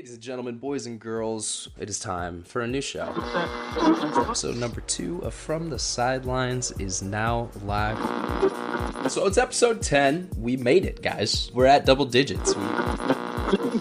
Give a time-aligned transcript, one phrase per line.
[0.00, 3.12] Ladies and gentlemen, boys and girls, it is time for a new show.
[4.16, 7.98] Episode number two of From the Sidelines is now live.
[9.12, 10.30] So it's episode 10.
[10.38, 11.50] We made it, guys.
[11.52, 12.56] We're at double digits.
[12.56, 12.62] We...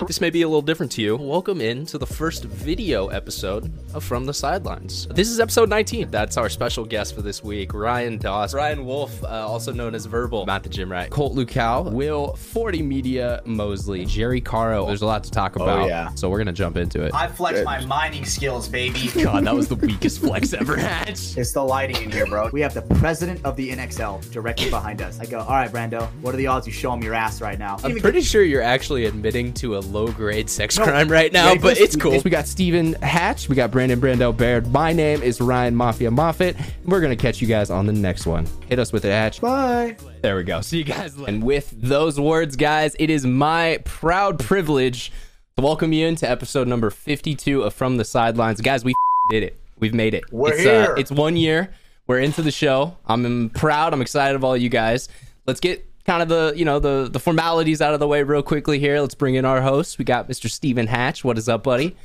[0.07, 1.17] This may be a little different to you.
[1.17, 5.05] Welcome in to the first video episode of From the Sidelines.
[5.07, 6.09] This is episode 19.
[6.09, 8.53] That's our special guest for this week, Ryan Doss.
[8.53, 12.81] Ryan Wolf, uh, also known as Verbal, Matt the Gym Rat, Colt Lucal, Will 40
[12.81, 14.87] Media Mosley, Jerry Caro.
[14.87, 15.81] There's a lot to talk about.
[15.83, 16.13] Oh, yeah.
[16.15, 17.13] So we're going to jump into it.
[17.13, 19.09] I flex my mining skills, baby.
[19.23, 21.09] God, that was the weakest flex ever had.
[21.39, 22.49] It's the lighting in here, bro.
[22.51, 25.19] We have the president of the NXL directly behind us.
[25.19, 27.57] I go, all right, Brando, what are the odds you show him your ass right
[27.57, 27.77] now?
[27.83, 31.59] I'm pretty sure you're actually admitting to a low grade sex crime right now, Yeah,
[31.59, 32.19] but it's cool.
[32.23, 34.67] We got Steven Hatch, we got Brandon Brando Baird.
[34.67, 36.55] My name is Ryan Mafia Moffitt.
[36.85, 38.47] We're going to catch you guys on the next one.
[38.67, 39.41] Hit us with it, Hatch.
[39.41, 39.97] Bye.
[40.21, 40.61] There we go.
[40.61, 41.31] See you guys later.
[41.31, 45.11] And with those words, guys, it is my proud privilege
[45.57, 48.61] to welcome you into episode number 52 of From the Sidelines.
[48.61, 48.93] Guys, we
[49.29, 49.59] did it.
[49.79, 50.23] We've made it.
[50.31, 50.93] We're it's, here.
[50.93, 51.71] Uh, it's one year.
[52.05, 52.97] We're into the show.
[53.05, 53.93] I'm proud.
[53.93, 55.09] I'm excited of all you guys.
[55.45, 58.41] Let's get kind of the you know the the formalities out of the way real
[58.41, 58.99] quickly here.
[58.99, 59.99] Let's bring in our host.
[59.99, 60.49] We got Mr.
[60.49, 61.23] Stephen Hatch.
[61.23, 61.95] What is up, buddy?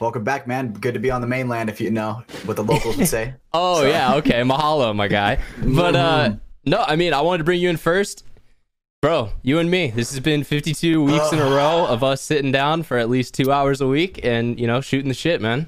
[0.00, 0.72] Welcome back, man.
[0.72, 3.34] Good to be on the mainland, if you know what the locals would say.
[3.52, 4.42] Oh yeah, okay.
[4.42, 5.38] Mahalo, my guy.
[5.62, 8.24] But uh no, I mean I wanted to bring you in first.
[9.02, 9.90] Bro, you and me.
[9.90, 13.34] This has been 52 weeks in a row of us sitting down for at least
[13.34, 15.66] 2 hours a week and, you know, shooting the shit, man.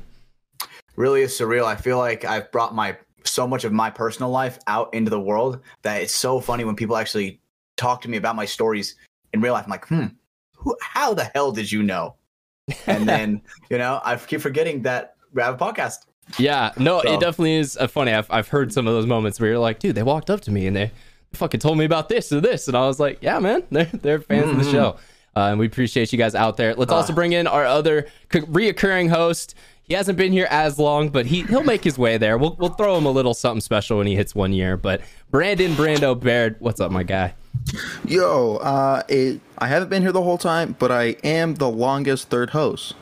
[0.97, 1.65] really is surreal.
[1.65, 5.21] I feel like I've brought my so much of my personal life out into the
[5.21, 7.41] world that it's so funny when people actually
[7.77, 8.97] talk to me about my stories
[9.33, 9.65] in real life.
[9.65, 10.07] I'm like, hmm,
[10.57, 12.17] who, how the hell did you know?
[12.87, 16.07] And then, you know, I keep forgetting that we have a podcast.
[16.39, 18.13] Yeah, no, So- it definitely is uh, funny.
[18.13, 20.51] I've, I've heard some of those moments where you're like, dude, they walked up to
[20.53, 20.91] me and they
[21.33, 22.69] fucking told me about this or this.
[22.69, 24.97] And I was like, yeah, man, they're, they're fans of the show.
[25.35, 26.75] Uh, and we appreciate you guys out there.
[26.75, 29.55] Let's also bring in our other reoccurring host.
[29.83, 32.39] He hasn't been here as long, but he, he'll make his way there.
[32.39, 34.77] We'll, we'll throw him a little something special when he hits one year.
[34.77, 35.01] But
[35.31, 37.35] Brandon Brando Baird, what's up, my guy?
[38.05, 42.29] Yo, uh, it, I haven't been here the whole time, but I am the longest
[42.29, 42.95] third host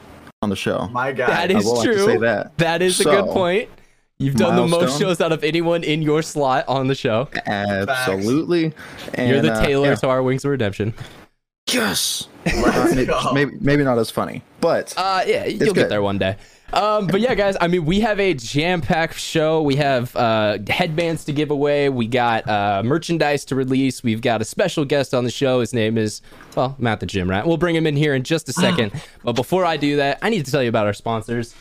[0.43, 0.89] on the show.
[0.89, 1.29] My God.
[1.29, 2.05] That is will like to true.
[2.05, 2.57] say that.
[2.59, 3.69] That is a good point.
[4.19, 7.29] You've done the most shows out of anyone in your slot on the show.
[7.47, 8.75] Absolutely.
[9.15, 9.95] And, You're the uh, yeah.
[9.95, 10.93] to our Wings of Redemption.
[11.67, 12.29] Yes.
[12.47, 13.33] Uh, go.
[13.33, 16.37] maybe, maybe not as funny, but Uh, yeah, you'll get there one day.
[16.73, 19.63] Um, but yeah, guys, I mean, we have a jam-packed show.
[19.63, 21.89] We have uh, headbands to give away.
[21.89, 24.03] We got uh, merchandise to release.
[24.03, 25.61] We've got a special guest on the show.
[25.61, 26.23] His name is
[26.55, 27.47] well, Matt the Gym Rat.
[27.47, 28.93] We'll bring him in here in just a second.
[29.25, 31.55] but before I do that, I need to tell you about our sponsors.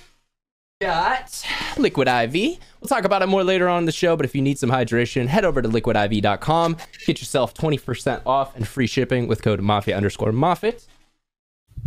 [0.81, 1.45] Got
[1.77, 2.33] Liquid IV.
[2.79, 4.69] We'll talk about it more later on in the show, but if you need some
[4.69, 6.77] hydration, head over to liquidiv.com.
[7.05, 10.87] Get yourself 20% off and free shipping with code mafia underscore Moffitt.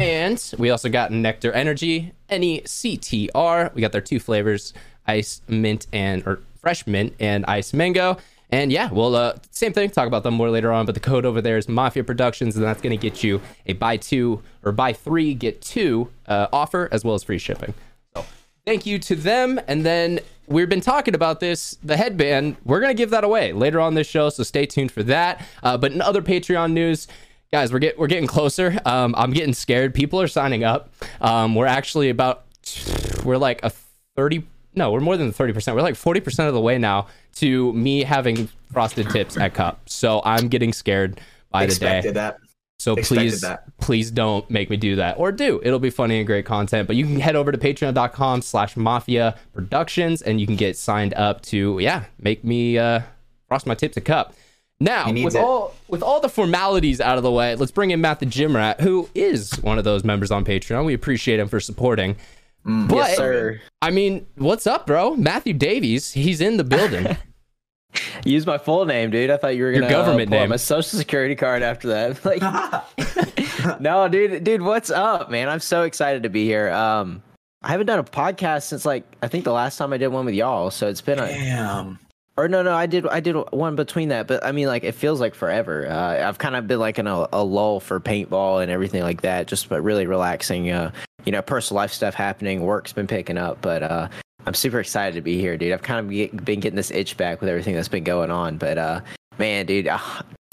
[0.01, 3.71] And we also got Nectar Energy, N E C T R.
[3.75, 4.73] We got their two flavors,
[5.07, 8.17] ice mint and or fresh mint and ice mango.
[8.51, 9.91] And yeah, well, uh, same thing.
[9.91, 10.85] Talk about them more later on.
[10.85, 13.73] But the code over there is Mafia Productions, and that's going to get you a
[13.73, 17.73] buy two or buy three get two uh, offer as well as free shipping.
[18.15, 18.25] So
[18.67, 19.59] thank you to them.
[19.69, 22.57] And then we've been talking about this, the headband.
[22.65, 25.47] We're gonna give that away later on this show, so stay tuned for that.
[25.63, 27.09] Uh, but in other Patreon news,
[27.53, 28.79] guys, we're get we're getting closer.
[28.85, 29.95] Um, I'm getting scared.
[29.95, 30.93] People are signing up.
[31.21, 32.45] Um, we're actually about
[33.25, 33.71] we're like a
[34.17, 34.47] thirty.
[34.75, 35.77] No, we're more than thirty percent.
[35.77, 39.81] We're like forty percent of the way now to me having frosted tips at cup.
[39.87, 41.21] So I'm getting scared
[41.51, 42.11] by the day.
[42.11, 42.39] That.
[42.79, 43.79] So Expected please, that.
[43.79, 45.61] please don't make me do that, or do.
[45.63, 46.89] It'll be funny and great content.
[46.89, 51.43] But you can head over to Patreon.com/slash Mafia Productions, and you can get signed up
[51.43, 53.03] to yeah, make me uh,
[53.47, 54.35] frost my tips a cup.
[54.83, 55.39] Now, with it.
[55.39, 58.57] all with all the formalities out of the way, let's bring in Matt the Gym
[58.57, 60.85] Rat, who is one of those members on Patreon.
[60.85, 62.17] We appreciate him for supporting.
[62.67, 63.61] Mm, but Yes, sir.
[63.81, 65.17] I mean, what's up, bro?
[65.17, 67.17] Matthew Davies, he's in the building.
[68.25, 69.31] Use my full name, dude.
[69.31, 70.51] I thought you were Your gonna government pull out name.
[70.51, 72.25] my social security card after that.
[72.25, 75.49] Like, no, dude, dude, what's up, man?
[75.49, 76.71] I'm so excited to be here.
[76.71, 77.23] Um,
[77.63, 80.25] I haven't done a podcast since like I think the last time I did one
[80.25, 80.71] with y'all.
[80.71, 81.99] So it's been a Damn.
[82.37, 84.93] Or no, no, I did I did one between that, but I mean like it
[84.95, 85.87] feels like forever.
[85.89, 89.23] Uh, I've kind of been like in a, a lull for paintball and everything like
[89.23, 90.71] that, just but really relaxing.
[90.71, 90.91] Uh,
[91.25, 94.09] you know, personal life stuff happening, work's been picking up, but uh,
[94.47, 95.73] I'm super excited to be here, dude.
[95.73, 98.57] I've kind of get, been getting this itch back with everything that's been going on,
[98.57, 99.01] but uh,
[99.39, 99.99] man, dude, uh,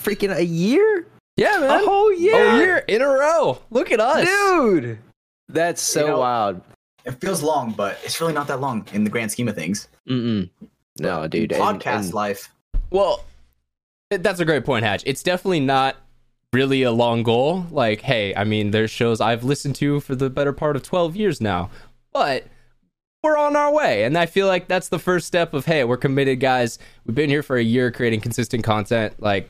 [0.02, 1.70] freaking a year, yeah, man.
[1.72, 3.58] a whole year, Oh, year in a row.
[3.72, 4.28] Look at us.
[4.28, 5.00] dude.
[5.48, 6.62] That's so You know- wild.
[7.06, 9.88] It feels long, but it's really not that long in the grand scheme of things.
[10.08, 10.50] Mm-mm.
[11.00, 11.52] No, dude.
[11.52, 12.50] Podcast and- life.
[12.92, 13.24] Well,
[14.10, 15.04] that's a great point, Hatch.
[15.06, 15.96] It's definitely not
[16.54, 17.68] really a long goal.
[17.70, 21.16] Like, hey, I mean, there's shows I've listened to for the better part of 12
[21.16, 21.70] years now,
[22.12, 22.46] but
[23.24, 24.04] we're on our way.
[24.04, 26.80] And I feel like that's the first step of, hey, we're committed, guys.
[27.06, 29.14] We've been here for a year creating consistent content.
[29.20, 29.50] Like,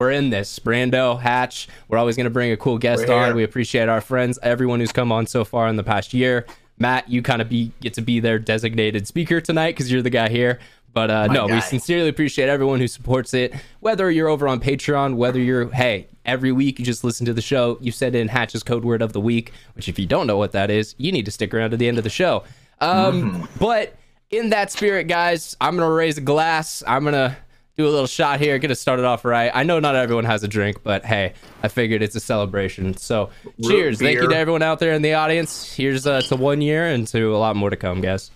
[0.00, 0.58] we're in this.
[0.58, 3.34] Brando, Hatch, we're always going to bring a cool guest on.
[3.34, 6.46] We appreciate our friends, everyone who's come on so far in the past year.
[6.78, 10.10] Matt, you kind of be get to be their designated speaker tonight because you're the
[10.10, 10.58] guy here.
[10.94, 13.54] But uh, no, we sincerely appreciate everyone who supports it.
[13.80, 17.42] Whether you're over on Patreon, whether you're hey every week you just listen to the
[17.42, 20.36] show, you said in Hatch's code word of the week, which if you don't know
[20.36, 22.44] what that is, you need to stick around to the end of the show.
[22.80, 23.96] Um, But
[24.30, 26.82] in that spirit, guys, I'm gonna raise a glass.
[26.86, 27.36] I'm gonna
[27.78, 29.52] do a little shot here, get it started off right.
[29.54, 32.96] I know not everyone has a drink, but hey, I figured it's a celebration.
[32.96, 33.30] So
[33.62, 34.00] cheers.
[34.00, 35.72] Thank you to everyone out there in the audience.
[35.74, 38.32] Here's uh, to one year and to a lot more to come, guys.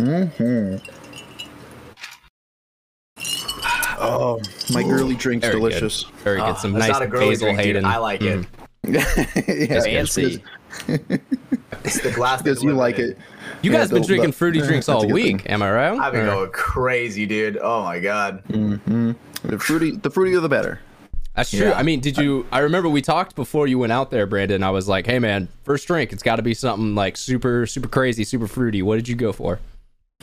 [0.00, 0.76] hmm
[4.00, 4.40] Oh,
[4.72, 5.70] my girly drink's Very good.
[5.70, 6.04] delicious.
[6.22, 6.50] Very good.
[6.50, 7.84] Oh, Some that's nice not a girly basil drink, dude.
[7.84, 8.46] I like it.
[8.84, 9.68] Mm.
[9.68, 10.44] yeah, Fancy.
[10.86, 13.18] It's the glass because you like it.
[13.62, 15.46] You Yeah, guys been the- drinking the- fruity drinks all week, thing.
[15.50, 15.98] am I right?
[15.98, 17.58] I've been Or- going crazy, dude.
[17.60, 18.42] Oh my god.
[18.46, 19.12] hmm
[19.42, 20.80] The fruity, the fruitier the better.
[21.34, 21.68] That's true.
[21.68, 21.78] Yeah.
[21.78, 22.46] I mean, did you?
[22.50, 24.64] I remember we talked before you went out there, Brandon.
[24.64, 27.86] I was like, "Hey, man, first drink, it's got to be something like super, super
[27.88, 29.60] crazy, super fruity." What did you go for?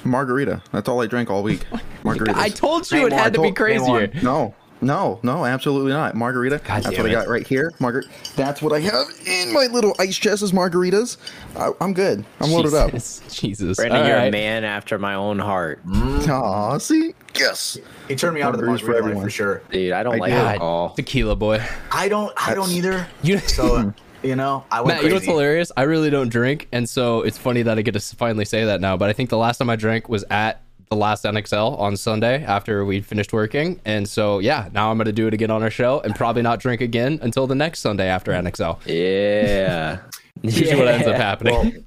[0.04, 0.62] Margarita.
[0.74, 1.62] That's all I drank all week.
[2.04, 2.38] Margarita.
[2.38, 3.32] I told you Name it had one.
[3.34, 4.12] to be Told- crazier.
[4.24, 4.54] No,
[4.86, 6.16] no, no, absolutely not.
[6.16, 6.62] Margarita.
[6.66, 7.74] that's damn what I got right here.
[7.80, 8.06] Margaret.
[8.36, 11.18] That's what I have in my little ice chest as margaritas.
[11.58, 12.24] I, I'm good.
[12.40, 12.92] I'm loaded up.
[12.92, 13.78] Jesus, Jesus.
[13.78, 17.14] Brandon, All you're a man after my own heart, Aw, see?
[17.38, 17.78] Yes.
[18.08, 19.24] He turned me on to the Margaritas for margarita everyone.
[19.24, 19.62] for sure.
[19.72, 19.92] dude.
[19.92, 20.38] I don't I like did.
[20.38, 20.94] alcohol.
[20.96, 21.62] Tequila boy.
[21.92, 22.32] I don't.
[22.38, 23.08] I don't either.
[23.24, 23.92] You, So uh,
[24.22, 25.72] you know, I went Matt, you know what's hilarious?
[25.76, 28.82] I really don't drink, and so it's funny that I get to finally say that
[28.82, 28.98] now.
[28.98, 32.44] But I think the last time I drank was at the last NXL on Sunday
[32.44, 35.70] after we finished working, and so yeah, now I'm gonna do it again on our
[35.70, 38.80] show, and probably not drink again until the next Sunday after NXL.
[38.86, 40.02] Yeah.
[40.42, 41.86] Usually what ends up happening.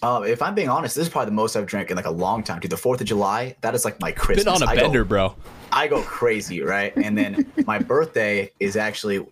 [0.00, 2.10] Um, if I'm being honest, this is probably the most I've drank in like a
[2.10, 2.60] long time.
[2.60, 4.44] Dude, the Fourth of July, that is like my Christmas.
[4.44, 5.34] Been on a I go- bender, bro.
[5.72, 6.96] I go crazy, right?
[6.96, 9.26] And then my birthday is actually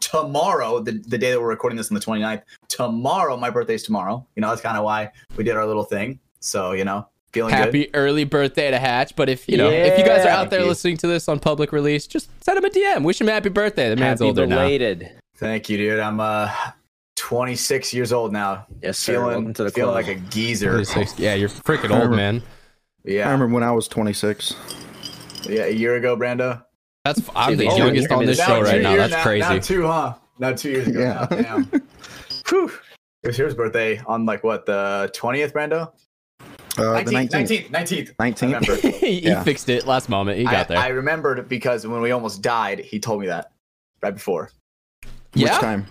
[0.00, 2.42] tomorrow, the, the day that we're recording this on the 29th.
[2.68, 4.26] Tomorrow, my birthday is tomorrow.
[4.36, 6.18] You know, that's kind of why we did our little thing.
[6.40, 7.64] So, you know, feeling good.
[7.64, 9.14] Happy early birthday to Hatch.
[9.16, 10.66] But if you know, if you guys are out there you.
[10.66, 13.02] listening to this on public release, just send him a DM.
[13.04, 13.90] Wish him happy birthday.
[13.90, 14.56] The man's Happy older now.
[14.56, 15.10] belated.
[15.36, 16.00] Thank you, dude.
[16.00, 16.50] I'm uh
[17.16, 18.66] 26 years old now.
[18.82, 19.14] Yes, sir.
[19.14, 20.06] Feeling, to the feeling club.
[20.06, 20.70] like a geezer.
[20.72, 21.18] 26.
[21.18, 22.42] Yeah, you're freaking old, Remember- man.
[23.06, 23.24] I Yeah.
[23.30, 24.54] remember when I was 26.
[25.48, 26.62] Yeah, a year ago, Brando.
[27.04, 28.94] That's I'm the Oh, youngest on this show right now.
[28.94, 29.40] years- That's crazy.
[29.40, 30.14] Now two, huh?
[30.38, 31.00] Now two years ago.
[31.00, 31.26] Yeah.
[31.30, 31.42] Yeah.
[31.42, 31.64] Damn.
[32.48, 32.70] Whew.
[33.22, 35.92] It was his birthday on like what the 20th, Brando?
[36.76, 37.70] Uh, the 19th, 19th.
[37.70, 38.16] 19th, 19th.
[38.16, 38.42] 19th.
[38.42, 38.74] Remember.
[38.98, 39.42] he Yeah.
[39.44, 40.38] fixed it last moment.
[40.38, 40.78] He got I, there.
[40.78, 43.52] I remembered because when we almost died, he told me that
[44.02, 44.50] right before.
[45.34, 45.52] yeah.
[45.52, 45.86] Which time?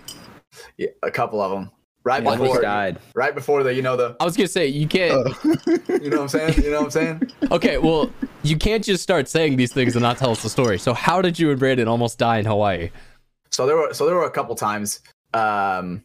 [0.76, 1.70] Yeah, a couple of them.
[2.04, 2.98] Right Almost before, died.
[3.14, 5.26] right before the, you know the, I was gonna say you can't.
[5.26, 5.32] Uh,
[5.88, 6.62] you know what I'm saying?
[6.62, 7.30] You know what I'm saying?
[7.50, 8.10] Okay, well,
[8.42, 10.78] you can't just start saying these things and not tell us the story.
[10.78, 12.90] So how did you and Brandon almost die in Hawaii?
[13.50, 15.00] So there were, so there were a couple times.
[15.32, 16.02] Um,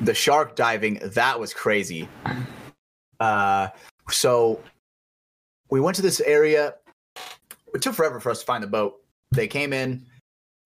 [0.00, 2.08] the shark diving that was crazy.
[3.22, 3.68] Uh,
[4.10, 4.60] so
[5.70, 6.74] we went to this area.
[7.72, 9.00] It took forever for us to find the boat.
[9.30, 10.04] They came in.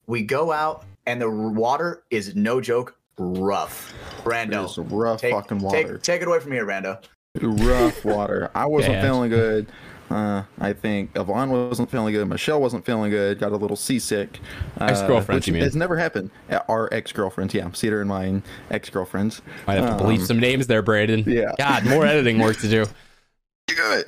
[0.06, 3.92] We go out, and the water is no joke, rough.
[4.24, 5.98] Brando, It's rough take, fucking water.
[5.98, 7.02] Take, it away from here, Brando.
[7.40, 8.50] rough water.
[8.54, 9.66] I wasn't feeling good.
[10.10, 12.26] Uh, I think Yvonne wasn't feeling good.
[12.28, 13.38] Michelle wasn't feeling good.
[13.40, 14.38] Got a little seasick.
[14.80, 15.62] Uh, Ex-girlfriends, which you mean?
[15.64, 16.30] It's never happened.
[16.48, 17.70] Uh, Our ex girlfriends, yeah.
[17.72, 19.42] Cedar and mine ex girlfriends.
[19.66, 21.24] Might have to bleep some names there, Brandon.
[21.26, 21.52] yeah.
[21.58, 22.86] God, more editing work to do.
[23.68, 24.06] Good.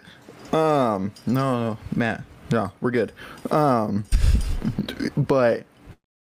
[0.52, 2.22] Um, no, no, Matt.
[2.50, 3.12] No, we're good.
[3.50, 4.04] Um,
[5.16, 5.64] but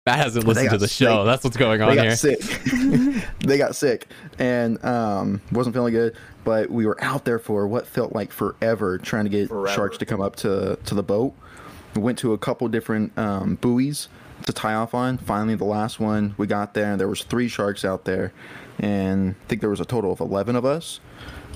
[0.07, 1.25] Matt hasn't listened to the show.
[1.25, 2.15] That's what's going they on got here.
[2.15, 2.39] sick.
[3.45, 4.07] they got sick
[4.39, 6.15] and um, wasn't feeling good.
[6.43, 9.67] But we were out there for what felt like forever, trying to get Forever.
[9.75, 11.33] sharks to come up to to the boat.
[11.95, 14.09] We went to a couple different um, buoys
[14.45, 15.17] to tie off on.
[15.17, 18.33] Finally, the last one we got there, and there was three sharks out there,
[18.79, 20.99] and I think there was a total of eleven of us.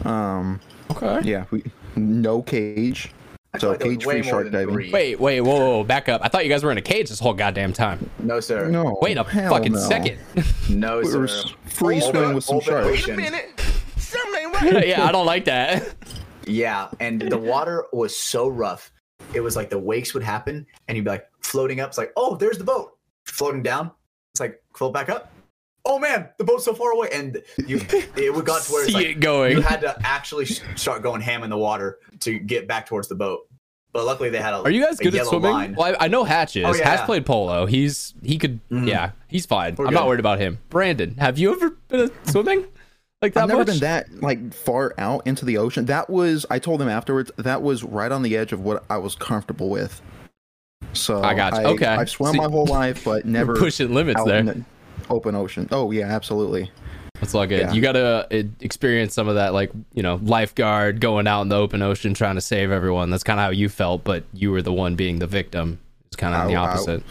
[0.06, 0.60] Um,
[0.92, 1.22] Okay.
[1.30, 1.64] yeah, we
[1.96, 3.12] no cage,
[3.58, 4.74] so like cage free shark than diving.
[4.76, 4.92] three.
[4.92, 6.22] Wait, wait, whoa, whoa, whoa, back up.
[6.24, 8.10] I thought you guys were in a cage this whole goddamn time.
[8.20, 8.70] No, sir.
[8.70, 9.80] No, Wait a fucking no.
[9.80, 10.20] second.
[10.70, 11.20] No, We sir.
[11.20, 12.88] were s- free Open- swimming with some open sharks.
[12.90, 13.20] ocean.
[14.88, 15.96] yeah, I don't like that.
[16.46, 18.92] Yeah, and the water was so rough.
[19.34, 21.90] It was like the wakes would happen, and you'd be like floating up.
[21.90, 22.98] It's like, oh, there's the boat.
[23.26, 23.92] Floating down.
[24.34, 25.32] It's like float back up.
[25.92, 27.82] Oh man, the boat's so far away, and you
[28.16, 29.54] it would got to where it's like it going.
[29.58, 33.16] you had to actually start going ham in the water to get back towards the
[33.16, 33.48] boat.
[33.92, 34.58] but luckily they had a.
[34.58, 35.52] Are you guys good at swimming?
[35.52, 35.76] line.
[35.76, 36.64] Well, I, I know Hatch is.
[36.64, 37.06] Oh, yeah, Hatch yeah.
[37.08, 37.66] played polo.
[37.66, 38.60] He's he could.
[38.70, 38.88] Mhm.
[38.88, 39.76] Yeah, he's fine.
[39.76, 40.60] We're I'm not worried about him.
[40.70, 42.68] Brandon, have you ever been swimming
[43.24, 43.68] like that I've never much?
[43.68, 45.86] been that like far out into the ocean.
[45.86, 47.32] That was I told him afterwards.
[47.38, 50.02] That was right on the edge of what I was comfortable with.
[50.94, 51.68] So I got you.
[51.70, 51.86] Okay.
[51.88, 54.40] I've swum So my whole life, but never pushing limits out there.
[54.40, 54.66] in the
[55.10, 55.68] open ocean.
[55.72, 56.72] Oh yeah, absolutely.
[57.20, 57.60] That's all good.
[57.60, 57.72] Yeah.
[57.74, 61.50] You got to uh, experience some of that, like you know, lifeguard going out in
[61.50, 63.10] the open ocean trying to save everyone.
[63.10, 65.80] That's kind of how you felt, but you were the one being the victim.
[66.08, 66.70] It's kind of the Ow, ow.
[66.70, 67.04] opposite.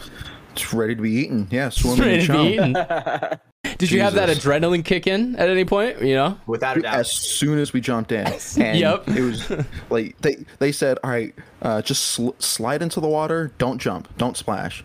[0.53, 1.47] It's ready to be eaten.
[1.51, 3.39] Yeah, swimming Ready and to be eaten.
[3.77, 6.01] Did you have that adrenaline kick in at any point?
[6.01, 6.95] You know, Without a doubt.
[6.95, 8.25] As soon as we jumped in,
[8.57, 9.07] and Yep.
[9.09, 9.51] it was
[9.89, 13.51] like they they said, "All right, uh, just sl- slide into the water.
[13.57, 14.09] Don't jump.
[14.17, 14.83] Don't splash."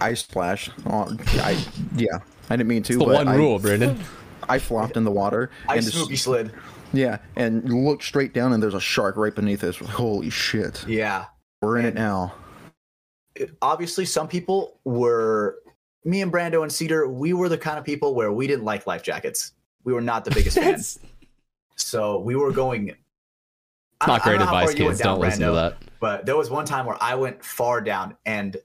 [0.00, 0.70] I splashed.
[0.86, 1.56] On, I
[1.96, 2.18] yeah,
[2.50, 2.94] I didn't mean to.
[2.94, 3.98] the but one I, rule, Brandon.
[4.48, 6.52] I flopped in the water I spooky just, slid.
[6.92, 9.76] yeah, and looked straight down, and there's a shark right beneath us.
[9.76, 11.26] Holy shit, Yeah.
[11.60, 12.34] we're in it now.
[13.34, 15.58] It- obviously, some people were.
[16.04, 18.86] Me and Brando and Cedar, we were the kind of people where we didn't like
[18.86, 19.52] life jackets.
[19.84, 20.98] We were not the biggest fans.
[21.76, 22.94] So we were going.
[24.00, 25.00] I not don't- I great don't advice, far you went kids.
[25.00, 25.76] down, Don't listen to that.
[26.00, 28.56] But there was one time where I went far down, and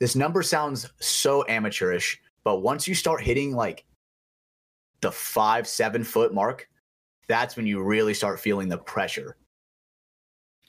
[0.00, 2.20] this number sounds so amateurish.
[2.48, 3.84] But once you start hitting like
[5.02, 6.66] the five, seven foot mark,
[7.26, 9.36] that's when you really start feeling the pressure.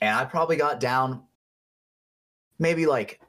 [0.01, 1.24] And I probably got down
[2.59, 3.21] maybe like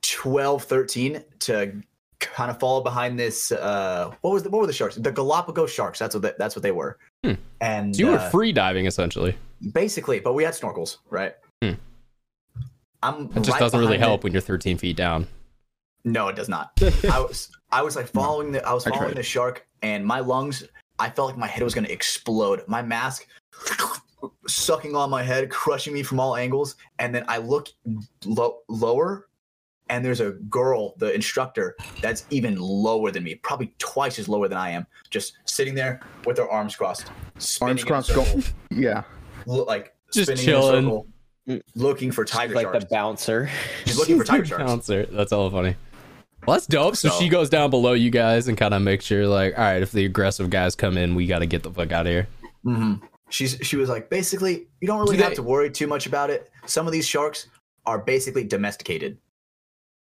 [0.00, 1.82] 12, 13 to
[2.18, 3.52] kind of fall behind this.
[3.52, 4.94] Uh, what was the, what were the sharks?
[4.96, 5.98] The Galapagos sharks.
[5.98, 6.96] That's what they, that's what they were.
[7.22, 7.34] Hmm.
[7.60, 9.36] And So you were uh, free diving essentially.
[9.74, 11.34] basically, but we had snorkels, right?
[11.62, 11.72] Hmm.
[13.02, 14.24] I'm It just right doesn't really help it.
[14.24, 15.26] when you're 13 feet down.
[16.04, 16.72] No, it does not.
[17.12, 19.16] I was I was like following the I was following tried.
[19.16, 20.64] the shark and my lungs
[20.98, 22.62] I felt like my head was gonna explode.
[22.68, 23.26] My mask
[24.46, 27.68] sucking on my head, crushing me from all angles, and then I look
[28.24, 29.28] lo- lower
[29.88, 34.48] and there's a girl, the instructor, that's even lower than me, probably twice as lower
[34.48, 37.10] than I am, just sitting there with her arms crossed,
[37.60, 38.24] Arms in a crossed, go.
[38.70, 39.02] Yeah,
[39.44, 40.78] lo- like Just spinning chilling.
[40.78, 42.84] in a circle, looking for tiger like sharks.
[42.84, 43.50] the bouncer.
[43.84, 44.62] She's looking for tiger sharks.
[44.64, 45.06] Bouncer.
[45.06, 45.76] That's all funny.
[46.46, 46.96] Well, that's dope.
[46.96, 49.64] So, So- she goes down below you guys and kind of makes sure, like, all
[49.64, 52.12] right, if the aggressive guys come in, we got to get the fuck out of
[52.12, 52.28] here.
[52.64, 52.94] hmm
[53.30, 56.06] She's she was like, basically, you don't really Do have they- to worry too much
[56.06, 56.50] about it.
[56.66, 57.46] Some of these sharks
[57.86, 59.16] are basically domesticated.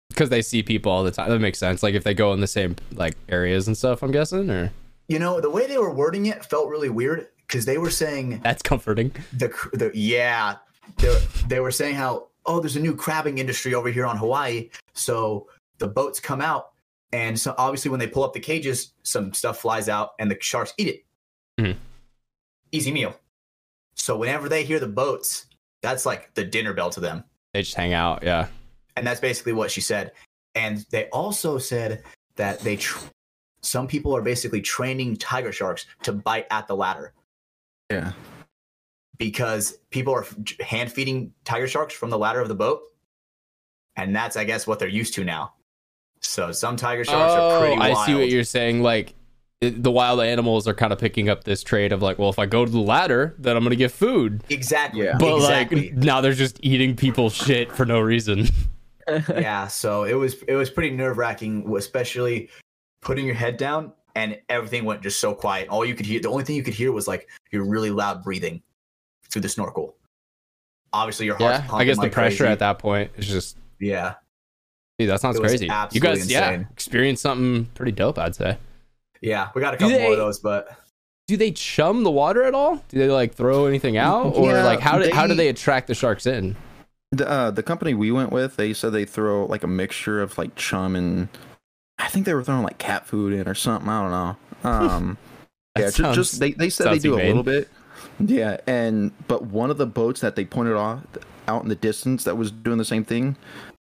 [0.09, 1.29] Because they see people all the time.
[1.29, 1.83] That makes sense.
[1.83, 4.71] Like, if they go in the same, like, areas and stuff, I'm guessing, or
[5.09, 8.39] You know, the way they were wording it felt really weird because they were saying
[8.43, 9.11] that's comforting.
[9.33, 10.55] the the yeah,
[10.97, 11.17] they,
[11.47, 15.47] they were saying how oh, there's a new crabbing industry over here on Hawaii, so
[15.79, 16.71] the boats come out,
[17.11, 20.37] and so obviously when they pull up the cages, some stuff flies out, and the
[20.39, 21.05] sharks eat it.
[21.59, 21.77] Mhm.
[22.71, 23.19] Easy meal.
[23.95, 25.47] So whenever they hear the boats,
[25.81, 27.23] that's like the dinner bell to them.
[27.53, 28.23] They just hang out.
[28.23, 28.47] Yeah.
[28.95, 30.11] and that's basically what she said
[30.55, 32.03] and they also said
[32.35, 33.05] that they tr-
[33.61, 37.13] some people are basically training tiger sharks to bite at the ladder
[37.89, 38.11] yeah.
[39.17, 40.25] because people are
[40.59, 42.81] hand feeding tiger sharks from the ladder of the boat
[43.95, 45.53] and that's i guess what they're used to now
[46.21, 48.81] so some tiger sharks are Oh, pretty wild I see what you're saying.
[48.81, 49.15] Like,
[49.61, 52.39] it, the wild animals are kind of picking up this trade of, like, well, if
[52.39, 54.43] I go to the ladder, then I'm going to get food.
[54.49, 55.17] exactly Yeah.
[55.19, 58.47] But, exactly like, now they're just eating people's shit for no reason.
[59.33, 62.47] yeah so it was it was pretty nerve-wracking especially
[63.01, 66.29] putting your head down and everything went just so quiet all you could hear the
[66.29, 68.61] only thing you could hear was like your really loud breathing
[69.31, 69.95] through the snorkel
[70.93, 71.65] obviously your heart's Yeah.
[71.65, 72.51] I pumping guess the like pressure crazy.
[72.51, 74.13] at that point is just, yeah
[74.99, 75.65] dude, that sounds It was crazy.
[75.65, 76.67] You absolutely guys, yeah, insane.
[76.73, 78.57] experienced something pretty dope, I'd say.
[79.21, 80.77] yeah we got a Do couple more of those but
[81.27, 82.77] do they chum the water at all?
[82.89, 85.49] Do they like throw anything out, or Yeah, like how do how do they- they
[85.49, 86.55] attract the sharks in?
[87.11, 90.37] The uh, the company we went with, they said they throw like a mixture of
[90.37, 91.27] like chum and
[91.97, 93.89] I think they were throwing like cat food in or something.
[93.89, 94.11] I don't
[94.63, 94.69] know.
[94.69, 95.17] Um,
[95.77, 97.67] yeah, sounds- just they they said they sounds do a little bit.
[98.19, 101.01] Yeah, and but one of the boats that they pointed off
[101.47, 103.35] out in the distance that was doing the same thing.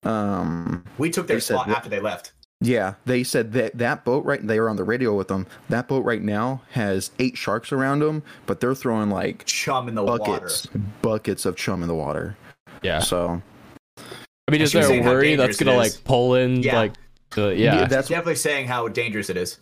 [0.04, 4.02] Um, we took their They said spot after they left yeah, they said that that
[4.06, 5.46] boat right they were on the radio with them.
[5.68, 9.94] That boat right now has eight sharks around them, but they're throwing like chum in
[9.94, 10.66] the buckets,
[11.02, 12.34] buckets of chum in the water.
[12.82, 13.42] Yeah, So
[13.98, 16.76] I mean, is she there a worry that's gonna like pull in Yeah.
[16.76, 16.92] like
[17.32, 17.74] the yeah?
[17.74, 19.58] water that's definitely saying how dangerous it is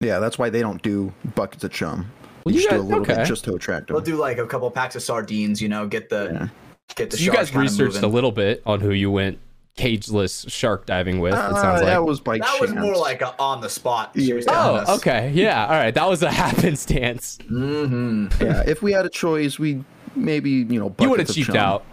[0.00, 2.08] yeah, that's why they don't do buckets of chum.
[2.44, 3.16] Well, You you just do a guys- little okay.
[3.16, 6.08] bit just to attract they'll do like a couple packs of sardines you know get
[6.08, 6.48] the Yeah.
[6.94, 8.04] get the So you guys researched moving.
[8.04, 9.40] a little bit on who you went
[9.78, 11.32] cageless shark diving with.
[11.34, 11.84] It Uh, sounds like.
[11.90, 14.40] that was by that was more like a on the spot Yeah.
[14.48, 15.94] Oh, okay, yeah, all right.
[15.94, 17.38] That was a happenstance.
[17.46, 18.62] hmm yeah.
[18.66, 19.84] If we had a choice, we
[20.16, 21.56] maybe you know You would have cheaped chum.
[21.56, 21.84] out.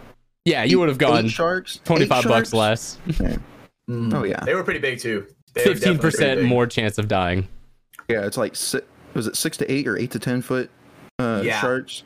[0.44, 1.80] Yeah, you would have gone sharks.
[1.84, 2.98] twenty five bucks less.
[3.06, 3.36] Yeah.
[3.88, 4.12] Mm.
[4.14, 5.26] Oh yeah, They were pretty big too.
[5.54, 7.48] Fifteen percent more chance of dying.
[8.08, 8.26] yeah.
[8.26, 8.52] It's like
[9.14, 10.68] was it six to eight or eight to ten foot
[11.20, 11.60] uh, Yeah.
[11.60, 12.02] sharks?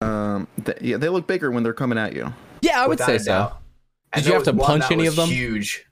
[0.00, 2.32] Um, th- yeah, they look bigger when they're coming at you.
[2.60, 3.52] Yeah, I would Without say a so.
[4.14, 4.16] Doubt.
[4.16, 5.28] And Did you have to punch any of them?
[5.28, 5.86] Huge.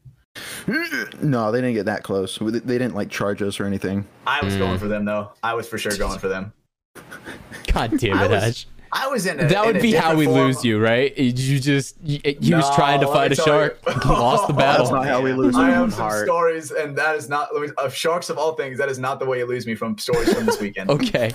[1.21, 2.39] No, they didn't get that close.
[2.39, 4.07] They they didn't like charge us or anything.
[4.27, 4.59] I was Mm.
[4.61, 5.33] going for them though.
[5.43, 6.53] I was for sure going for them.
[7.73, 8.67] God damn I it, was- Ash.
[8.95, 9.41] I was in.
[9.41, 10.37] A, That in would a be how we form.
[10.39, 11.17] lose you, right?
[11.17, 13.93] You just you, he was trying to fight a shark, you.
[14.11, 14.85] lost the battle.
[14.85, 15.57] That's not how we lose.
[15.57, 16.27] I our have some heart.
[16.27, 17.49] stories, and that is not
[17.79, 18.77] of sharks of all things.
[18.79, 20.91] That is not the way you lose me from stories from this weekend.
[20.97, 21.33] okay,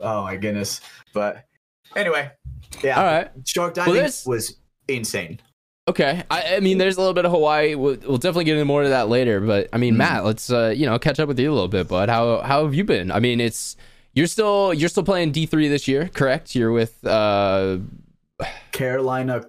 [0.00, 0.80] Oh my goodness!
[1.12, 1.44] But
[1.96, 2.30] anyway,
[2.84, 2.96] yeah.
[2.96, 3.30] all right.
[3.44, 4.58] Shark diving there's- was
[4.96, 5.40] insane.
[5.88, 7.74] Okay, I, I mean, there's a little bit of Hawaii.
[7.74, 9.40] We'll, we'll definitely get into more of that later.
[9.40, 9.80] But I Mm-hmm.
[9.80, 12.08] mean, Matt, let's uh, you know catch up with you a little bit, bud.
[12.08, 13.10] How how have you been?
[13.10, 13.76] I mean, it's
[14.14, 16.54] you're still you're still playing D three this year, correct?
[16.54, 17.78] You're with uh,
[18.72, 19.46] Carolina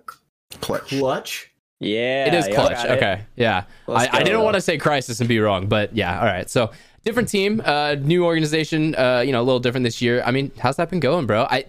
[0.61, 0.89] Clutch.
[0.89, 1.51] clutch.
[1.79, 2.73] Yeah, it is clutch.
[2.73, 2.91] got it.
[2.97, 3.63] Okay, yeah.
[3.87, 4.25] I, Let's I go.
[4.25, 6.19] didn't want to say crisis and be wrong, but yeah.
[6.19, 6.71] All right, so
[7.03, 8.95] different team, uh, new organization.
[8.95, 10.21] Uh, you know, a little different this year.
[10.25, 11.47] I mean, how's that been going, bro?
[11.49, 11.65] I.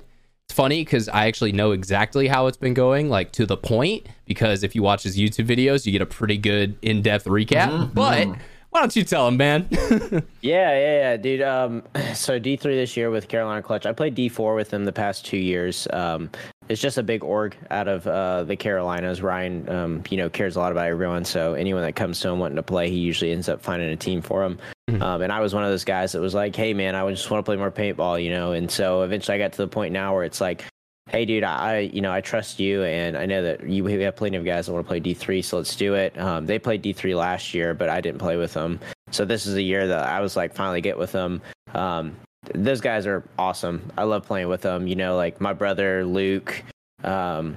[0.52, 4.06] It's funny because I actually know exactly how it's been going, like to the point.
[4.26, 7.94] Because if you watch his YouTube videos, you get a pretty good in-depth recap.
[7.94, 8.28] But
[8.68, 9.66] why don't you tell him, man?
[10.42, 11.40] Yeah, yeah, yeah, dude.
[11.40, 11.82] Um,
[12.14, 13.86] so D three this year with Carolina Clutch.
[13.86, 15.88] I played D four with them the past two years.
[15.90, 16.28] Um,
[16.68, 19.22] it's just a big org out of uh, the Carolinas.
[19.22, 21.24] Ryan, um, you know, cares a lot about everyone.
[21.24, 23.96] So anyone that comes to him wanting to play, he usually ends up finding a
[23.96, 24.58] team for him.
[25.00, 27.30] Um, and I was one of those guys that was like, "Hey, man, I just
[27.30, 28.52] want to play more paintball," you know.
[28.52, 30.64] And so eventually, I got to the point now where it's like,
[31.08, 34.16] "Hey, dude, I, you know, I trust you, and I know that you we have
[34.16, 36.58] plenty of guys that want to play D three, so let's do it." Um, they
[36.58, 38.80] played D three last year, but I didn't play with them.
[39.12, 41.40] So this is a year that I was like finally get with them.
[41.74, 42.16] Um,
[42.54, 43.90] those guys are awesome.
[43.96, 44.86] I love playing with them.
[44.86, 46.62] You know, like my brother Luke,
[47.04, 47.56] um,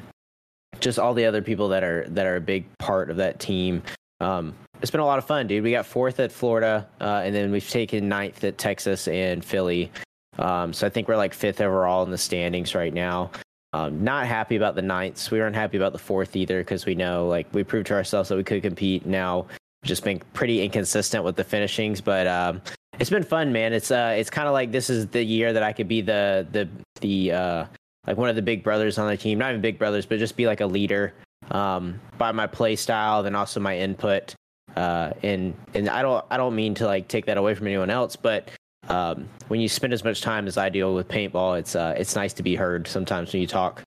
[0.79, 3.81] just all the other people that are that are a big part of that team.
[4.19, 5.63] Um, it's been a lot of fun, dude.
[5.63, 9.91] We got fourth at Florida, uh, and then we've taken ninth at Texas and Philly.
[10.37, 13.31] Um, so I think we're like fifth overall in the standings right now.
[13.73, 15.31] Um, not happy about the ninths.
[15.31, 18.29] We weren't happy about the fourth either because we know like we proved to ourselves
[18.29, 19.05] that we could compete.
[19.05, 19.47] Now
[19.83, 22.61] just been pretty inconsistent with the finishings, but um,
[22.99, 23.73] it's been fun, man.
[23.73, 26.47] It's uh, it's kind of like this is the year that I could be the
[26.51, 26.69] the
[27.01, 27.65] the uh,
[28.07, 29.39] like one of the big brothers on the team.
[29.39, 31.13] Not even big brothers, but just be like a leader
[31.51, 34.35] um, by my play style, then also my input.
[34.75, 37.89] Uh, and and I don't I don't mean to like take that away from anyone
[37.89, 38.49] else, but
[38.87, 42.15] um, when you spend as much time as I do with paintball, it's uh, it's
[42.15, 43.81] nice to be heard sometimes when you talk.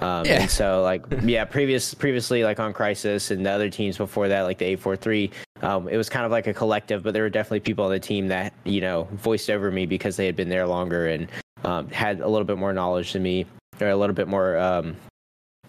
[0.00, 0.42] Um, Yeah.
[0.42, 4.42] And so like yeah, previous previously like on Crisis and the other teams before that,
[4.42, 5.30] like the eight four three,
[5.62, 8.00] um, it was kind of like a collective, but there were definitely people on the
[8.00, 11.28] team that you know voiced over me because they had been there longer and
[11.64, 13.46] um, had a little bit more knowledge than me
[13.80, 14.96] or a little bit more um,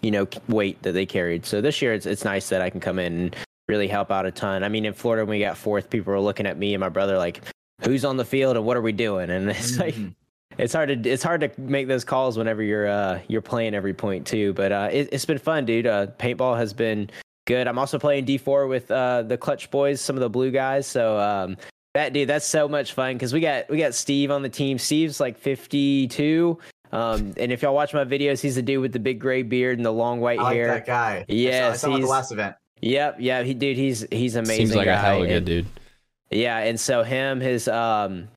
[0.02, 1.46] you know weight that they carried.
[1.46, 3.36] So this year it's it's nice that I can come in and
[3.68, 4.62] really help out a ton.
[4.64, 6.88] I mean, in Florida when we got fourth, people were looking at me and my
[6.88, 7.42] brother like,
[7.84, 10.14] "Who's on the field and what are we doing?" And it's like Mhm.
[10.58, 13.94] It's hard to it's hard to make those calls whenever you're uh you're playing every
[13.94, 14.52] point too.
[14.54, 15.86] But uh, it, it's been fun, dude.
[15.86, 17.10] Uh, paintball has been
[17.46, 17.66] good.
[17.68, 20.86] I'm also playing D4 with uh the Clutch Boys, some of the blue guys.
[20.86, 21.56] So um
[21.94, 24.78] that dude, that's so much fun because we got we got Steve on the team.
[24.78, 26.58] Steve's like 52.
[26.92, 29.78] Um, and if y'all watch my videos, he's the dude with the big gray beard
[29.78, 30.66] and the long white I like hair.
[30.68, 31.24] that guy.
[31.28, 32.56] Yes, I saw, I saw him at the he's- last event.
[32.82, 34.66] Yep, yeah, he dude, he's he's amazing.
[34.66, 35.66] Seems like a hell of a good dude.
[36.30, 38.28] yeah, and so him, his um,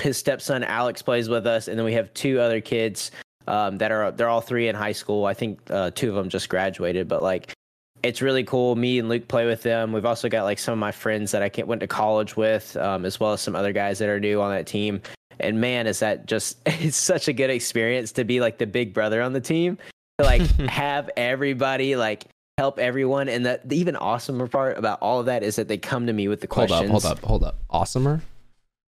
[0.00, 3.10] his stepson Alex plays with us, and then we have two other kids
[3.48, 5.26] um that are they're all three in high school.
[5.26, 7.54] I think uh, two of them just graduated, but like
[8.02, 8.74] it's really cool.
[8.74, 9.92] Me and Luke play with them.
[9.92, 12.76] We've also got like some of my friends that I can't, went to college with,
[12.76, 15.00] um, as well as some other guys that are new on that team.
[15.40, 18.92] And man, is that just it's such a good experience to be like the big
[18.92, 19.78] brother on the team.
[20.18, 22.26] To like have everybody like
[22.58, 23.28] help everyone.
[23.28, 26.12] And the, the even awesomer part about all of that is that they come to
[26.12, 26.90] me with the questions.
[26.90, 27.84] Hold up, hold up, hold up.
[27.84, 28.20] Awesomer,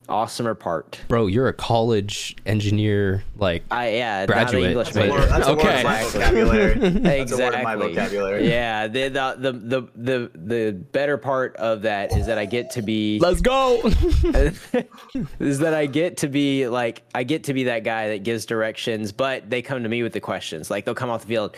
[0.08, 1.00] Awesomer part.
[1.08, 1.26] bro.
[1.26, 5.82] You're a college engineer, like I yeah, Graduate, Not That's a that's Okay.
[5.82, 6.74] vocabulary.
[6.74, 7.62] That's a word exactly.
[7.62, 8.48] my vocabulary.
[8.48, 12.70] Yeah, the, the the the the the better part of that is that I get
[12.72, 13.80] to be let's go.
[15.40, 18.46] is that I get to be like I get to be that guy that gives
[18.46, 20.70] directions, but they come to me with the questions.
[20.70, 21.56] Like they'll come off the field.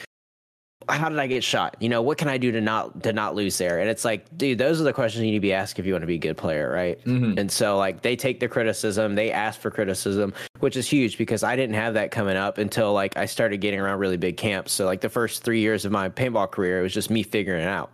[0.88, 1.76] How did I get shot?
[1.80, 3.80] You know, what can I do to not to not lose there?
[3.80, 5.92] And it's like, dude, those are the questions you need to be asked if you
[5.92, 7.02] want to be a good player, right?
[7.04, 7.38] Mhm.
[7.38, 11.42] And so like they take the criticism, they ask for criticism, which is huge because
[11.42, 14.72] I didn't have that coming up until like I started getting around really big camps.
[14.72, 17.62] So like the first three years of my paintball career, it was just me figuring
[17.62, 17.90] it out.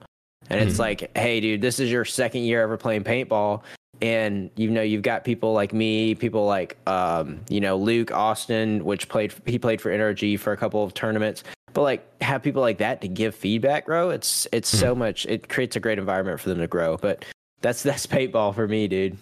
[0.51, 0.81] And it's Mhm.
[0.81, 3.63] like, hey, dude, this is your second year ever playing paintball,
[4.03, 8.85] and you know you've got people like me, people like um, you know Luke Austin,
[8.85, 11.45] which played he played for NRG for a couple of tournaments.
[11.75, 14.11] But like have people like that to give feedback, bro.
[14.11, 14.77] It's it's Hmm.
[14.79, 15.27] so much.
[15.27, 16.97] It creates a great environment for them to grow.
[16.97, 17.25] But
[17.61, 19.17] that's that's paintball for me, dude.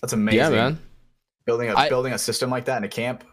[0.00, 0.38] That's amazing.
[0.40, 0.78] Yeah, man.
[1.44, 3.24] Building a I- building a system like that in a camp.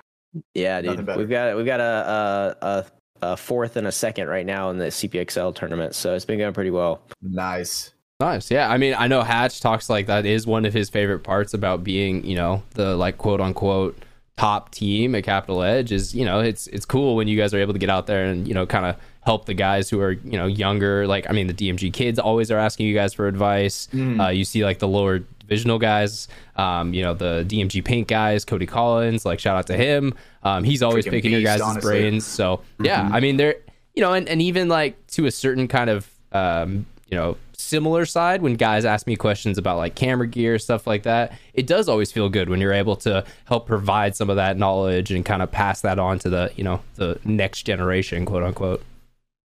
[0.56, 1.06] Yeah, dude.
[1.06, 1.20] better.
[1.20, 2.86] We've got we've got a, a a
[3.34, 6.54] a fourth and a second right now in the CPXL tournament, so it's been going
[6.54, 7.02] pretty well.
[7.22, 7.94] Nice.
[8.20, 8.50] Nice.
[8.52, 8.70] Yeah.
[8.70, 11.84] I mean, I know Hatch talks like that is one of his favorite parts about
[11.84, 13.98] being, you know, the like quote unquote
[14.38, 17.60] top team at Capital Edge is, you know, it's it's cool when you guys are
[17.60, 20.12] able to get out there and, you know, kind of help the guys who are,
[20.12, 21.06] you know, younger.
[21.08, 23.88] Like, I mean, the DMG kids always are asking you guys for advice.
[23.94, 28.44] Uh, you see like the lower divisional guys, um, you know, the DMG Pink guys,
[28.44, 30.14] Cody Collins, like shout out to him.
[30.44, 31.90] Um, he's always Freaking picking your guys' honestly.
[32.02, 32.26] brains.
[32.26, 33.56] So yeah, I mean, they're
[33.94, 38.06] you know, and, and even like to a certain kind of um, you know, similar
[38.06, 41.90] side when guys ask me questions about like camera gear, stuff like that, it does
[41.90, 45.42] always feel good when you're able to help provide some of that knowledge and kind
[45.42, 48.84] of pass that on to the, you know, the next generation, quote unquote.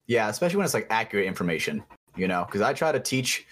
[0.08, 1.84] Yeah, especially when it's like accurate information,
[2.16, 3.46] you know, because I try to teach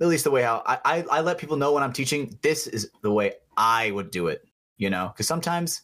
[0.00, 2.66] at least the way how I, I, I let people know when I'm teaching, this
[2.66, 4.46] is the way I would do it,
[4.78, 5.82] you know, because sometimes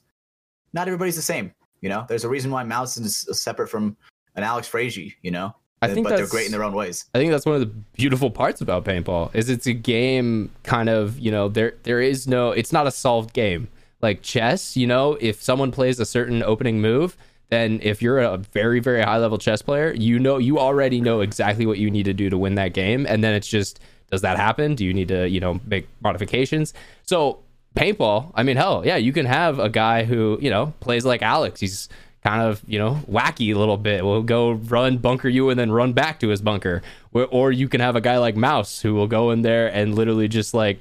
[0.73, 3.97] not everybody's the same, you know, there's a reason why Mouse is separate from
[4.37, 7.05] an Alex Frazier, you know, I think but they're great in their own ways.
[7.15, 10.89] I think that's one of the beautiful parts about paintball is it's a game kind
[10.89, 13.69] of, you know, there there is no it's not a solved game.
[14.01, 17.17] Like chess, you know, if someone plays a certain opening move,
[17.51, 21.21] then if you're a very very high level chess player, you know you already know
[21.21, 23.81] exactly what you need to do to win that game and then it's just
[24.13, 24.75] does that happen?
[24.75, 26.75] Do you need to, you know, make modifications?
[27.05, 27.39] So,
[27.75, 31.23] paintball, I mean, hell, yeah, you can have a guy who, you know, plays like
[31.23, 31.61] Alex.
[31.61, 31.89] He's
[32.25, 35.73] kind of you know wacky a little bit will go run bunker you and then
[35.73, 36.81] run back to his bunker
[37.13, 39.95] or, or you can have a guy like mouse who will go in there and
[39.95, 40.79] literally just like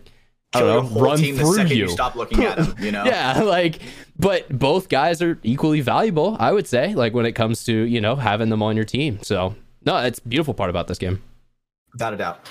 [0.54, 1.84] I Kill your don't know, run team through second you.
[1.84, 3.06] you stop looking at them, you know?
[3.06, 3.80] yeah, like,
[4.20, 6.94] but both guys are equally valuable, I would say.
[6.94, 9.20] Like when it comes to you know having them on your team.
[9.22, 11.22] So no, it's beautiful part about this game.
[11.94, 12.44] Without a doubt.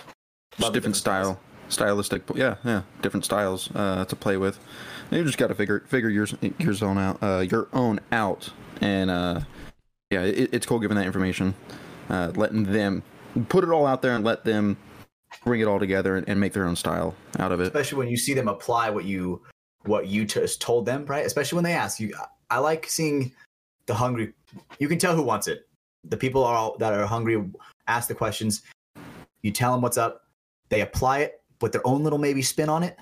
[0.53, 2.23] Just Love different style, stylistic.
[2.35, 4.59] Yeah, yeah, different styles uh, to play with.
[5.11, 6.27] You just got to figure figure your
[6.59, 9.41] your zone out, uh, your own out, and uh,
[10.11, 11.55] yeah, it, it's cool giving that information,
[12.09, 13.03] uh, letting them
[13.49, 14.77] put it all out there and let them
[15.45, 17.65] bring it all together and, and make their own style out of it.
[17.65, 19.41] especially when you see them apply what you
[19.85, 21.25] what you just told them right?
[21.25, 22.13] Especially when they ask you
[22.51, 23.33] i like seeing
[23.87, 24.33] the hungry
[24.79, 25.69] you can tell who wants it.
[26.05, 27.45] The people are all, that are hungry
[27.87, 28.63] ask the questions.
[29.43, 30.25] You tell them what's up
[30.69, 32.97] they apply it with their own little maybe spin on it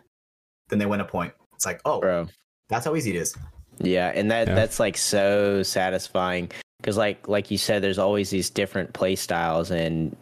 [0.69, 2.29] then they win a point it's like oh Bro.
[2.69, 3.35] that's how easy it is
[3.81, 4.55] Yeah, and that Yeah.
[4.55, 9.73] that's like so satisfying because like like you said, there's always these different play styles,
[9.73, 10.17] and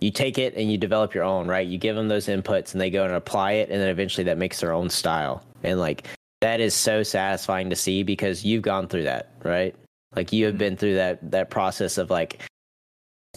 [0.00, 1.48] you take it and you develop your own.
[1.48, 4.22] Right, you give them those inputs, and they go and apply it, and then eventually
[4.24, 5.42] that makes their own style.
[5.64, 6.06] And like
[6.40, 9.74] that is so satisfying to see because you've gone through that, right?
[10.14, 12.40] Like you have been through that that process of like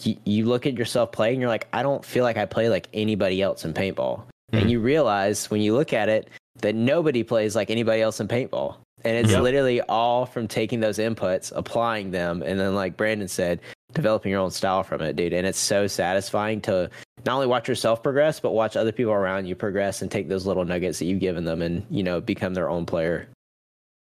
[0.02, 2.88] you, you look at yourself playing, you're like, I don't feel like I play like
[2.94, 4.22] anybody else in paintball.
[4.52, 4.60] Mhm.
[4.62, 6.28] And you realize when you look at it
[6.60, 8.76] that nobody plays like anybody else in paintball.
[9.04, 9.42] And it's Yep.
[9.42, 13.60] literally all from taking those inputs, applying them, and then like Brandon said,
[13.94, 15.32] developing your own style from it, dude.
[15.32, 16.88] And it's so satisfying to
[17.26, 20.46] not only watch yourself progress, but watch other people around you progress and take those
[20.46, 23.28] little nuggets that you've given them and, you know, become their own player.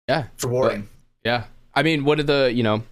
[0.09, 0.89] Yeah, it's rewarding
[1.25, 1.45] Yeah.
[1.75, 2.85] I mean, what are the, you know,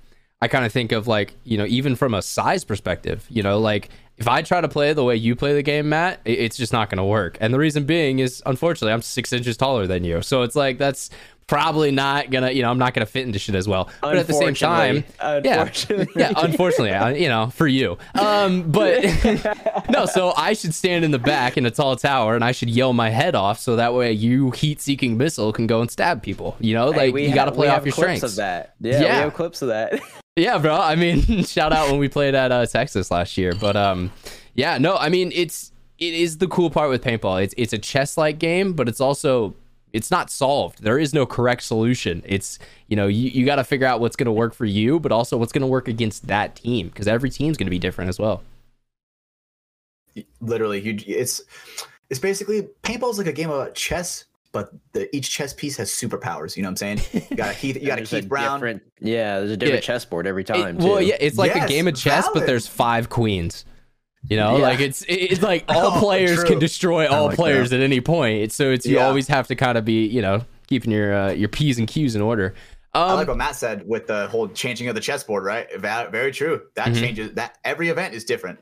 [0.43, 3.59] I kind of think of like, you know, even from a size perspective, you know,
[3.59, 6.73] like if I try to play the way you play the game, Matt, it's just
[6.73, 7.37] not going to work.
[7.41, 10.23] And the reason being is, unfortunately, I'm six inches taller than you.
[10.23, 11.11] So it's like, that's
[11.47, 13.91] probably not going to, you know, I'm not going to fit into shit as well.
[14.01, 15.43] But at the same time, Unfortunately.
[15.45, 16.13] yeah, Unfortunately.
[16.17, 17.99] yeah, unfortunately, you know, for you.
[18.15, 19.05] Um, but
[19.91, 22.71] no, so I should stand in the back in a tall tower and I should
[22.71, 26.57] yell my head off so that way you heat-seeking missile can go and stab people.
[26.61, 28.23] You know, like we you got to play off your strengths.
[28.23, 28.75] of that.
[28.81, 29.01] Yeah, Yeah.
[29.01, 30.01] we have clips of that.
[30.37, 30.77] Yeah, bro.
[30.77, 33.55] I mean, shout out when we played at uh, Texas last year.
[33.55, 34.11] But um,
[34.55, 34.97] yeah, no.
[34.97, 37.43] I mean, it's it is the cool part with paintball.
[37.43, 39.55] It's it's a chess like game, but it's also
[39.93, 40.83] it's not solved.
[40.83, 42.23] There is no correct solution.
[42.27, 44.99] It's you know you, you got to figure out what's going to work for you,
[44.99, 47.79] but also what's going to work against that team because every team's going to be
[47.79, 48.43] different as well.
[50.41, 51.43] literally you it's
[52.11, 56.57] it's basically paintball's like a game of chess but the, each chess piece has superpowers
[56.57, 58.81] you know what i'm saying you got a keith you got a There's keith brown
[59.01, 59.87] yeah, there's a different Yeah.
[59.87, 60.79] chessboard every It- time.
[60.79, 63.67] well, yeah, it's like a game of chess, but there's five queens.
[64.31, 64.63] You know, Yeah.
[64.63, 66.45] like it's it's like all Oh, players true.
[66.49, 68.53] can destroy all like players at any point.
[68.53, 69.07] So it's you Yeah.
[69.09, 72.17] always have to kind of be you know keeping your uh, your p's and q's
[72.17, 72.55] in order.
[72.95, 75.69] Um, I like what Matt said with the whole changing of the chessboard, right?
[75.79, 76.63] Very true.
[76.77, 77.01] That Mhm.
[77.01, 77.33] changes.
[77.35, 78.61] That every event is different.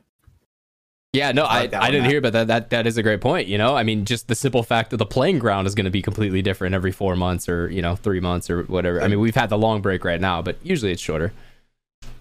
[1.13, 2.47] Yeah, no, I I, like that I one, didn't hear about that.
[2.47, 3.47] That that is a great point.
[3.47, 5.91] You know, I mean, just the simple fact that the playing ground is going to
[5.91, 8.99] be completely different every four months or you know three months or whatever.
[9.01, 11.31] I mean, we've had the long break right now, but usually it's shorter.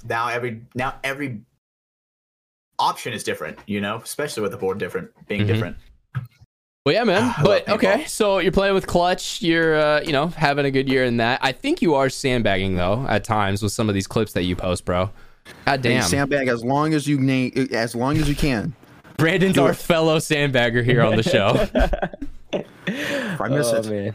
[0.06, 1.40] now every now every
[2.78, 3.58] option is different.
[3.66, 5.46] You know, especially with the board different being Mhm.
[5.46, 5.76] different.
[6.84, 7.32] Well, yeah, man.
[7.42, 9.40] But okay, so you're playing with Clutch.
[9.40, 11.38] You're, uh, you know, having a good year in that.
[11.40, 14.56] I think you are sandbagging though at times with some of these clips that you
[14.56, 15.10] post, bro.
[15.64, 18.74] God Hey, damn, sandbag as long as you na- as long as you can.
[19.22, 21.68] Brandon's our fellow sandbagger here on the show.
[23.38, 24.14] I miss oh, it, man.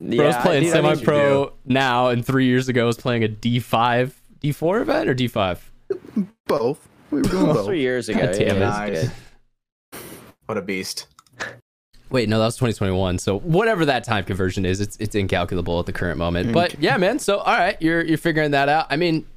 [0.00, 3.28] Bro's Yeah, playing dude, I mean, semi-pro now, and three years ago was playing a
[3.28, 5.58] D5, D4 event or D5.
[6.46, 6.88] both.
[7.10, 7.66] We were doing both.
[7.66, 8.20] three years ago.
[8.20, 8.92] God damn yeah, it.
[8.94, 10.02] Nice.
[10.46, 11.06] What a beast.
[12.08, 13.18] Wait, no, that was 2021.
[13.18, 16.48] So whatever that time conversion is, it's it's incalculable at the current moment.
[16.48, 16.52] Mm.
[16.54, 17.18] But yeah, man.
[17.18, 18.86] So all right, you're you're figuring that out.
[18.88, 19.35] I mean, what's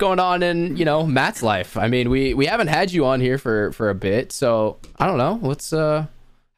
[0.00, 1.76] going on in you know Matt's life?
[1.76, 5.06] I mean, we we haven't had you on here for for a bit, so I
[5.06, 6.06] don't know what's uh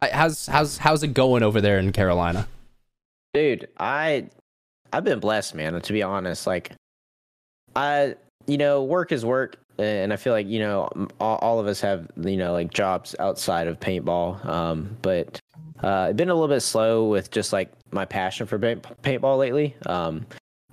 [0.01, 2.49] how's how's how's it going over there in Carolina?
[3.35, 4.27] dude i
[4.93, 6.73] i've been blessed man to be honest like
[7.75, 8.15] i
[8.47, 10.87] you know work is work and i feel like you know
[11.19, 15.41] all, all of us have you know like jobs outside of paintball um but
[15.83, 19.39] uh it's been a little bit slow with just like my passion for paint, paintball
[19.39, 20.27] lately um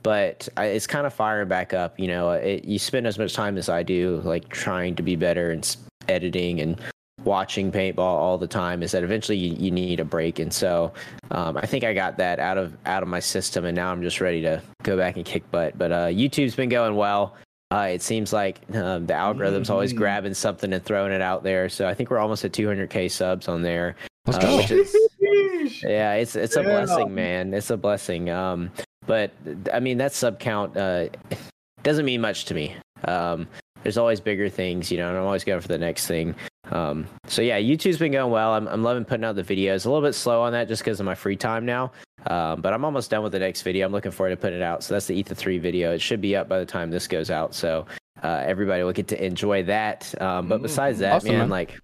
[0.04, 3.34] but I, it's kind of firing back up you know it, you spend as much
[3.34, 5.76] time as i do like trying to be better and
[6.08, 6.80] editing and
[7.26, 10.94] watching paintball all the time is that eventually you, you need a break and so
[11.32, 14.02] um, I think I got that out of out of my system, and now I'm
[14.02, 15.78] just ready to go back and kick butt.
[15.78, 17.36] But uh, YouTube's been going well.
[17.70, 19.98] Uh, it seems like um, the algorithm's always Mm.
[19.98, 21.70] grabbing something and throwing it out there.
[21.70, 23.96] So I think we're almost at 200k subs on there.
[24.26, 24.60] Let's uh, go.
[24.76, 27.54] is- yeah, it's it's a blessing, man.
[27.54, 28.32] It's a blessing.
[28.32, 28.72] Um,
[29.06, 29.32] but
[29.74, 31.08] I mean that sub count uh,
[31.84, 32.76] doesn't mean much to me.
[33.06, 33.48] Um,
[33.84, 36.36] there's always bigger things, you know, and I'm always going for the next thing.
[36.72, 38.54] Um, so yeah, YouTube's been going well.
[38.54, 39.86] I'm I'm loving putting out the videos.
[39.86, 41.92] A little bit slow on that just because of my free time now.
[42.28, 43.86] Um, but I'm almost done with the next video.
[43.86, 44.84] I'm looking forward to putting it out.
[44.84, 45.94] So that's the Ether 3 video.
[45.94, 47.56] It should be up by the time this goes out.
[47.56, 47.86] So
[48.22, 50.14] uh, everybody will get to enjoy that.
[50.22, 51.50] Um, but besides that, Awesome, man, man.
[51.50, 51.80] like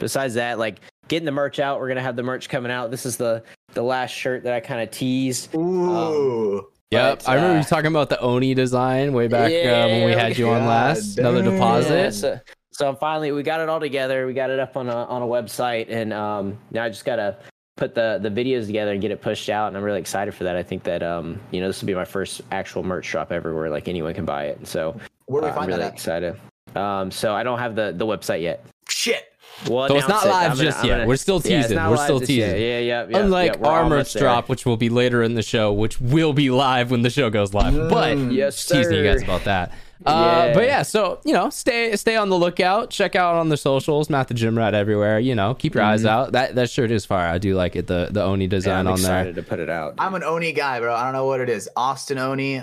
[0.00, 1.80] besides that, like getting the merch out.
[1.80, 2.90] We're gonna have the merch coming out.
[2.90, 3.42] This is the
[3.74, 5.54] the last shirt that I kind of teased.
[5.54, 6.68] Ooh.
[6.90, 10.06] Yep, But, I remember uh, you talking about the Oni design way back uh, when
[10.06, 11.18] we had you on God last.
[11.18, 11.94] Another deposit.
[11.94, 12.40] Yeah, so,
[12.72, 14.26] so finally we got it all together.
[14.26, 17.36] We got it up on a on a website, and um, now I just gotta
[17.76, 19.68] put the the videos together and get it pushed out.
[19.68, 20.56] And I'm really excited for that.
[20.56, 23.54] I think that um, you know, this will be my first actual merch drop ever
[23.54, 24.66] where like anyone can buy it.
[24.66, 25.92] So Where do we uh, find I'm really that?
[25.92, 26.40] Excited.
[26.74, 28.64] Um, so I don't have the the website yet.
[28.88, 29.24] Shit.
[29.66, 30.28] We'll So it's not announce it.
[30.28, 30.90] live gonna- just yet.
[30.90, 31.76] gonna- We're still teasing.
[31.76, 32.50] not We're still teasing.
[32.50, 33.18] Yeah, yeah, yeah.
[33.18, 34.22] Unlike yeah, we're our merch almost there.
[34.22, 37.28] drop, which will be later in the show, which will be live when the show
[37.28, 37.74] goes live.
[37.90, 38.32] But Mm.
[38.34, 39.72] Yes, teasing you guys about that.
[40.06, 40.54] Uh, Yeah.
[40.54, 42.90] But yeah, so you know, stay stay on the lookout.
[42.90, 45.18] Check out on the socials, Matt the Gym Rat everywhere.
[45.18, 46.30] You know, keep your eyes out.
[46.32, 47.26] That that shirt is fire.
[47.28, 47.88] I do like it.
[47.88, 49.18] The the Oni Yeah, design I'm on there.
[49.18, 49.94] excited to put it out.
[49.98, 50.94] I'm an Oni guy, bro.
[50.94, 51.68] I don't know what it is.
[51.76, 52.62] Austin Oni.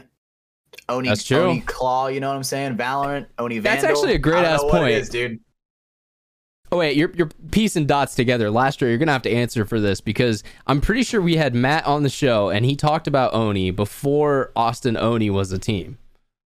[0.88, 1.38] Oni, That's true.
[1.39, 2.77] Oni Claw, you know what I'm saying?
[2.77, 3.81] Valorant, Oni Vandal.
[3.81, 4.91] That's actually a great ass know what it point.
[4.93, 5.39] is, dude.
[6.76, 8.52] Oh wait, you're you're piecing dots together.
[8.52, 11.56] Last year, you're gonna have to answer for this because I'm pretty sure we had
[11.56, 15.98] Matt on the show and he talked about Oni before Austin Oni was a team.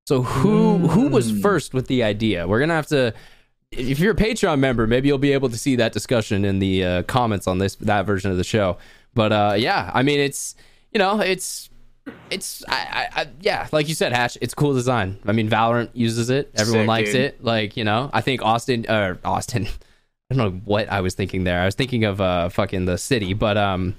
[0.08, 1.42] So who who was Mm.
[1.42, 2.48] first with the idea?
[2.48, 3.12] We're gonna have to.
[3.72, 6.84] If you're a Patreon member, maybe you'll be able to see that discussion in the
[6.86, 8.78] uh, comments on this that version of the show.
[9.16, 10.54] But uh, yeah, I mean, it's
[10.94, 11.72] you know, it's
[12.30, 14.38] it's I, I, I yeah, like you said, Hatch.
[14.42, 15.18] It's cool design.
[15.26, 16.52] I mean, Valorant uses it.
[16.56, 17.22] Everyone Sick, likes dude.
[17.22, 17.44] it.
[17.44, 19.68] Like you know, I think Austin or Austin.
[20.32, 21.62] I don't know what I was thinking there.
[21.62, 23.96] I was thinking of uh fucking the city, but um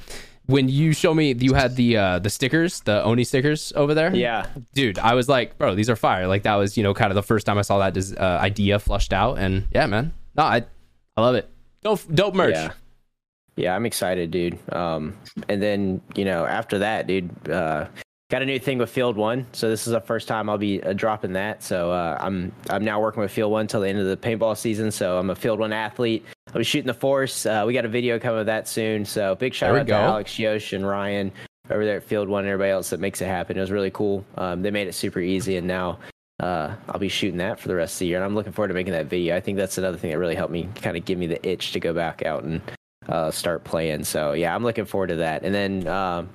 [0.47, 4.15] when you show me you had the uh the stickers, the Oni stickers over there.
[4.15, 6.27] yeah, Dude, I was like, bro, these are fire.
[6.27, 8.79] Like that was, you know, kind of the first time I saw that uh, idea
[8.79, 10.13] flushed out and yeah, man.
[10.37, 10.65] No, I
[11.17, 11.49] I love it.
[11.83, 12.55] Dope dope merch.
[12.55, 12.73] Yeah.
[13.57, 14.59] Yeah, I'm excited, dude.
[14.73, 17.87] Um, and then you know after that, dude, uh,
[18.31, 19.47] got a new thing with Field One.
[19.53, 21.63] So this is the first time I'll be uh, dropping that.
[21.63, 24.57] So uh, I'm I'm now working with Field One till the end of the paintball
[24.57, 24.91] season.
[24.91, 26.25] So I'm a Field One athlete.
[26.49, 27.45] I'll be shooting the Force.
[27.45, 29.05] Uh, we got a video coming of that soon.
[29.05, 29.95] So big shout out go.
[29.95, 31.31] to Alex Yosh and Ryan
[31.69, 33.59] over there at Field One and everybody else that makes it happen.
[33.59, 34.25] It was really cool.
[34.39, 35.99] Um, they made it super easy, and now.
[36.39, 38.69] Uh, I'll be shooting that for the rest of the year, and I'm looking forward
[38.69, 39.37] to making that video.
[39.37, 41.73] I think that's another thing that really helped me kind of give me the itch
[41.73, 42.63] to go back out and
[43.11, 44.05] uh, start playing.
[44.05, 45.43] So yeah, I'm looking forward to that.
[45.43, 46.31] And then um,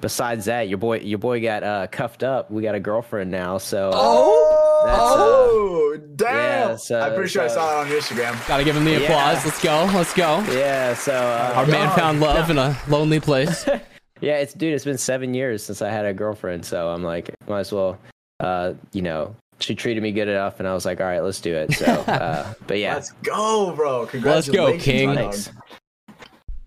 [0.00, 2.50] besides that, your boy your boy got uh, cuffed up.
[2.50, 3.58] We got a girlfriend now.
[3.58, 6.70] So Oh, That's, uh, oh, damn!
[6.70, 8.48] yeah, so- I'm pretty sure I saw it on Instagram.
[8.48, 8.98] Gotta give him the Yeah.
[8.98, 9.44] applause.
[9.44, 9.90] Let's go.
[9.94, 10.38] Let's go.
[10.52, 11.96] yeah, so uh, Our man God.
[11.96, 13.66] found love in a lonely place.
[14.20, 14.74] yeah, it's dude.
[14.74, 16.64] It's been seven years since I had a girlfriend.
[16.64, 17.98] So I'm like, might as well.
[18.38, 21.40] Uh, you know, she treated me good enough, and I was like, all right, let's
[21.40, 21.72] do it.
[21.72, 24.00] So, uh, but yeah, Let's go, bro!
[24.00, 25.14] Let's Congratulations, go, King.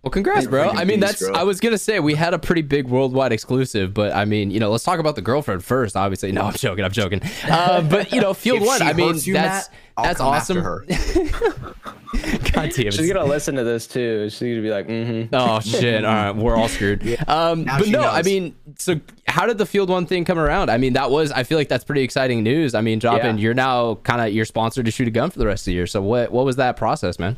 [0.04, 0.10] My dog.
[0.10, 0.10] Thanks.
[0.10, 0.70] Well, congrats, Big bro.
[0.70, 1.20] I mean, that's.
[1.20, 1.34] bro.
[1.34, 4.60] I was gonna say we had a pretty big worldwide exclusive, but I mean, you
[4.60, 5.98] know, let's talk about the girlfriend first.
[5.98, 6.86] Obviously, no, I'm joking.
[6.86, 7.22] I'm joking.
[7.50, 8.82] Uh, but you know, Field One.
[8.82, 10.58] I mean, you, that's Matt, I'll that's awesome.
[10.58, 10.86] her.
[12.54, 14.30] God damn She's gonna listen to this too.
[14.30, 15.34] She's gonna be like, mm-hmm.
[15.34, 16.06] Oh shit!
[16.06, 17.04] All right, we're all screwed.
[17.28, 20.40] Um, Now but she no, I mean, so how did the Field One thing come
[20.40, 20.70] around?
[20.70, 21.32] I mean, that was.
[21.32, 22.76] I feel like that's pretty exciting news.
[22.76, 23.38] I mean, dropping.
[23.38, 23.44] Yeah.
[23.44, 25.74] You're now kind of you're sponsored to shoot a gun for the rest of the
[25.74, 25.88] year.
[25.88, 27.38] So what what was that process, man?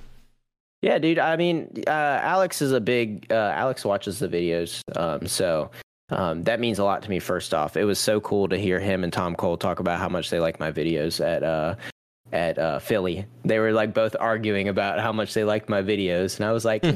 [0.82, 1.20] Yeah, dude.
[1.20, 3.28] I mean, uh, Alex is a big.
[3.32, 5.70] Uh, Alex watches the videos, um, so
[6.10, 7.20] um, that means a lot to me.
[7.20, 10.10] First off, it was so cool to hear him and Tom Cole talk about how
[10.10, 11.76] much they like my videos at uh,
[12.32, 13.26] at uh, Philly.
[13.46, 16.66] They were like both arguing about how much they liked my videos, and I was
[16.66, 16.84] like.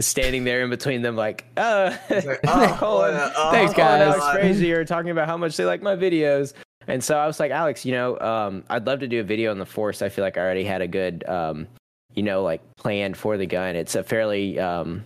[0.00, 4.10] Standing there in between them, like, uh, like, oh, Cole and- oh, Thanks, Cole and
[4.10, 4.14] guys.
[4.22, 6.54] Alex Crazy are talking about how much they like my videos.
[6.86, 9.50] And so I was like, Alex, you know, um, I'd love to do a video
[9.50, 10.00] on the Force.
[10.00, 11.68] I feel like I already had a good, um,
[12.14, 13.76] you know, like plan for the gun.
[13.76, 15.04] It's a fairly, um,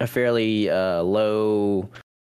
[0.00, 1.88] a fairly uh, low.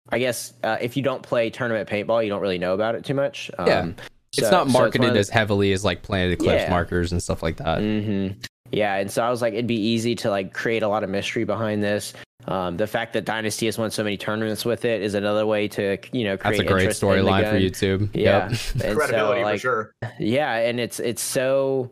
[0.10, 3.06] I guess uh, if you don't play tournament paintball, you don't really know about it
[3.06, 3.50] too much.
[3.58, 3.88] Um, Yeah.
[4.36, 6.70] It's so- not so marketed one of the- as heavily as like Planet Eclipse Yeah.
[6.70, 7.80] markers and stuff like that.
[7.80, 8.30] hmm
[8.72, 11.10] Yeah, and so I was like, it'd be easy to like create a lot of
[11.12, 12.14] mystery behind this.
[12.48, 15.68] Um, the fact that Dynasty has won so many tournaments with it is another way
[15.70, 17.58] to you know create That's a great interest in storyline for.
[17.60, 18.10] YouTube.
[18.14, 18.50] Yeah, Yep.
[18.50, 19.94] And so, Credibility like, for sure.
[20.20, 21.92] Yeah, and it's it's so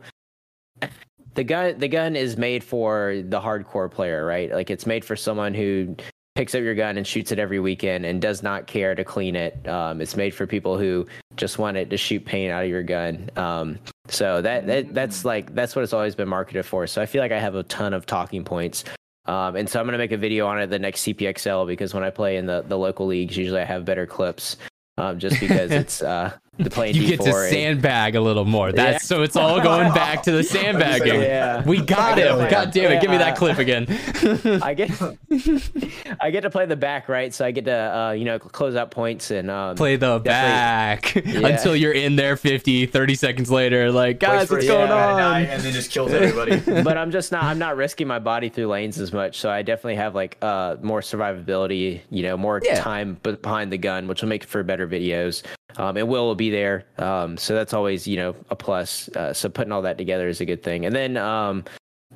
[1.34, 4.52] the gun the gun is made for the hardcore player, right?
[4.52, 5.96] Like it's made for someone who
[6.36, 9.36] picks up your gun and shoots it every weekend and does not care to clean
[9.36, 9.68] it.
[9.68, 12.84] Um, it's made for people who just want it to shoot paint out of your
[12.84, 13.30] gun.
[13.36, 16.88] Um, so that, that that's like that's what it's always been marketed for.
[16.88, 18.84] So I feel like I have a ton of talking points.
[19.26, 22.04] Um, and so I'm gonna make a video on it the next CPXL because when
[22.04, 24.58] I play in the, the local leagues, usually I have better clips.
[24.98, 28.44] Um, just because it's uh the playing You get to D4 and- sandbag a little
[28.44, 28.74] more.
[28.74, 29.08] That's Yeah.
[29.08, 31.22] so it's all going back to the sandbagging.
[31.22, 31.64] Yeah.
[31.64, 32.36] We got Yeah.
[32.38, 32.50] him.
[32.50, 33.02] God damn it.
[33.02, 33.88] Give me that clip again.
[34.62, 34.92] I get
[36.20, 37.34] I get to play the back, right?
[37.34, 41.16] So I get to uh, you know close out points and um, Play the back
[41.16, 43.90] until you're in there 50, 30 seconds later.
[43.90, 45.46] Like, guys, Waits what's it going to die on?
[45.46, 46.60] And then just kills everybody.
[46.84, 49.40] but I'm just not I'm not risking my body through lanes as much.
[49.40, 52.76] So I definitely have like uh more survivability, you know, more Yeah.
[52.82, 55.44] time behind the gun, which will make for better videos.
[55.78, 59.08] Um, and Will will be there, um, so that's always you know a plus.
[59.10, 60.86] Uh, so putting all that together is a good thing.
[60.86, 61.64] And then um,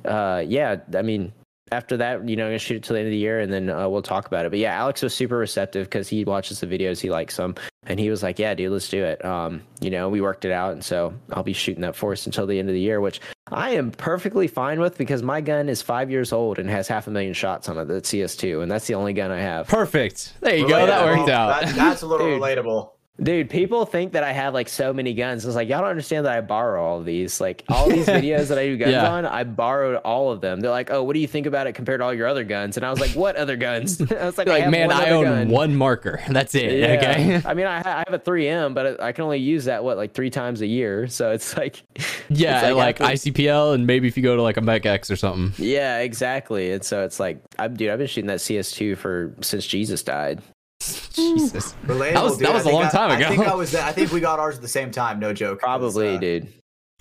[0.04, 1.32] uh, yeah, I mean.
[1.72, 3.52] After that, you know, I'm gonna shoot it till the end of the year, and
[3.52, 4.50] then uh, we'll talk about it.
[4.50, 7.56] But yeah, Alex was super receptive because he watches the videos, he likes them,
[7.88, 10.52] and he was like, "Yeah, dude, let's do it." Um, you know, we worked it
[10.52, 13.20] out, and so I'll be shooting that force until the end of the year, which
[13.50, 17.08] I am perfectly fine with because my gun is five years old and has half
[17.08, 17.86] a million shots on it.
[17.86, 19.66] That's CS2, and that's the only gun I have.
[19.66, 20.34] Perfect.
[20.42, 20.86] There you go.
[20.86, 21.62] That worked out.
[21.62, 22.40] That- that's a little Dude.
[22.40, 22.90] relatable.
[23.22, 25.46] Dude, people think that I have like so many guns.
[25.46, 27.40] It's like y'all don't understand that I borrow all of these.
[27.40, 29.10] Like all these videos that I do guns Yeah.
[29.10, 30.60] on, I borrowed all of them.
[30.60, 32.76] They're like, "Oh, what do you think about it compared to all your other guns?"
[32.76, 35.24] And I was like, "What other guns?" I was like, I like, man, I own
[35.24, 36.20] gun." one marker.
[36.28, 36.72] That's it.
[36.78, 36.86] Yeah.
[36.98, 37.42] Okay.
[37.48, 40.12] I mean, I, I have a 3M, but I can only use that what like
[40.12, 41.08] three times a year.
[41.08, 41.82] So it's like,
[42.28, 45.10] Yeah, it's like, after- ICPL, and maybe if you go to like a Mech X
[45.10, 45.52] or something.
[45.64, 46.70] Yeah, exactly.
[46.72, 50.42] And so it's like, I'm, dude, I've been shooting that CS2 for since Jesus died.
[51.14, 51.74] Jesus.
[51.86, 53.28] Relatable, That was- that was a long I- time I ago.
[53.28, 53.74] think I was.
[53.74, 55.18] I think we got ours at the same time.
[55.18, 55.60] No joke.
[55.60, 56.48] Probably, uh, dude.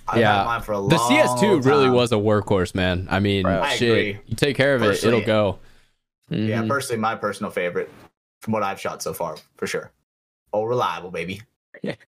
[0.07, 0.43] I've Yeah.
[0.43, 3.07] mine for a long The CS2 really was a workhorse, man.
[3.09, 3.45] I mean.
[3.45, 3.89] I shit.
[3.89, 4.19] agree.
[4.27, 5.59] You take care of it, Personally- it'll go.
[6.29, 6.67] Yeah, Mhm.
[6.69, 7.91] personally, my personal favorite
[8.41, 9.91] from what I've shot so far, for sure.
[10.53, 11.41] Oh, reliable, baby.
[11.81, 11.95] Yeah.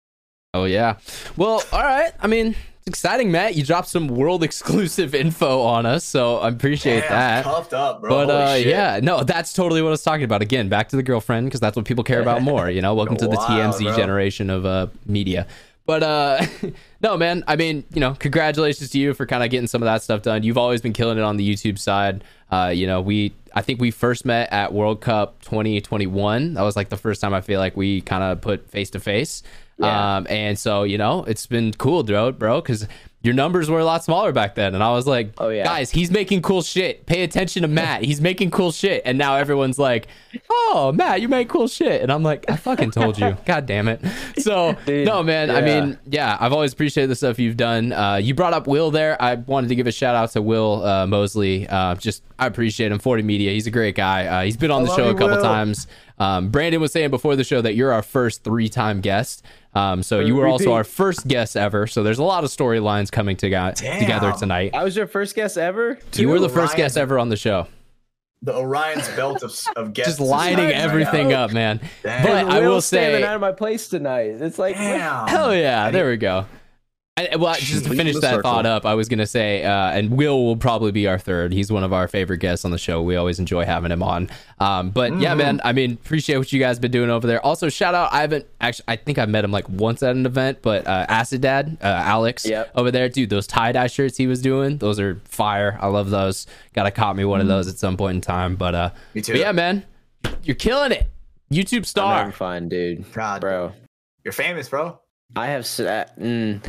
[0.53, 0.97] Oh yeah.
[1.37, 2.11] Well, all right.
[2.19, 3.55] I mean, it's exciting, Matt.
[3.55, 7.45] You dropped some world exclusive info on us, so I appreciate Damn, that.
[7.45, 8.09] Puffed up, bro.
[8.09, 10.41] But uh, yeah, no, that's totally what I was talking about.
[10.41, 12.69] Again, back to the girlfriend because that's what people care about more.
[12.69, 13.95] You know, welcome to the Wow, TMZ bro.
[13.95, 15.45] generation of uh, media.
[15.85, 16.45] But uh,
[17.01, 17.43] no, man.
[17.47, 20.21] I mean, you know, congratulations to you for kind of getting some of that stuff
[20.23, 20.43] done.
[20.43, 22.23] You've always been killing it on the YouTube side.
[22.51, 26.55] Uh, you know, we I think we first met at World Cup 2021.
[26.55, 28.99] That was like the first time I feel like we kind of put face to
[28.99, 29.43] face.
[29.79, 32.87] Um, and so you know, it's been cool, bro, bro, because
[33.23, 35.63] your numbers were a lot smaller back then, and I was like, Oh, yeah.
[35.63, 37.05] guys, he's making cool shit.
[37.05, 38.03] Pay attention to Matt.
[38.03, 39.03] He's making cool shit.
[39.05, 40.07] And now everyone's like,
[40.49, 42.01] oh, Matt, you make cool shit.
[42.01, 43.37] And I'm like, I fucking told you.
[43.45, 44.01] God damn it.
[44.39, 45.51] So, Dude, no, man.
[45.51, 47.93] I mean, yeah, I've always appreciated the stuff you've done.
[47.93, 49.21] Uh, you brought up Will there.
[49.21, 51.67] I wanted to give a shout out to Will uh, Mosley.
[51.67, 52.97] Uh, just, I appreciate him.
[52.99, 53.51] 40 Media.
[53.51, 54.25] He's a great guy.
[54.25, 55.43] Uh, he's been on I the show a couple Will.
[55.43, 55.85] times.
[56.17, 59.43] Um, Brandon was saying before the show that you're our first three time guest.
[59.73, 61.87] Um, so you were also our first guest ever.
[61.87, 64.71] So there's a lot of storylines coming to together tonight.
[64.73, 65.97] I was your first guest ever.
[66.13, 67.67] You were the first guest ever on the show.
[68.43, 70.17] The Orion's belt of, of guests.
[70.17, 71.43] Just lining everything now.
[71.43, 71.79] up, man.
[72.01, 72.23] Damn.
[72.23, 74.41] But I will Will's standing say, out of my place tonight.
[74.41, 75.27] It's like, Damn.
[75.27, 76.47] hell yeah, there we go.
[77.17, 78.41] I, well, just to finish that circle.
[78.49, 81.51] thought up, I was gonna say, uh, and Will will probably be our third.
[81.51, 83.01] He's one of our favorite guests on the show.
[83.01, 84.29] We always enjoy having him on.
[84.59, 87.45] Um, but yeah, man, I mean, appreciate what you guys been doing over there.
[87.45, 88.13] Also, shout out.
[88.13, 88.85] I haven't actually.
[88.87, 91.85] I think I met him like once at an event, but uh, Acid Dad, uh,
[91.85, 92.71] Alex, Yep.
[92.75, 93.29] over there, dude.
[93.29, 95.77] Those tie dye shirts he was doing, those are fire.
[95.81, 96.47] I love those.
[96.73, 98.55] Got to cop me one of those at some point in time.
[98.55, 99.33] But uh, Me too.
[99.33, 99.83] but yeah, man,
[100.43, 101.09] you're killing it.
[101.51, 102.23] YouTube star.
[102.23, 102.53] I'm star.
[102.53, 103.11] having dude.
[103.13, 103.73] God, Bro,
[104.23, 104.97] You're famous, bro.
[105.35, 105.61] I have.
[105.61, 106.61] s- uh, Mm,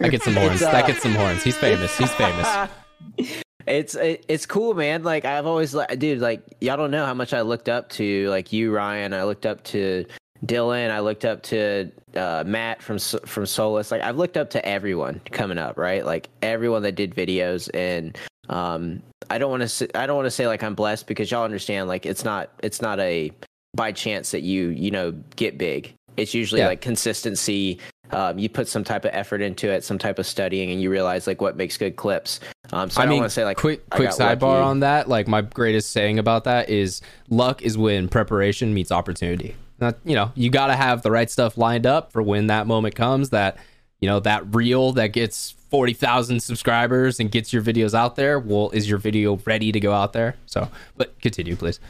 [0.00, 0.62] I get some horns.
[0.62, 1.42] Uh, That gets some horns.
[1.42, 1.96] He's famous.
[1.96, 2.70] He's famous.
[3.66, 5.02] it's it's cool, man.
[5.02, 6.20] Like I've always, dude.
[6.20, 9.14] Like y'all don't know how much I looked up to, like you, Ryan.
[9.14, 10.04] I looked up to
[10.46, 10.90] Dylan.
[10.90, 13.90] I looked up to uh, Matt from from Solus.
[13.90, 16.04] Like I've looked up to everyone coming up, right?
[16.04, 18.18] Like everyone that did videos, and
[18.48, 19.98] um, I don't want to.
[19.98, 21.88] I don't want to say like I'm blessed because y'all understand.
[21.88, 22.50] Like it's not.
[22.62, 23.30] It's not a
[23.74, 25.94] by chance that you you know get big.
[26.16, 26.68] It's usually Yeah.
[26.68, 27.78] like consistency.
[28.10, 30.90] Um, you put some type of effort into it, some type of studying, and you
[30.90, 32.38] realize like what makes good clips.
[32.72, 34.62] Um, so I, I mean, want to say like quick quick sidebar lucky.
[34.62, 35.08] on that.
[35.08, 37.00] Like my greatest saying about that is
[37.30, 39.56] luck is when preparation meets opportunity.
[39.80, 42.66] Not, you know, you got to have the right stuff lined up for when that
[42.66, 43.30] moment comes.
[43.30, 43.56] That
[44.00, 48.38] you know that reel that gets forty thousand subscribers and gets your videos out there.
[48.38, 50.36] Well, is your video ready to go out there?
[50.46, 51.80] So, but continue, please.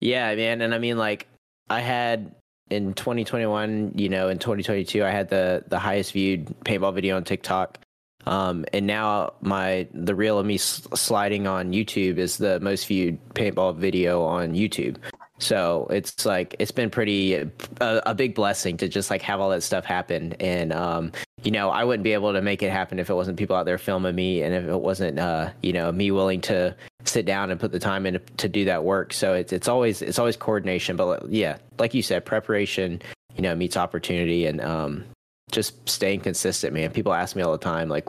[0.00, 1.26] Yeah, man, and I mean like
[1.70, 2.34] I had
[2.70, 7.24] in 2021, you know, in 2022, I had the the highest viewed paintball video on
[7.24, 7.78] TikTok.
[8.26, 13.18] Um, and now my the reel of me sliding on YouTube is the most viewed
[13.34, 14.96] paintball video on YouTube.
[15.38, 19.50] So it's like it's been pretty a, a big blessing to just like have all
[19.50, 20.32] that stuff happen.
[20.40, 21.12] And um,
[21.44, 23.64] you know, I wouldn't be able to make it happen if it wasn't people out
[23.64, 26.74] there filming me, and if it wasn't uh, you know, me willing to
[27.04, 29.12] sit down and put the time in to, to do that work.
[29.12, 30.96] So it's it's always it's always coordination.
[30.96, 33.00] But yeah, like you said, preparation,
[33.36, 35.04] you know, meets opportunity, and um,
[35.52, 36.90] just staying consistent, man.
[36.90, 38.06] People ask me all the time, like,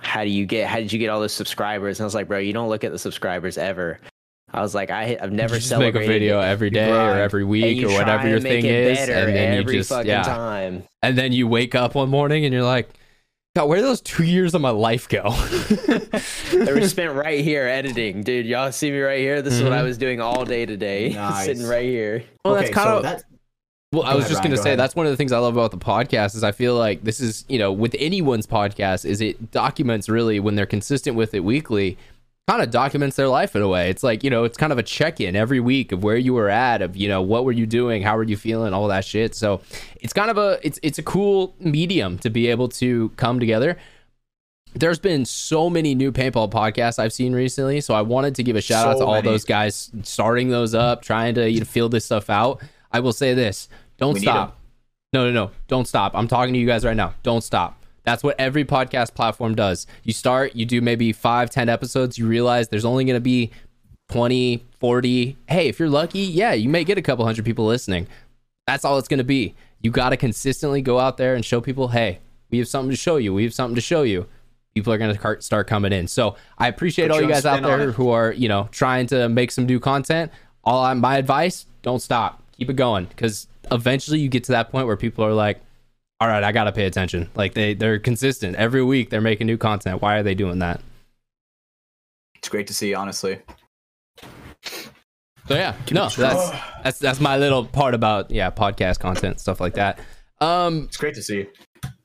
[0.00, 1.98] how do you get how did you get all those subscribers?
[1.98, 4.00] And I was like, bro, you don't look at the subscribers ever.
[4.54, 7.44] I was like, I I've never just make a video every day every or every
[7.44, 9.88] week or whatever your and make thing it is, better and then you every just
[9.90, 10.84] fucking yeah, time.
[11.02, 12.88] and then you wake up one morning and you're like,
[13.56, 15.30] God, where did those two years of my life go?
[16.52, 18.46] They were spent right here editing, dude.
[18.46, 19.42] Y'all see me right here.
[19.42, 19.84] This is what I Mhm.
[19.84, 21.44] was doing all day today, Nice.
[21.46, 22.24] sitting right here.
[22.44, 23.24] well, okay, that's kind so of that's
[23.92, 24.78] Well, I was ahead, just going to say ahead.
[24.80, 27.20] that's one of the things I love about the podcast is I feel like this
[27.20, 31.40] is, you know, with anyone's podcast is it documents really when they're consistent with it
[31.44, 31.96] weekly,
[32.46, 33.88] kind of documents their life in a way.
[33.88, 36.50] It's like, you know, it's kind of a check-in every week of where you were
[36.50, 39.34] at, of, you know, what were you doing, how were you feeling, all that shit.
[39.34, 39.62] So,
[40.00, 43.78] it's kind of a it's it's a cool medium to be able to come together.
[44.74, 48.56] There's been so many new paintball podcasts I've seen recently, so I wanted to give
[48.56, 49.28] a shout out So to all many.
[49.28, 52.60] those guys starting those up, trying to you know, feel this stuff out.
[52.92, 53.68] I will say this:
[53.98, 54.58] don't We stop.
[55.12, 55.50] No, no, no.
[55.68, 56.12] Don't stop.
[56.14, 57.14] I'm talking to you guys right now.
[57.22, 57.83] Don't stop.
[58.04, 59.86] That's what every podcast platform does.
[60.02, 63.50] You start, you do maybe five, 10 episodes, you realize there's only going to be
[64.10, 65.36] 20, 40.
[65.48, 68.06] Hey, if you're lucky, yeah, you may get a couple hundred people listening.
[68.66, 69.54] That's all it's going to be.
[69.80, 72.96] You got to consistently go out there and show people, hey, we have something to
[72.96, 73.32] show you.
[73.34, 74.26] We have something to show you.
[74.74, 76.08] People are going to start coming in.
[76.08, 79.28] So I appreciate Put all you guys out there who are, you know, trying to
[79.28, 80.32] make some new content.
[80.62, 82.42] All I, my advice, don't stop.
[82.56, 85.60] Keep it going because eventually you get to that point where people are like,
[86.24, 87.28] all right, I got to pay attention.
[87.34, 88.56] Like they, they're consistent.
[88.56, 90.00] Every week they're making new content.
[90.00, 90.80] Why are they doing that?
[92.36, 93.40] it's great to see, honestly.
[95.46, 96.50] So yeah, no, that's
[96.82, 99.98] that's that's my little part about yeah podcast content stuff like that.
[100.40, 101.46] Um, It's great to see.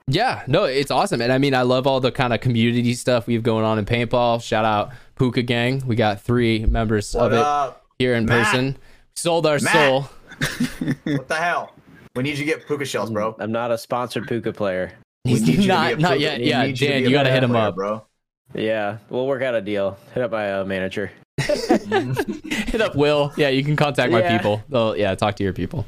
[0.08, 3.28] yeah, no, it's awesome, and I mean I love all the kind of community stuff
[3.28, 4.42] we have going on in paintball.
[4.44, 8.46] Shout out Puka Gang, we got three members What of it here in Matt?
[8.46, 8.78] person.
[9.16, 9.74] Sold our Matt?
[9.74, 10.10] soul.
[11.06, 11.74] What the hell?
[12.20, 13.34] We need you to get puka shells, bro.
[13.40, 14.92] I'm not a sponsored puka player.
[15.24, 16.42] He's need you to not be a not yet.
[16.42, 17.76] Yeah, need you Dan, you got to hit him player, up.
[17.76, 18.06] bro.
[18.54, 19.98] Yeah, we'll work out a deal.
[20.14, 21.12] Hit up my uh, manager.
[21.38, 23.32] Hit up Will.
[23.38, 24.38] Yeah, you can contact my Yeah.
[24.38, 24.62] people.
[24.68, 25.86] They'll yeah talk to your people.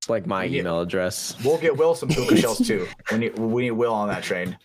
[0.00, 0.60] It's like my Yeah.
[0.60, 1.36] email address.
[1.44, 2.88] We'll get Will some puka shells too.
[3.12, 4.56] We need we need Will on that train.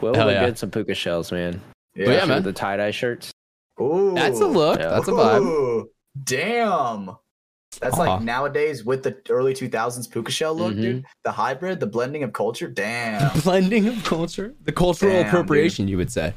[0.00, 0.46] Will Hell look yeah.
[0.46, 1.60] good some puka shells, man.
[1.94, 2.42] Yeah, yeah, man.
[2.44, 3.30] The tie dye shirts.
[3.78, 4.78] Ooh, That's a look.
[4.78, 4.88] Yeah.
[4.88, 5.40] That's a vibe.
[5.42, 5.90] Ooh,
[6.22, 7.16] Damn.
[7.78, 8.02] That's Aw.
[8.02, 10.80] like nowadays with the early 2000s puka shell look, Mhm.
[10.82, 11.04] dude.
[11.24, 12.68] The hybrid, the blending of culture.
[12.68, 13.38] Damn.
[13.44, 16.34] Blending of culture, the cultural Damn, appropriation, you would say.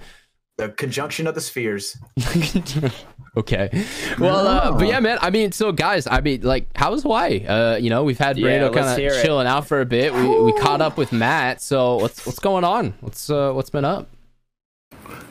[0.57, 1.95] the conjunction of the spheres.
[3.37, 3.69] okay.
[4.19, 5.19] Well, uh, but yeah, man.
[5.21, 7.45] I mean, so guys, I mean, like, how's Hawaii?
[7.45, 9.21] Uh, you know, we've had Yeah, Brando let's kind hear of it.
[9.23, 10.11] chilling out for a bit.
[10.13, 11.61] We we caught up with Matt.
[11.61, 12.95] So what's what's going on?
[13.01, 14.09] What's uh, what's been up?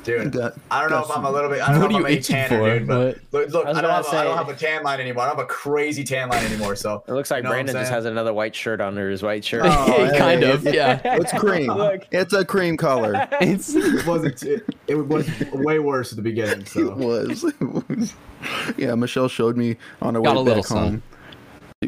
[0.05, 0.33] Dude.
[0.33, 1.61] Got- I don't know got if I'm a little bit.
[1.61, 2.79] I don't What know are if I'm you any itching tanner, for?
[2.79, 2.89] dude.
[2.89, 3.43] But What?
[3.45, 5.23] look, look I I, don't gonna have don't have a tan line anymore.
[5.25, 6.77] I don't have a crazy tan line anymore.
[6.77, 9.45] So It looks like You know Brandon just has another white shirt under his white
[9.45, 9.63] shirt.
[9.65, 11.01] Oh, kind hey, of, yeah.
[11.05, 11.67] It's cream.
[11.77, 12.07] Look.
[12.13, 13.29] It's a cream color.
[13.41, 14.43] It's it wasn't.
[14.43, 16.67] It, it was way worse at the beginning.
[16.75, 17.45] It was.
[17.45, 18.15] It was.
[18.77, 21.03] Yeah, Michelle showed me on her Got way a little back home.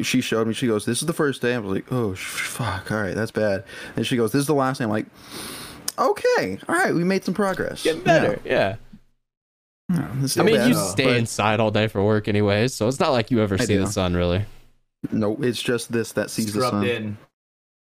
[0.03, 0.53] She showed me.
[0.53, 2.91] She goes, "This is the first day." I was like, "Oh, sh- fuck!
[2.91, 3.63] All right, that's bad."
[3.95, 5.07] And she goes, "This is the last day." I'm like,
[5.99, 7.83] "Okay, all right, we made some progress.
[7.83, 8.39] getting better.
[8.45, 8.75] Yeah.
[9.91, 12.87] Yeah, it's I mean, bad, you but- stay inside all day for work anyways, so
[12.87, 13.79] it's not like you ever I see do.
[13.85, 14.45] the sun really.
[15.11, 16.83] No, it's just this that sees the sun.
[16.85, 17.17] in.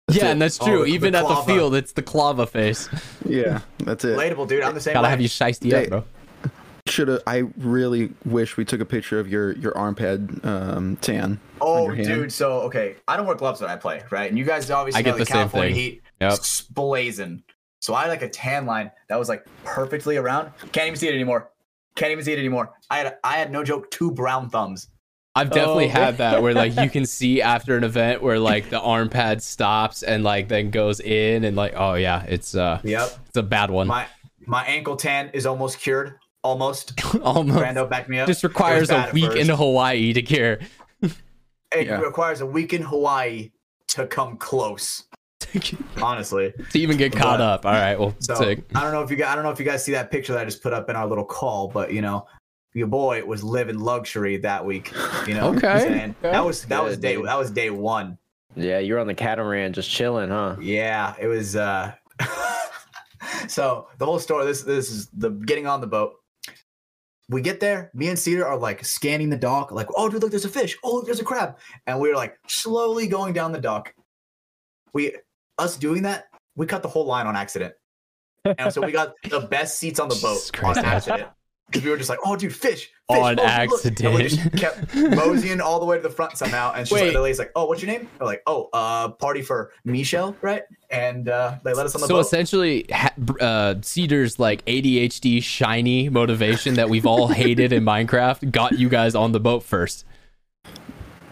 [0.09, 0.31] yeah, it.
[0.31, 0.77] and that's Oh, true.
[0.79, 2.89] the- the Even at the field, it's the clava face.
[3.25, 4.17] Yeah, that's it.
[4.17, 4.63] Relatable, dude.
[4.63, 5.09] I'm the same Gotta way.
[5.11, 5.83] have you shiesty Hey.
[5.85, 6.51] up, bro.
[6.87, 7.21] Should have.
[7.25, 11.39] I really wish we took a picture of your your arm pad um, tan.
[11.61, 12.33] Oh, dude.
[12.33, 14.29] So okay, I don't wear gloves when I play, right?
[14.29, 15.75] And you guys obviously I know get the, the same California thing.
[15.81, 16.01] heat.
[16.19, 16.33] Yep.
[16.33, 17.43] It's blazing.
[17.83, 20.51] So I had like a tan line that was like perfectly around.
[20.71, 21.49] Can't even see it anymore.
[21.95, 22.71] Can't even see it anymore.
[22.89, 24.87] I had I had no joke two brown thumbs.
[25.35, 25.89] I've definitely Oh.
[25.89, 29.43] had that where like you can see after an event where like the arm pad
[29.43, 33.09] stops and like then goes in and like oh yeah, it's uh Yep.
[33.27, 33.87] it's a bad one.
[33.87, 34.05] My
[34.45, 36.15] my ankle tan is almost cured.
[36.41, 36.93] Almost.
[37.21, 38.27] Almost Brando, back me up.
[38.27, 39.37] just requires a week first.
[39.37, 40.59] in Hawaii to cure.
[41.01, 41.99] It Yeah.
[42.01, 43.51] requires a week in Hawaii
[43.89, 45.03] to come close.
[46.01, 46.53] Honestly.
[46.71, 47.65] to even get caught But- up.
[47.65, 48.63] All right, well, So sick.
[48.75, 50.33] I don't know if you guys I don't know if you guys see that picture
[50.33, 52.27] that I just put up in our little call, but you know,
[52.73, 54.91] your boy was living luxury that week.
[55.27, 56.13] You know, what I'm Okay.
[56.21, 57.25] that was that was day dude.
[57.27, 58.17] that was day one.
[58.55, 60.57] Yeah, you're on the catamaran just chilling, huh?
[60.61, 61.55] Yeah, it was.
[61.55, 61.93] uh
[63.47, 64.45] So the whole story.
[64.45, 66.13] This this is the getting on the boat.
[67.29, 67.89] We get there.
[67.93, 70.77] Me and Cedar are like scanning the dock, like, oh, dude, look, there's a fish.
[70.83, 73.93] Oh, look, there's a crab, and we are like slowly going down the dock.
[74.93, 75.15] We
[75.57, 76.25] us doing that,
[76.55, 77.73] we cut the whole line on accident,
[78.45, 81.29] and so we got the best seats on the boat Jesus on accident.
[81.67, 84.37] Because we were just like, oh, dude, fish, fish On oh, look." And we just
[84.45, 84.59] accident.
[84.59, 86.73] kept moseying all the way to the front somehow.
[86.73, 88.07] And she's like, the lady's like, oh, what's your name?
[88.19, 90.63] We're like, oh, uh, party for Michelle, right?
[90.91, 92.23] And uh, they let us on the So boat.
[92.23, 98.51] So essentially, ha- uh, Cedar's like ADHD shiny motivation that we've all hated in Minecraft
[98.51, 100.05] got you guys on the boat first.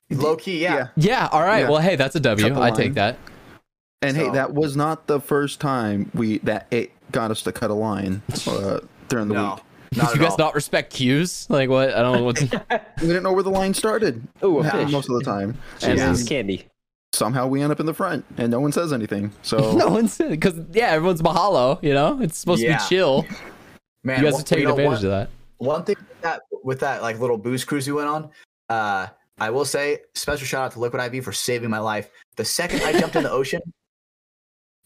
[0.10, 0.74] Low key, yeah.
[0.76, 0.88] Yeah.
[0.96, 1.30] Yeah.
[1.32, 1.60] All right.
[1.60, 1.70] Yeah.
[1.70, 2.48] Well, hey, that's a W.
[2.48, 2.76] Cut the I line.
[2.76, 3.18] take that.
[4.02, 7.70] And hey, that was not the first time we that it got us to cut
[7.70, 8.80] a line uh,
[9.10, 9.64] during the No, week.
[9.98, 10.38] not Did you guys all.
[10.40, 11.46] not respect cues?
[11.50, 11.94] Like what?
[11.94, 12.40] I don't know what.
[13.02, 14.28] We didn't know where the line started.
[14.44, 15.58] Ooh, a Yeah, most of the time.
[15.84, 16.16] And Yeah.
[16.28, 16.66] candy.
[17.14, 19.32] Somehow we end up in the front, and no one says anything.
[19.42, 21.82] So no one's because yeah, everyone's mahalo.
[21.84, 22.78] You know, it's supposed Yeah.
[22.78, 23.26] to be chill.
[24.04, 25.30] Man, You guys one- are taking know, advantage one, of that.
[25.58, 28.30] One thing with that, with that like little booze cruise we went on,
[28.70, 29.08] uh,
[29.40, 32.10] I will say special shout out to Liquid IV for saving my life.
[32.38, 33.62] The second I jumped in the ocean,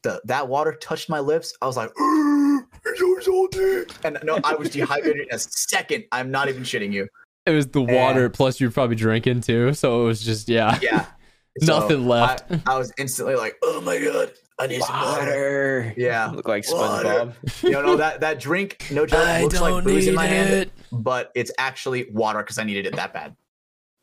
[0.06, 1.54] the that water touched my lips.
[1.62, 1.90] I was like,
[2.86, 6.06] "It's yours and no, I was dehydrated in a second.
[6.12, 7.08] I'm not even shitting you.
[7.46, 10.80] It was the water And- plus you're probably drinking too, so it was just yeah,
[10.82, 11.06] Yeah,
[11.62, 12.52] nothing left.
[12.52, 15.94] I, I was instantly like, "Oh my god, I need some water." Water.
[15.98, 16.32] Yeah.
[16.36, 17.34] Look like SpongeBob.
[17.64, 20.26] You know that that drink, no joke, I looks like don't booze in need my
[20.28, 20.72] hand.
[20.92, 23.36] but it's actually water because I needed it that bad.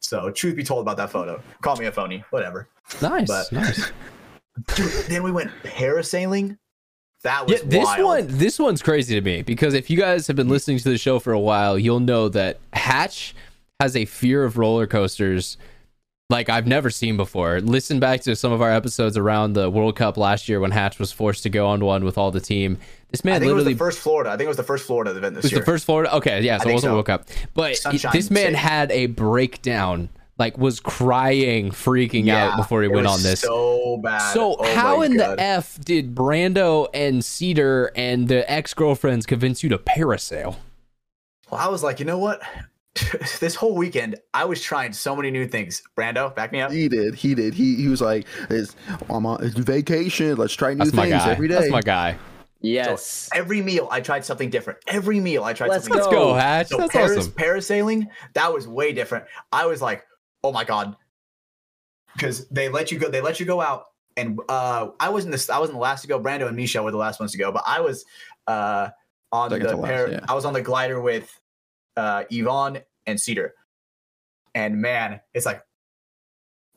[0.01, 2.69] So, truth be told about that photo, call me a phony, whatever.
[3.01, 3.91] Nice, But- nice.
[4.75, 6.59] Dude, then we went parasailing.
[7.23, 8.05] That was Yeah, this wild.
[8.05, 10.53] one, this one's crazy to me because if you guys have been mm.
[10.53, 13.35] listening to the show for a while, you'll know that Hatch
[13.81, 15.57] has a fear of roller coasters
[16.33, 17.61] like I've never seen before.
[17.61, 20.99] Listen back to some of our episodes around the World Cup last year when Hatch
[20.99, 22.79] was forced to go on one with all the team.
[23.11, 24.31] This I man think it was literally the first Florida.
[24.31, 25.61] I think it was the first Florida event this was year.
[25.61, 26.17] the first Florida.
[26.17, 26.95] Okay, yeah, so it wasn't so.
[26.95, 28.57] World Cup, but Sunshine this man State.
[28.57, 33.41] had a breakdown, like was crying, freaking out before he it went was on this.
[33.41, 34.33] So bad.
[34.33, 35.39] So Oh how in God.
[35.39, 40.57] the f did Brando and Cedar and the ex girlfriends convince you to parasail?
[41.51, 42.41] Well, I was like, you know what?
[43.41, 45.83] this whole weekend, I was trying so many new things.
[45.97, 46.71] Brando, back me up.
[46.73, 47.15] he did.
[47.15, 47.55] He did.
[47.55, 48.77] He he was like, "It's
[49.09, 50.37] I'm on it's vacation.
[50.37, 51.31] Let's try new That's my things guy.
[51.31, 52.17] every day." That's my guy.
[52.61, 53.29] Yes.
[53.35, 54.79] Every meal, I tried something different.
[54.87, 56.29] Every meal, I tried Let's something Let's different.
[56.29, 56.69] go, Hatch.
[56.69, 57.33] So That's paras- awesome.
[57.33, 59.25] parasailing, that was way different.
[59.51, 60.05] I was like,
[60.45, 60.97] oh my god,
[62.15, 63.09] because they let you go.
[63.09, 63.87] They let you go out,
[64.17, 66.21] and uh, I wasn't the I wasn't the last to go.
[66.21, 68.05] Brando and Misha were the last ones to go, but I was
[68.47, 68.89] uh,
[69.31, 70.21] on Second the to last, par- yeah.
[70.29, 71.31] I was on the glider with
[71.97, 73.55] uh, Yvonne and Cedar,
[74.55, 75.63] and man, it's like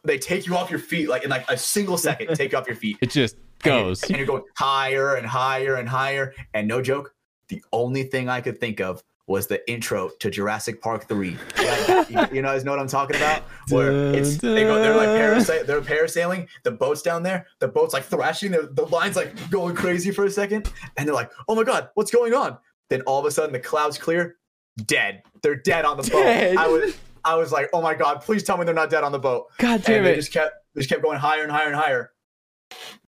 [0.04, 2.36] they take you off your feet like in like a single second.
[2.36, 4.04] take you off your feet It just and you're- goes.
[4.04, 6.34] and you're going higher and higher and higher.
[6.54, 7.14] And no joke,
[7.50, 11.36] the only thing I could think of was the intro to Jurassic Park 3.
[11.60, 13.42] Yeah, you, you guys know what I'm talking about?
[13.70, 17.94] Where it's they go, they're like parasail, they're parasailing, the boat's down there, the boat's
[17.94, 21.56] like thrashing, the, the line's like going crazy for a second, and they're like, oh
[21.56, 22.58] my god, what's going on?
[22.90, 24.38] Then all of a sudden the clouds clear,
[24.86, 25.24] dead.
[25.42, 26.56] They're dead on the Dead.
[26.56, 26.64] boat.
[26.64, 29.12] I was I was like, oh my god, please tell me they're not dead on
[29.12, 29.48] the boat.
[29.58, 30.18] God damn and they it.
[30.18, 32.12] just kept they just kept going higher and higher and higher.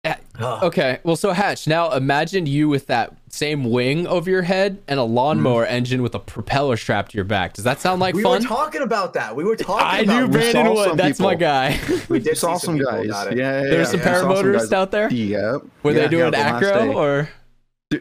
[0.04, 0.18] Yeah.
[0.38, 0.64] Ugh.
[0.64, 5.00] Okay, well, so Hatch, now imagine you with that same wing over your head and
[5.00, 5.70] a lawnmower mm.
[5.70, 7.54] engine with a propeller strapped to your back.
[7.54, 8.40] Does that sound like we fun?
[8.40, 9.34] We were talking about that.
[9.34, 10.28] We were talking about I about knew.
[10.28, 10.88] Brandon saw would.
[10.88, 11.80] some That's my guy.
[12.08, 13.06] We did saw see some guys.
[13.06, 14.00] about Yeah, yeah, There's yeah.
[14.00, 15.10] some I saw some paramotorists out there?
[15.10, 15.62] Yep.
[15.82, 17.28] Were Yeah, they doing yeah, the acro or?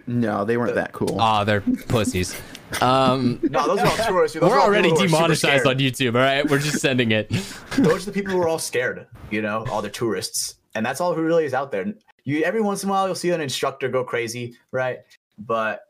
[0.07, 1.17] No, they weren't that cool.
[1.19, 2.39] Oh, they're pussies.
[2.81, 4.39] Um, No, those are all tourists.
[4.39, 6.15] Those we're are all already people who are super demonetized on YouTube.
[6.15, 7.29] All right, we're just sending it.
[7.77, 9.05] Those are the people who are all scared.
[9.29, 11.93] You know, all the tourists, and that's all who really is out there.
[12.23, 14.99] You every once in a while you'll see an instructor go crazy, right?
[15.37, 15.81] But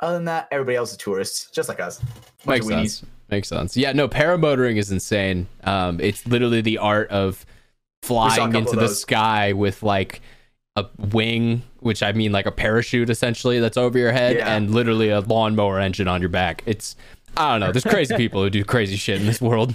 [0.00, 2.00] other than that, everybody else is tourists, just like us.
[2.44, 3.04] Bunch Makes sense.
[3.30, 3.76] Makes sense.
[3.76, 5.48] Yeah, no, paramotoring is insane.
[5.64, 7.44] Um, it's literally the art of
[8.02, 10.20] flying into of the sky with like
[10.76, 14.54] a wing, which I mean like a parachute essentially that's over your head, Yeah.
[14.54, 16.62] and literally a lawnmower engine on your back.
[16.66, 16.94] It's
[17.36, 17.72] I don't know.
[17.72, 19.74] There's crazy people who do crazy shit in this world.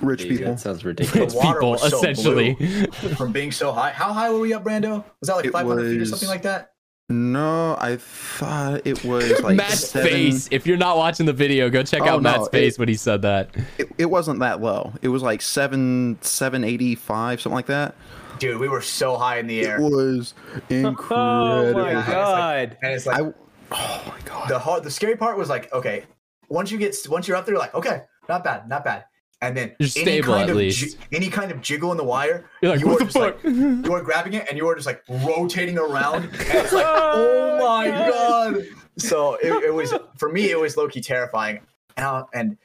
[0.00, 0.46] Rich Dude, people.
[0.52, 1.34] that sounds ridiculous.
[1.34, 2.54] water people, so essentially.
[3.16, 3.90] from being so high.
[3.90, 5.04] How high were we up, Brando?
[5.20, 6.72] Was that like It 500 feet or something like that?
[7.08, 10.48] No, I thought it was like Matt's seven- face.
[10.50, 12.88] If you're not watching the video, go check Oh, out no, Matt's it- face when
[12.88, 13.50] he said that.
[13.78, 14.92] It, it wasn't that low.
[15.02, 17.94] It was like seven, seven eighty five, something like that.
[18.40, 19.76] Dude, we were so high in the air.
[19.76, 21.82] It was oh incredible.
[21.84, 22.78] Yeah, it's like- god!
[22.82, 23.32] and it's like I,
[23.70, 24.48] oh my god.
[24.50, 26.04] the hard, the scary part was like, okay,
[26.48, 29.04] once you get once you're up there, you're like, okay, not bad, not bad.
[29.42, 30.80] And then You're any stable kind at of least.
[30.80, 33.16] ji- any kind of jiggle in the wire, You're like, you what are the just
[33.18, 33.44] fuck?
[33.44, 33.54] like
[33.86, 37.58] you are grabbing it and you are just like rotating around, and it's like, oh,
[37.60, 38.64] oh my god.
[38.98, 41.60] So it, it was for me, it was low key terrifying,
[41.98, 42.56] and I, and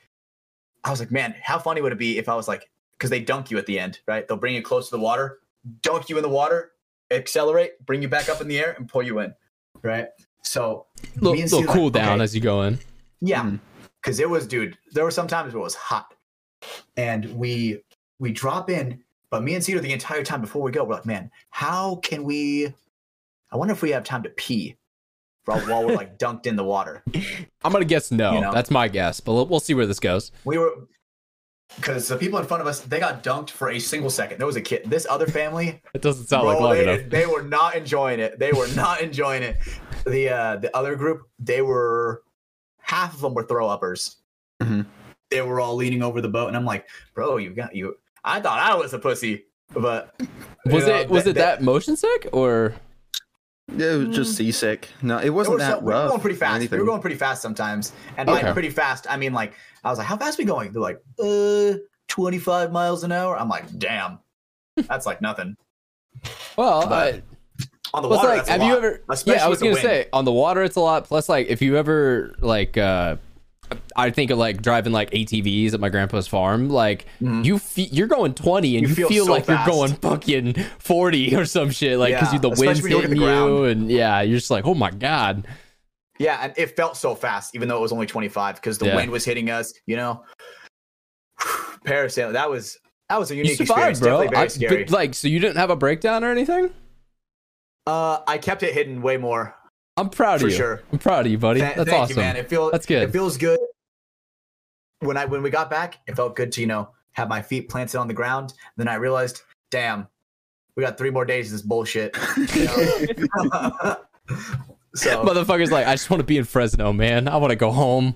[0.84, 3.20] I was like, man, how funny would it be if I was like, because they
[3.20, 4.26] dunk you at the end, right?
[4.28, 5.40] They'll bring you close to the water,
[5.82, 6.72] dunk you in the water,
[7.12, 9.34] accelerate, bring you back up in the air, and pull you in,
[9.84, 10.08] right?
[10.44, 10.86] So
[11.18, 12.24] little, little cool like, down okay.
[12.24, 12.80] as you go in.
[13.20, 13.60] yeah, mm.
[14.02, 14.78] because it was, dude.
[14.94, 16.14] There were some times where it was hot,
[16.98, 17.82] and we
[18.20, 21.06] we drop in, but me and Cedar the entire time before we go, we're like,
[21.06, 22.74] man, how can we?
[23.52, 24.76] I wonder if we have time to pee
[25.46, 27.04] while, while we're like dunked in the water.
[27.64, 28.34] I'm gonna guess no.
[28.34, 28.54] You know?
[28.54, 30.32] That's my guess, but we'll- we'll see where this goes.
[30.46, 30.88] We were
[31.78, 34.38] because the people in front of us they got dunked for a single second.
[34.40, 34.84] There was a kid.
[34.86, 37.10] This other family, It doesn't sound bro, like long they, enough.
[37.10, 38.38] they were not enjoying it.
[38.40, 39.58] They were not enjoying it.
[40.06, 42.24] The uh the other group, they were
[42.82, 44.18] half of them were throw uppers.
[44.62, 44.86] Mhm.
[45.32, 47.96] They were all leaning over the boat, and I'm like, bro, you got you.
[48.24, 50.14] I thought I was a pussy, but
[50.66, 52.76] Was know, it was it that motion sick or
[53.76, 54.90] Yeah, it was just seasick.
[55.02, 56.10] No, it wasn't were that so- we were rough.
[56.10, 56.52] going pretty fast.
[56.52, 56.80] We anything.
[56.80, 58.52] were going pretty fast sometimes, and by Okay.
[58.54, 59.54] pretty fast, I mean like
[59.84, 61.78] I was like, "How fast we going?" They're like, "Uh,
[62.10, 64.20] 25 miles an hour." I'm like, "Damn,
[64.76, 65.56] that's like nothing."
[66.58, 66.86] well?
[66.88, 67.22] But- I,
[67.94, 69.02] On the water, like, that's a have you lot, ever?
[69.10, 69.82] especially Yeah, I was gonna wind.
[69.84, 71.06] say on the water it's a lot.
[71.06, 73.16] Plus, like if you ever like, uh
[73.96, 76.70] I think of like driving like ATVs at my grandpa's farm.
[76.70, 77.46] Like Mhm.
[77.46, 79.68] you, fe- you're going 20 and You you, feel feel, so like fast.
[79.68, 81.98] you're going fucking 40 or some shit.
[82.00, 84.74] Like because Yeah, the especially wind's hitting the you, and yeah, you're just like, oh
[84.76, 85.48] my god.
[86.20, 88.96] Yeah, and it felt so fast, even though it was only 25, because the Yeah.
[88.96, 89.74] wind was hitting us.
[89.88, 90.24] You know,
[91.86, 92.34] parasailing.
[92.34, 92.78] That was
[93.10, 94.00] that was a unique survived, experience.
[94.00, 94.10] bro.
[94.24, 94.84] Definitely very I- scary.
[94.86, 96.70] but, like, so you didn't have a breakdown or anything?
[97.88, 99.56] uh, I kept it hidden way more.
[100.02, 100.58] I'm proud For of you.
[100.58, 100.84] sure.
[100.92, 101.62] I'm proud of you, buddy.
[101.62, 102.18] Th- That's thank awesome.
[102.18, 102.36] you, man.
[102.36, 103.04] It feels That's good.
[103.04, 103.60] It feels good.
[105.00, 107.70] When I when we got back, it felt good to you know have my feet
[107.70, 108.54] planted on the ground.
[108.78, 110.08] Then I realized, damn,
[110.76, 112.16] we got three more days of this bullshit.
[112.38, 113.96] you know?
[114.96, 117.28] so Motherfucker's like, I just want to be in Fresno, man.
[117.28, 118.16] I want to go home.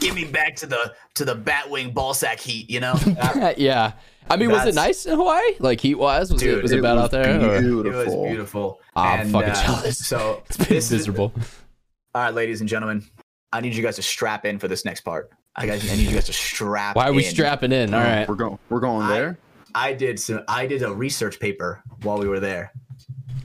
[0.00, 2.68] give me back to the to the batwing ballsack heat.
[2.70, 2.94] You know,
[3.56, 3.92] yeah.
[4.30, 5.42] I mean, was it nice in Hawaii?
[5.58, 7.40] Like heat wise, was it was it, it bad was out there?
[7.40, 8.22] or- it Beautiful.
[8.22, 8.80] was beautiful.
[8.96, 9.98] Ah, I'm And, fucking uh, jealous.
[10.06, 11.32] So It's been this is- miserable.
[12.14, 13.04] all right, ladies and gentlemen,
[13.52, 15.30] I need you guys to strap in for this next part.
[15.56, 16.96] I guys, I need you guys to strap.
[16.96, 17.30] Why are we in.
[17.30, 17.92] strapping in?
[17.92, 18.26] All right.
[18.28, 18.58] We're going.
[18.70, 19.38] We're going I- there.
[19.74, 20.42] I did some.
[20.48, 22.72] I did a research paper while we were there.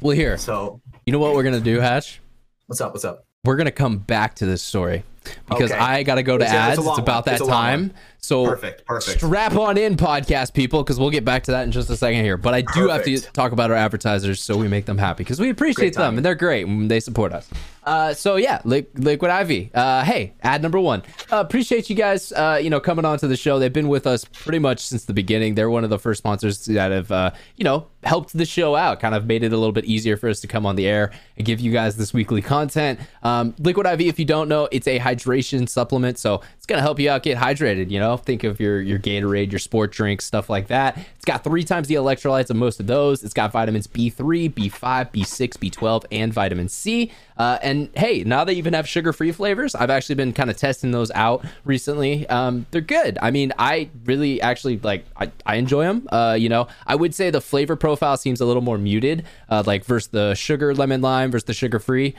[0.02, 0.38] Well, here.
[0.38, 2.22] So You know what we're gonna do, Hatch?
[2.68, 2.94] what's up?
[2.94, 3.26] What's up?
[3.44, 5.04] We're gonna come back to this story
[5.50, 5.80] because Okay.
[5.80, 6.80] I gotta go to It's a- it's ads.
[6.80, 7.34] It's, about one.
[7.36, 7.82] That a long time.
[7.82, 7.94] one.
[8.28, 8.86] So Perfect.
[8.86, 9.20] Perfect.
[9.22, 12.26] strap on in, podcast people, because we'll get back to that in just a second
[12.26, 12.36] here.
[12.36, 15.40] But I do have to talk about our advertisers so we make them happy because
[15.40, 17.50] we appreciate them and they're great and they support us.
[17.88, 19.70] Uh, so yeah, Li- Liquid IV.
[19.74, 21.02] Uh, hey, ad number one.
[21.32, 22.34] Uh, appreciate you guys.
[22.34, 23.60] Uh, you know, coming on to the show.
[23.60, 25.56] They've been with us pretty much since the beginning.
[25.56, 29.00] They're one of the first sponsors that have, uh, you know, helped the show out.
[29.00, 31.12] Kind of made it a little bit easier for us to come on the air
[31.38, 33.00] and give you guys this weekly content.
[33.24, 36.18] Um, Liquid IV, if you don't know, it's a hydration supplement.
[36.18, 37.90] So it's gonna help you out get hydrated.
[37.90, 40.98] You know, think of your your Gatorade, your sport drinks, stuff like that.
[41.16, 43.24] It's got three times the electrolytes of most of those.
[43.24, 47.14] It's got vitamins B3, B5, B6, B12, and vitamin C.
[47.38, 49.76] Uh, and hey, now they even have sugar-free flavors.
[49.76, 52.28] I've actually been kind of testing those out recently.
[52.30, 53.18] Um, they're good.
[53.22, 55.06] I mean, I really actually like.
[55.16, 56.08] I, I enjoy them.
[56.12, 59.64] Uh, you know, I would say the flavor profile seems a little more muted, uh,
[59.66, 62.16] like versus the sugar lemon lime versus the sugar-free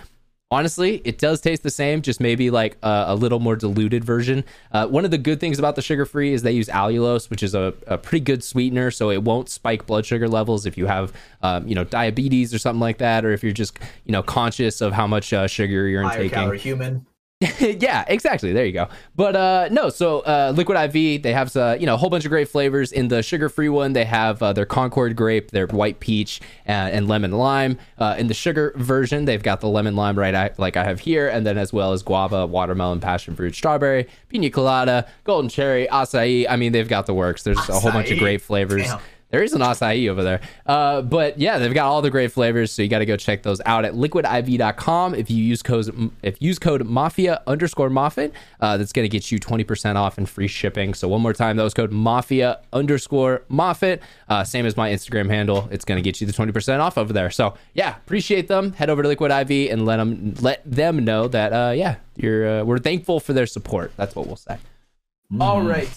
[0.50, 4.42] honestly it does taste the same just maybe like a, a little more diluted version
[4.72, 7.42] uh, one of the good things about the sugar free is they use allulose which
[7.42, 10.86] is a, a, pretty good sweetener so it won't spike blood sugar levels if you
[10.86, 14.22] have um, you know diabetes or something like that or if you're just you know
[14.22, 17.06] conscious of how much uh, sugar you're Higher intaking calorie human.
[17.60, 18.52] yeah, exactly.
[18.52, 18.88] There you go.
[19.14, 22.24] But uh, no, so uh, Liquid IV, they have uh, you know a whole bunch
[22.24, 22.90] of great flavors.
[22.90, 27.06] In the sugar-free one, they have uh, their Concord grape, their white peach, uh, and
[27.06, 27.78] lemon lime.
[27.96, 30.98] Uh, in the sugar version, they've got the lemon lime right I, like I have
[30.98, 35.86] here, and then as well as guava, watermelon, passion fruit, strawberry, pina colada, golden cherry,
[35.86, 36.44] acai.
[36.50, 37.44] I mean, they've got the works.
[37.44, 38.82] There's a whole bunch of great flavors.
[38.82, 38.98] Damn.
[39.30, 40.40] There is an acai over there.
[40.64, 43.42] Uh, but yeah, they've got all the great flavors, so you got to go check
[43.42, 45.14] those out at liquidiv.com.
[45.14, 49.30] If you use code if use code mafia underscore moffitt, uh, that's going to get
[49.30, 50.94] you 20% off and free shipping.
[50.94, 54.02] So one more time, that was code mafia underscore moffitt.
[54.28, 55.68] Uh, same as my Instagram handle.
[55.70, 57.30] It's going to get you the 20% off over there.
[57.30, 58.72] So yeah, appreciate them.
[58.72, 62.60] Head over to Liquid IV and let them let them know that uh, yeah, you're
[62.60, 63.92] uh, we're thankful for their support.
[63.96, 64.56] That's what we'll say.
[65.38, 65.88] All right.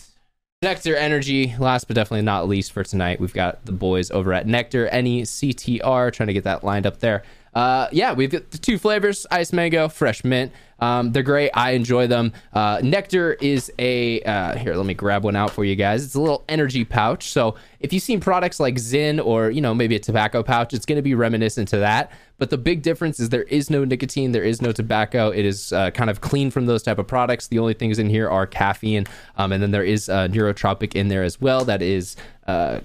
[0.63, 4.45] Nectar Energy, last but definitely not least for tonight, we've got the boys over at
[4.45, 7.23] Nectar Any CTR trying to get that lined up there.
[7.55, 10.51] Uh, yeah, we've got the two flavors: ice mango, fresh mint.
[10.81, 11.51] Um, they're great.
[11.53, 12.33] I enjoy them.
[12.53, 14.75] Uh, Nectar is a uh, here.
[14.75, 16.03] Let me grab one out for you guys.
[16.03, 17.29] It's a little energy pouch.
[17.29, 20.85] So if you've seen products like Zyn or you know maybe a tobacco pouch, it's
[20.85, 22.11] going to be reminiscent to that.
[22.39, 25.29] But the big difference is there is no nicotine, there is no tobacco.
[25.29, 27.47] It is uh, kind of clean from those type of products.
[27.47, 29.05] The only things in here are caffeine,
[29.37, 31.63] um, and then there is uh, neurotropic in there as well.
[31.63, 32.15] That is
[32.47, 32.79] uh,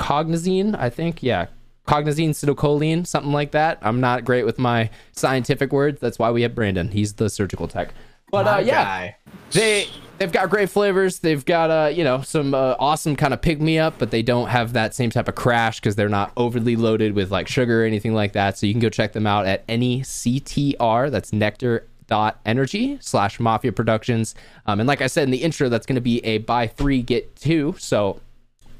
[0.00, 1.22] Cognizin, I think.
[1.22, 1.46] Yeah,
[1.86, 3.78] Cognizin, citicoline, something like that.
[3.82, 6.00] I'm not great with my scientific words.
[6.00, 6.88] That's why we have Brandon.
[6.88, 7.92] He's the surgical tech.
[8.30, 9.16] But uh, yeah, guy.
[9.50, 11.18] they they've got great flavors.
[11.18, 14.22] They've got uh you know some uh, awesome kind of pick me up, but they
[14.22, 17.82] don't have that same type of crash because they're not overly loaded with like sugar
[17.82, 18.56] or anything like that.
[18.56, 21.10] So you can go check them out at any CTR.
[21.10, 24.34] That's Nectar dot energy slash mafia productions
[24.66, 27.00] um, and like i said in the intro that's going to be a buy three
[27.00, 28.20] get two so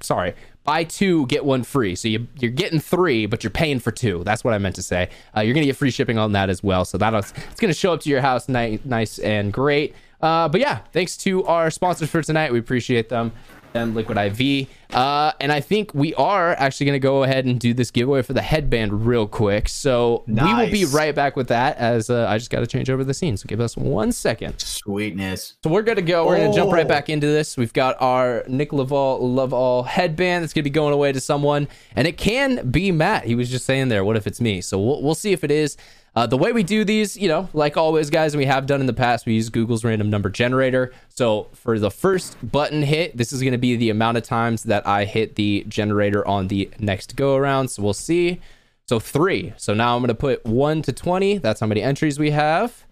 [0.01, 0.34] sorry
[0.70, 1.96] buy two get one free.
[1.96, 4.22] So you, you're getting three but you're paying for two.
[4.22, 5.10] That's what i meant to say.
[5.36, 6.84] Uh, you're gonna get free shipping on that as well.
[6.84, 9.96] So that's it's gonna show up to your house ni- nice and great.
[10.22, 12.52] Uh, but yeah thanks to our sponsors for tonight.
[12.52, 13.32] We appreciate them
[13.74, 17.72] and liquid iv uh, and i think we are actually gonna go ahead and do
[17.72, 21.76] this giveaway for the headband real quick so we will be right back with that
[21.76, 25.54] as uh, i just gotta change over the scene so give us one second Sweetness.
[25.62, 26.26] so we're going to go.
[26.26, 26.88] We're gonna jump right Oh.
[26.88, 27.56] back into this.
[27.56, 31.68] We've got our Nick Laval Love All headband that's gonna be going away to someone,
[31.94, 33.24] and it can be Matt.
[33.24, 34.60] He was just saying there, what if it's me?
[34.62, 35.76] So we'll we'll see if it is.
[36.14, 38.86] Uh, the way we do these, you know, like always, guys, we have done in
[38.86, 40.92] the past, we use Google's random number generator.
[41.08, 44.64] So for the first button hit, this is going to be the amount of times
[44.64, 47.68] that I hit the generator on the next go around.
[47.68, 48.40] So we'll see.
[48.88, 49.52] So three.
[49.56, 51.38] So now I'm going to put one to 20.
[51.38, 52.84] That's how many entries we have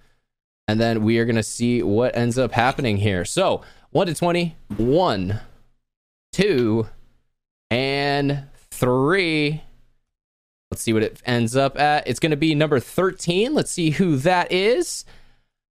[0.69, 3.25] and then we are going to see what ends up happening here.
[3.25, 5.41] So, 1 to 20, 1,
[6.33, 6.89] 2,
[7.71, 9.63] and 3.
[10.71, 12.07] Let's see what it ends up at.
[12.07, 13.55] It's going to be number 13.
[13.55, 15.05] Let's see who that is.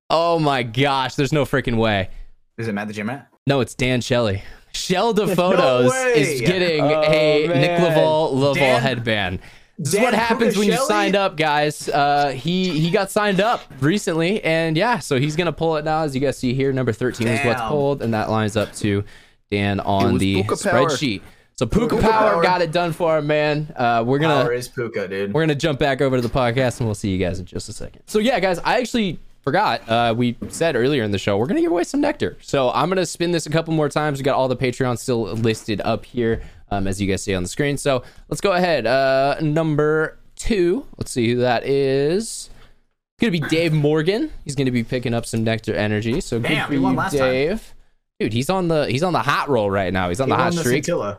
[0.08, 2.08] Oh my gosh, there's no freaking way.
[2.56, 3.28] Is it Matt the Gym Rat?
[3.46, 4.42] No, it's Dan Shelley.
[4.72, 6.14] Shell de Photos way.
[6.16, 7.82] is getting Oh, a Nick man.
[7.82, 9.40] Laval Laval headband.
[9.78, 11.86] This is what happens Puka when you signed up, guys.
[11.90, 16.02] Uh, he he got signed up recently, and yeah, so he's gonna pull it now.
[16.04, 19.04] As you guys see here, number thirteen is what's pulled, and that lines up to
[19.50, 20.88] Dan on the Puka Power.
[21.56, 21.58] Spreadsheet.
[21.58, 22.42] So Puka, Puka Power Power.
[22.42, 23.72] got it done for him, man.
[23.76, 25.32] Uh, we're gonna Power is Puka, dude.
[25.32, 27.68] we're gonna jump back over to the podcast and we'll see you guys in just
[27.68, 28.02] a second.
[28.06, 29.88] So yeah, guys, I actually forgot.
[29.88, 32.36] Uh, we said earlier in the show we're gonna give away some nectar.
[32.40, 34.18] So I'm gonna spin this a couple more times.
[34.18, 37.42] We got all the Patreon still listed up here, um, as you guys see on
[37.42, 37.76] the screen.
[37.78, 38.86] So let's go ahead.
[38.86, 40.84] Uh, number two.
[40.98, 42.50] Let's see who that is.
[43.18, 44.30] It's gonna be Dave Morgan.
[44.44, 46.20] He's gonna be picking up some nectar energy.
[46.20, 47.20] So good Damn, for you, last time.
[47.30, 47.72] Dave.
[48.20, 50.08] Dude, he's on the he's on the hot roll right now.
[50.08, 50.84] He's on He the hot won the streak.
[50.84, 51.18] Scintilla.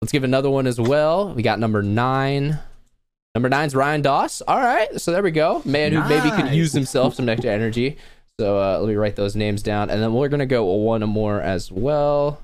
[0.00, 1.34] Let's give another one as well.
[1.34, 2.58] We got number nine.
[3.34, 4.40] Number nine's Ryan Doss.
[4.42, 5.62] All right, so there we go.
[5.64, 7.98] Man who maybe could use himself some nectar energy.
[8.40, 11.40] So uh, let me write those names down, and then we're gonna go one more
[11.40, 12.40] as well.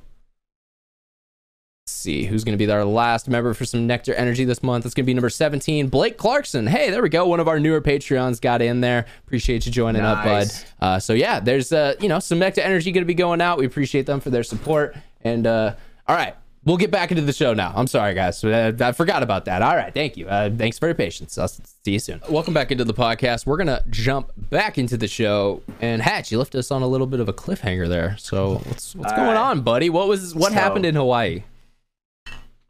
[1.87, 4.87] Let's see who's going to be our last member for some Nectar Energy this month.
[4.87, 6.67] It's going to be number 17, Blake Clarkson.
[6.67, 7.27] Hey, there we go.
[7.27, 9.05] One of our newer Patreons got in there.
[9.27, 10.49] Appreciate you joining up, bud.
[10.81, 13.59] Uh, so yeah, there's uh, you know some Nectar Energy going to be going out.
[13.59, 14.97] We appreciate them for their support.
[15.21, 15.75] And uh,
[16.09, 16.35] all right,
[16.65, 17.73] we'll get back into the show now.
[17.75, 18.43] I'm sorry, guys.
[18.43, 19.63] Uh, I forgot about that.
[19.63, 20.29] All right, thank you.
[20.29, 21.37] Uh, thanks for your patience.
[21.39, 22.21] I'll see you soon.
[22.29, 23.47] Welcome back into the podcast.
[23.47, 25.63] We're gonna jump back into the show.
[25.81, 28.17] And Hatch, you left us on a little bit of a cliffhanger there.
[28.19, 29.37] So what's what's going right.
[29.37, 29.91] on, buddy?
[29.91, 31.43] What was what So- happened in Hawaii?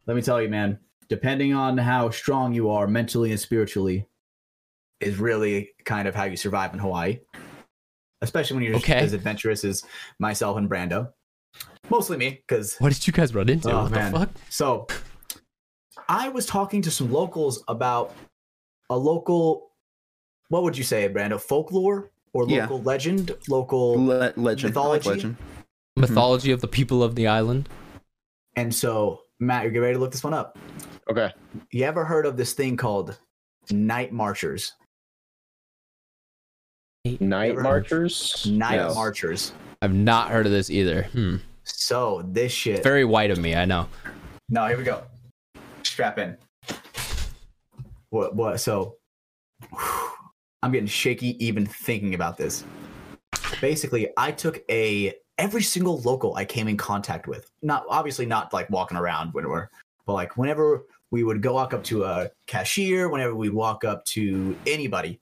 [0.07, 0.79] Let me tell you, man.
[1.09, 4.07] Depending on how strong you are mentally and spiritually,
[5.01, 7.19] is really kind of how you survive in Hawaii,
[8.23, 8.95] especially when you're Okay.
[8.95, 9.85] as adventurous as
[10.19, 11.11] myself and Brando.
[11.91, 13.71] Mostly me, because What did you guys run into?
[13.71, 14.13] Oh, what man.
[14.13, 14.31] the fuck?
[14.49, 14.87] So
[16.09, 18.15] I was talking to some locals about
[18.91, 19.71] a local,
[20.49, 21.41] what would you say, Brando?
[21.41, 22.63] Folklore or Yeah.
[22.63, 23.37] local legend?
[23.49, 24.03] Local.
[24.05, 24.77] Le- legend.
[24.77, 25.09] I like Mythology?
[25.11, 25.37] legend.
[25.97, 27.69] Mythology of the people of the island.
[28.57, 30.59] And so, Matt, you're getting ready to look this one up.
[31.11, 31.33] Okay.
[31.71, 33.19] You ever heard of this thing called
[33.71, 34.73] night marchers?
[37.21, 38.47] Night marchers.
[38.47, 38.95] Night No.
[38.95, 39.53] marchers.
[39.83, 41.05] I've not heard of this either.
[41.13, 41.37] Hmm.
[41.65, 42.83] So this shit.
[42.83, 43.89] Very white of me, I know.
[44.49, 45.03] no, here we go.
[45.83, 46.37] Strap in.
[48.11, 48.37] what?
[48.37, 48.61] What?
[48.61, 48.97] So
[50.63, 52.65] I'm getting shaky even thinking about this.
[53.61, 57.51] Basically, I took a every single local I came in contact with.
[57.63, 59.69] Not obviously not like walking around when we're,
[60.07, 64.05] but like whenever we would go walk up to a cashier, whenever we'd walk up
[64.07, 65.21] to anybody,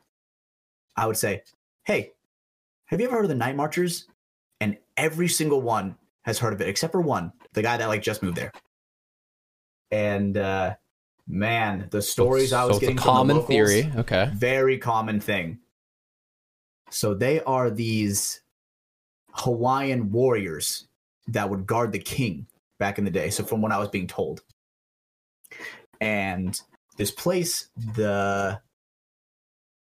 [0.96, 1.42] I would say,
[1.84, 2.12] "Hey,
[2.86, 4.06] have you ever heard of the Night Marchers?"
[4.60, 8.02] And every single one has heard of it, except for one, the guy that like
[8.02, 8.52] just moved there.
[9.90, 10.74] And uh,
[11.26, 13.92] man, the stories I was so it's getting a from the common locals, theory.
[13.96, 14.30] Okay.
[14.34, 15.58] very common thing.
[16.90, 18.40] So they are these
[19.32, 20.86] Hawaiian warriors
[21.28, 22.46] that would guard the king
[22.78, 23.30] back in the day.
[23.30, 24.42] So from what I was being told.
[26.00, 26.60] And
[26.96, 28.60] this place, the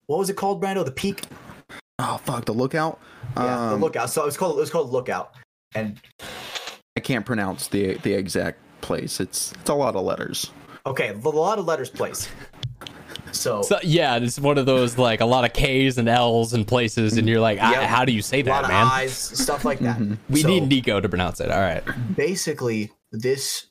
[0.07, 0.85] what was it called, Brando?
[0.85, 1.23] The peak?
[1.99, 2.99] Oh fuck, the lookout.
[3.37, 4.09] Yeah, the Um, lookout.
[4.09, 5.33] So it was called it was called lookout.
[5.75, 5.99] And
[6.95, 9.19] I can't pronounce the the exact place.
[9.19, 10.51] It's it's a lot of letters.
[10.85, 12.27] okay, a lot of letters place.
[13.31, 16.67] So, So yeah, it's one of those like a lot of K's and L's and
[16.67, 17.83] places, and you're like, I- Yep.
[17.89, 18.87] how do you say a lot that, of man?
[18.87, 19.97] eyes, stuff like that.
[19.97, 20.15] Mm-hmm.
[20.29, 21.49] We So- need Nico to pronounce it.
[21.51, 21.83] All right.
[22.15, 23.67] basically this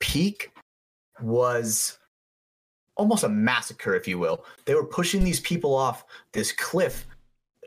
[0.00, 0.50] peak
[1.20, 1.98] was
[2.96, 7.06] almost a massacre if you will they were pushing these people off this cliff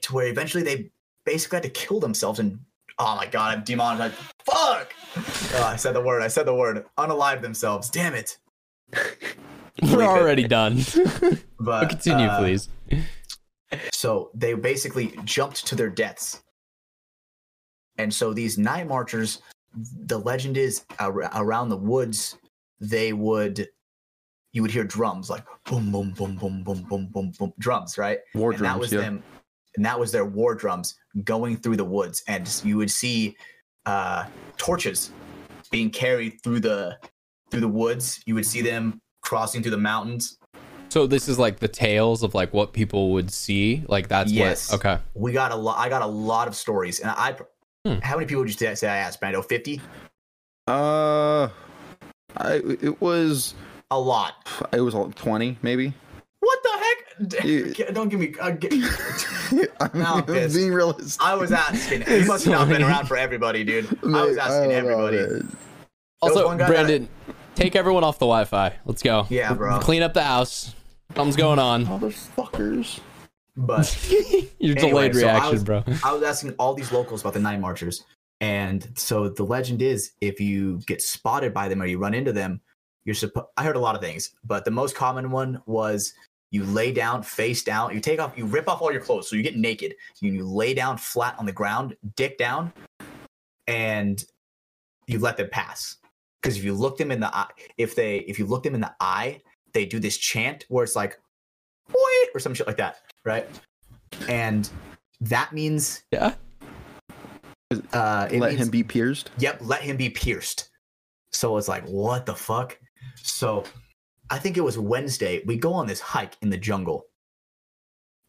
[0.02, 0.92] to where eventually they
[1.26, 2.60] basically had to kill themselves and
[3.00, 4.16] oh my god i'm demonetized
[4.46, 4.94] fuck
[5.56, 8.38] oh, i said the word i said the word unalive themselves damn it
[9.82, 10.22] We're Bleep it.
[10.22, 10.82] already done.
[11.60, 12.70] but Continue, uh, please.
[13.92, 16.42] so they basically jumped to their deaths.
[17.98, 19.42] And so these night marchers,
[20.06, 22.38] the legend is ar- around the woods,
[22.80, 23.68] they would,
[24.54, 28.20] you would hear drums like boom, boom, boom, boom, boom, boom, boom, boom, drums, right?
[28.34, 29.02] War and that drums, was yeah.
[29.02, 29.24] them,
[29.76, 33.36] and that was their war drums going through the woods, and you would see
[33.86, 34.26] uh,
[34.58, 35.12] torches
[35.72, 36.98] being carried through the
[37.52, 38.22] through the woods.
[38.26, 40.38] You would see them crossing through the mountains.
[40.90, 43.84] So this is like the tales of like what people would see.
[43.88, 44.72] Like that's Yes.
[44.72, 44.86] what.
[44.86, 45.02] Okay.
[45.14, 45.78] we got a lot.
[45.78, 47.36] I got a lot of stories, and I.
[47.86, 48.00] Hmm.
[48.02, 49.44] How many people would you say, say I asked, Brando?
[49.46, 49.80] Fifty?
[50.68, 51.50] Uh,
[52.38, 53.54] I it was
[53.92, 54.48] A lot.
[54.74, 55.94] it was twenty maybe.
[56.40, 56.70] What the
[57.36, 57.46] heck?
[57.46, 58.34] You- Don't give me.
[58.40, 58.72] Uh, get,
[59.80, 60.56] I'm Now I'm pissed.
[60.56, 61.22] being realistic.
[61.22, 62.04] I was asking.
[62.08, 63.86] You must have not been around for everybody, dude.
[64.04, 65.48] I was asking don't know, everybody.
[66.22, 67.10] Also, one guy that- Brandon,
[67.56, 68.74] take everyone off the Wi-Fi.
[68.86, 69.28] Let's go.
[69.30, 69.80] Yeah, bro.
[69.80, 70.74] Clean up the house.
[71.16, 71.86] Something's going on.
[71.86, 73.00] Motherfuckers.
[73.58, 74.08] But
[74.60, 75.84] Your Anyway, delayed so I reaction, was- bro.
[76.04, 78.04] I was asking all these locals about the night marchers,
[78.42, 82.34] and so the legend is if you get spotted by them or you run into
[82.34, 82.60] them,
[83.06, 83.48] you're supposed.
[83.56, 86.14] I heard a lot of things, but the most common one was
[86.56, 87.94] you lay down face down.
[87.94, 89.94] You take off, you rip off all your clothes, so you get naked.
[90.22, 92.72] You, you lay down flat on the ground, dick down,
[93.68, 94.24] and
[95.06, 95.98] you let them pass.
[96.42, 98.80] Because if you look them in the eye, if they if you look them in
[98.80, 99.42] the eye,
[99.74, 101.20] they do this chant where it's like,
[101.92, 102.00] "Boy,"
[102.34, 103.48] or some shit like that, right?
[104.30, 104.70] And
[105.20, 106.36] that means Yeah.
[107.92, 109.32] uh, it Let means, him be pierced.
[109.40, 110.70] Yep, let him be pierced.
[111.34, 112.80] So it's like, what the fuck?
[113.16, 113.66] So
[114.30, 115.44] I think it was Wednesday.
[115.46, 117.06] We go on this hike in the jungle.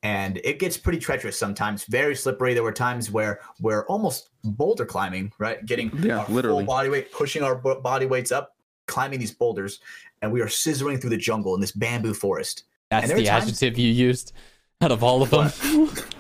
[0.03, 2.55] And it gets pretty treacherous sometimes, very slippery.
[2.55, 5.65] There were times where we're almost boulder climbing, right?
[5.67, 6.65] Getting Yeah, our literally.
[6.65, 8.55] full body weight, pushing our body weights up,
[8.87, 9.81] climbing these boulders,
[10.23, 12.65] and we are scissoring through the jungle in this bamboo forest.
[12.91, 14.33] That's the times- adjective you used
[14.81, 15.47] out of all of them.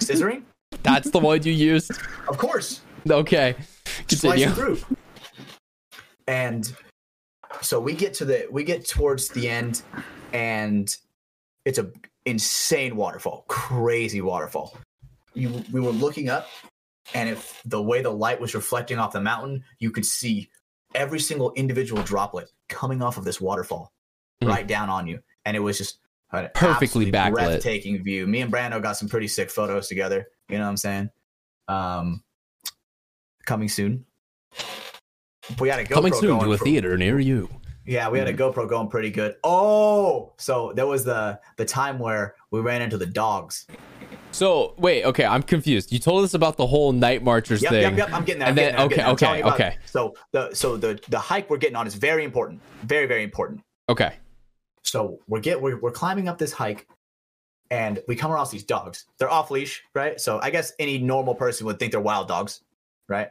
[0.00, 0.42] Scissoring?
[0.82, 1.92] That's the one you used.
[2.28, 2.80] of course.
[3.08, 3.54] Okay.
[4.08, 4.76] slicing Continue.
[4.78, 4.96] through.
[6.26, 6.74] And
[7.62, 9.82] so we get to the we get towards the end,
[10.32, 10.94] and
[11.64, 11.90] it's a
[12.24, 14.76] insane waterfall, crazy waterfall.
[15.34, 16.48] You we were looking up,
[17.14, 20.48] and if the way the light was reflecting off the mountain, you could see
[20.94, 23.92] every single individual droplet coming off of this waterfall
[24.42, 24.48] Mhm.
[24.48, 25.98] right down on you, and it was just
[26.32, 27.32] an Perfectly backlit.
[27.34, 28.26] breathtaking view.
[28.26, 30.26] Me and Brando got some pretty sick photos together.
[30.48, 31.10] You know what I'm saying?
[31.68, 32.22] Um,
[33.46, 34.04] coming soon.
[35.58, 37.48] We had a GoPro Coming soon going to a for- theater near you.
[37.86, 38.58] yeah, we had a mm-hmm.
[38.58, 39.36] GoPro going pretty good.
[39.44, 43.66] Oh, so there was the the time where we ran into the dogs.
[44.32, 45.92] So wait, okay, I'm confused.
[45.92, 47.82] You told us about the whole night marchers Yep, thing.
[47.82, 48.12] yep, yep.
[48.12, 48.48] I'm getting there.
[48.48, 49.08] And then- okay, there.
[49.08, 49.68] Okay, telling you about okay.
[49.68, 49.78] it.
[49.86, 52.60] So the so the the hike we're getting on is very important.
[52.82, 53.62] Very very important.
[53.88, 54.14] Okay.
[54.82, 56.86] So we're get we're, we're climbing up this hike,
[57.70, 59.06] and we come across these dogs.
[59.18, 60.20] They're off leash, right?
[60.20, 62.62] So I guess any normal person would think they're wild dogs,
[63.08, 63.28] right?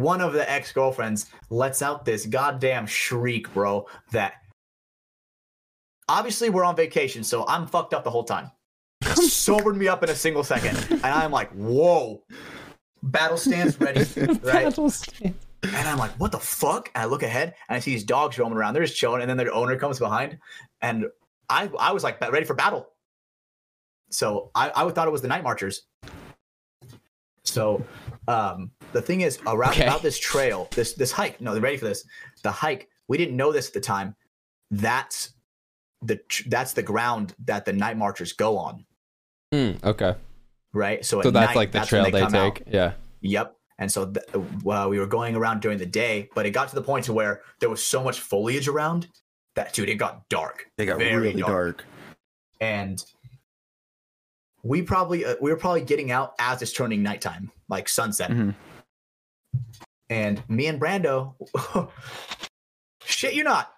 [0.00, 3.86] One of the ex girlfriends lets out this goddamn shriek, bro.
[4.12, 4.34] That
[6.08, 8.50] obviously we're on vacation, so I'm fucked up the whole time.
[9.02, 12.22] Sobered me up in a single second, and I'm like, whoa.
[13.02, 14.00] Battle stance ready,
[14.42, 14.76] right?
[15.62, 16.90] And I'm like, what the fuck?
[16.94, 18.74] And I look ahead and I see these dogs roaming around.
[18.74, 19.20] They're just chilling.
[19.20, 20.38] And then their owner comes behind.
[20.80, 21.06] And
[21.48, 22.88] I I was like ready for battle.
[24.10, 25.82] So I, I thought it was the night marchers.
[27.44, 27.84] So
[28.28, 29.84] um the thing is around Okay.
[29.86, 31.40] about this trail, this this hike.
[31.40, 32.04] No, they're ready for this.
[32.42, 34.14] The hike, we didn't know this at the time.
[34.70, 35.32] That's
[36.02, 38.84] the that's the ground that the night marchers go on,
[39.52, 40.14] Hmm, okay.
[40.72, 41.04] right?
[41.04, 42.56] So, So that's night, like the that's trail they, come out.
[42.56, 42.64] take.
[42.72, 42.92] Yeah.
[43.20, 43.56] Yep.
[43.78, 44.26] And so th-
[44.62, 47.12] well, we were going around during the day, but it got to the point to
[47.12, 49.08] where there was so much foliage around
[49.54, 50.66] that dude, it got dark.
[50.76, 51.78] They got Very really dark.
[51.78, 51.84] dark.
[52.60, 53.02] And
[54.66, 58.30] we probably uh, we were probably getting out as it's turning nighttime, like sunset.
[58.30, 58.54] Mhm.
[60.10, 61.34] And me and Brando,
[63.04, 63.72] shit, you're not.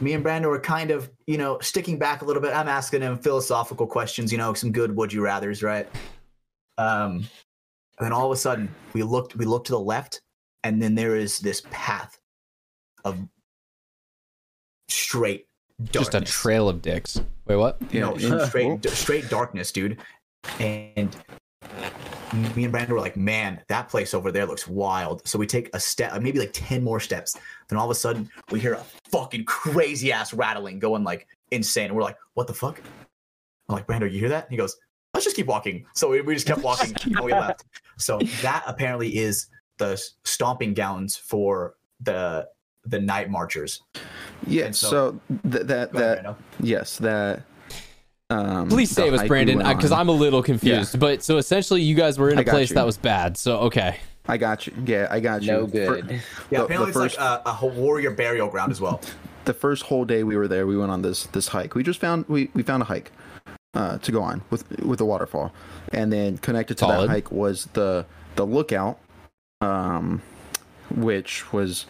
[0.00, 2.54] Me and Brando were kind of, you know, sticking back a little bit.
[2.54, 5.88] I'm asking him philosophical questions, you know, some good would you rather's, right?
[6.78, 7.26] Um,
[7.98, 10.20] and then all of a sudden, we looked, we looked to the left,
[10.64, 12.18] and then there is this path
[13.04, 13.18] of
[14.88, 15.46] straight
[15.90, 17.20] Just a trail of dicks.
[17.46, 17.78] Wait, what?
[17.90, 19.98] Yeah, no, in- straight, d- straight darkness, dude.
[20.60, 21.14] And
[22.54, 25.26] me and Brandon were like, man, that place over there looks wild.
[25.26, 27.36] So we take a step, uh, maybe like 10 more steps.
[27.68, 31.86] Then all of a sudden, we hear a fucking crazy ass rattling going like insane.
[31.86, 32.80] And we're like, what the fuck?
[33.68, 34.48] I'm like, Brando, you hear that?
[34.50, 34.76] He goes,
[35.14, 35.86] let's just keep walking.
[35.94, 37.64] So we, we just kept walking and we left.
[37.98, 39.46] So that apparently is
[39.78, 42.48] the stomping gowns for the
[42.86, 43.80] the night marchers.
[44.46, 44.66] Yeah.
[44.66, 45.20] And so- So,
[45.50, 47.42] th- that Go ahead, that yes that.
[48.30, 50.98] Um, Please save us, Brandon, went because I'm a little confused.
[50.98, 52.74] But so essentially, you guys were in a place you.
[52.76, 53.36] that was bad.
[53.36, 53.98] So okay.
[54.26, 54.72] I got you.
[54.86, 55.52] Yeah, I got you.
[55.52, 56.10] No For- good.
[56.50, 59.00] Yeah, the- apparently the it's like a, a warrior burial ground as well.
[59.44, 61.74] the first whole day we were there, we went on this this hike.
[61.74, 63.12] We just found we, we found a hike
[63.74, 65.52] uh, to go on with with the waterfall,
[65.92, 67.08] and then connected to Solid.
[67.08, 68.98] that hike was the the lookout,
[69.60, 70.22] um,
[70.90, 71.84] which was.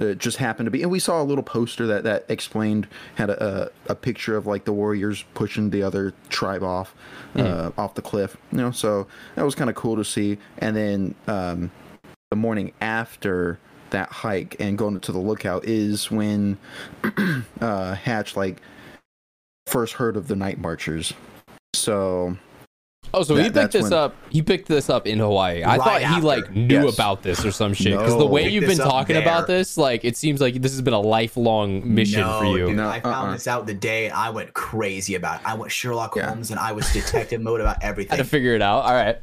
[0.00, 3.30] Uh, just happened to be, and we saw a little poster that that explained had
[3.30, 6.94] a, a, a picture of like the warriors pushing the other tribe off,
[7.36, 8.36] uh, off the cliff.
[8.50, 10.38] You know, so that was kind of cool to see.
[10.58, 11.70] And then um,
[12.30, 16.58] the morning after that hike and going to the lookout is when
[17.60, 18.60] uh, Hatch like
[19.68, 21.12] first heard of the night marchers.
[21.74, 22.36] So
[23.14, 24.14] Oh, so he picked this when- up.
[24.30, 25.62] He picked this up in Hawaii.
[25.62, 26.94] I Right thought he like knew Yes.
[26.94, 27.96] about this or some shit.
[27.96, 30.72] Because the way you've been this up talking about this, like it seems like this
[30.72, 32.66] has been a lifelong mission no, for you.
[32.66, 33.32] Dude, No, I found uh-uh.
[33.34, 35.46] this out the day I went crazy about it.
[35.46, 36.28] I went Sherlock Yeah.
[36.28, 38.12] Holmes and I was detective mode about everything.
[38.14, 38.84] I had to figure it out.
[38.84, 39.18] All right.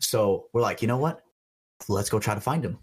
[0.00, 1.22] So we're like, you know what?
[1.88, 2.78] Let's go try to find him.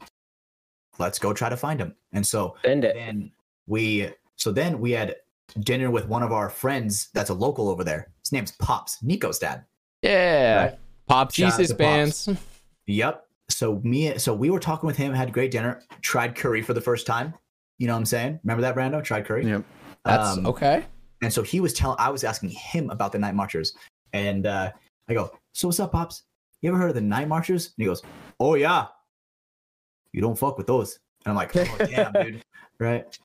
[1.00, 1.96] Let's go try to find him.
[2.14, 2.96] And so Send it.
[2.96, 3.32] then
[3.68, 5.16] we so then we had
[5.60, 8.12] dinner with one of our friends that's a local over there.
[8.22, 9.64] His name's Pops, Nico's dad.
[10.10, 10.64] Yeah.
[10.64, 10.80] Right.
[11.08, 12.30] Pop Jesus to bands.
[12.88, 13.26] Yep.
[13.50, 16.82] So me so we were talking with him, had great dinner, tried curry for the
[16.82, 17.34] first time.
[17.80, 18.40] You know what I'm saying?
[18.44, 19.04] Remember that, Brando?
[19.04, 19.44] Tried curry?
[19.46, 19.64] Yep.
[20.04, 20.86] That's Um, okay.
[21.24, 23.74] And so he was telling, I was asking him about the night marchers.
[24.14, 24.72] And uh,
[25.10, 26.24] I go, So what's up, Pops?
[26.62, 27.68] You ever heard of the night marchers?
[27.68, 28.04] And he goes,
[28.40, 28.86] Oh, yeah.
[30.14, 31.00] You don't fuck with those.
[31.26, 32.44] And I'm like, Oh, damn, dude.
[32.80, 33.18] Right.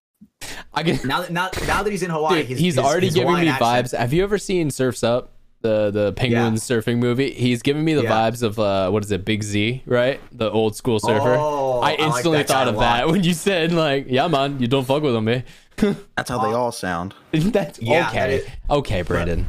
[0.72, 3.06] I get Now that, now, now that he's in Hawaii, Dude, his- he's his- already
[3.08, 3.98] his giving Hawaiian me accent- vibes.
[3.98, 5.32] Have you ever seen Surfs Up?
[5.62, 7.32] The the penguin surfing movie.
[7.32, 8.10] He's giving me the Yeah.
[8.30, 10.18] vibes of uh what is it, Big Z, right?
[10.32, 11.36] The old school surfer.
[11.38, 14.66] Oh, I like instantly that thought of that when you said like, yeah, man, you
[14.68, 15.42] don't fuck with him, eh?
[16.16, 17.14] that's how they all sound.
[17.32, 18.16] That's Yeah, okay.
[18.18, 19.46] that is- okay, Brandon.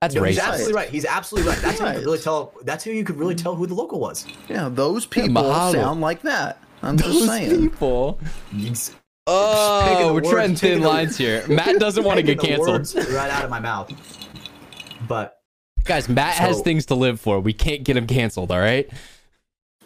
[0.00, 0.88] That's No, he's absolutely right.
[0.90, 1.60] He's absolutely right.
[1.62, 2.52] That's how you could really tell.
[2.64, 4.26] That's how you could really tell who the local was.
[4.48, 5.72] Yeah, those people mahalo.
[5.72, 6.58] sound like that.
[6.82, 7.60] I'm just Those saying.
[7.70, 8.18] people.
[8.56, 8.94] It's-
[9.28, 11.44] Oh, we're words, treading thin picking the- lines here.
[11.48, 12.96] Matt doesn't want to get taking the canceled.
[12.96, 13.92] words right out of my mouth.
[15.06, 15.38] But
[15.84, 17.40] Guys, Matt has things to live for.
[17.40, 18.88] We can't get him canceled, all right?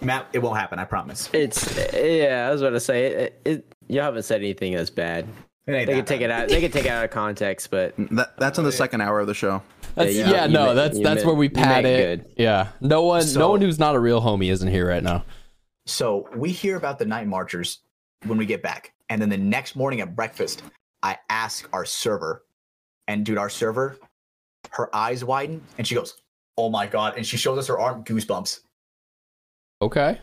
[0.01, 0.79] Matt, it won't happen.
[0.79, 1.31] I promise.
[1.33, 2.47] It's yeah.
[2.49, 3.41] I was about to say it.
[3.45, 5.27] it you haven't said anything that's bad.
[5.67, 6.49] It They that can take it out.
[6.49, 9.27] They can take it out of context, but That, that's in the second hour of
[9.27, 9.63] the show.
[9.95, 12.19] That's, you- yeah, you no, ma- that's that's ma- where we you pat make it.
[12.19, 12.35] good.
[12.37, 15.25] Yeah, no one, no one who's not a real homie isn't here right now.
[15.87, 17.79] So we hear about the night marchers
[18.27, 18.93] when we get back.
[19.09, 20.63] And then the next morning at breakfast,
[21.03, 22.45] I ask our server,
[23.09, 23.97] and dude, our server,
[24.73, 26.15] her eyes widen and she goes,
[26.59, 27.15] Oh my God.
[27.17, 28.61] And she shows us her arm, goosebumps.
[29.83, 30.19] Okay,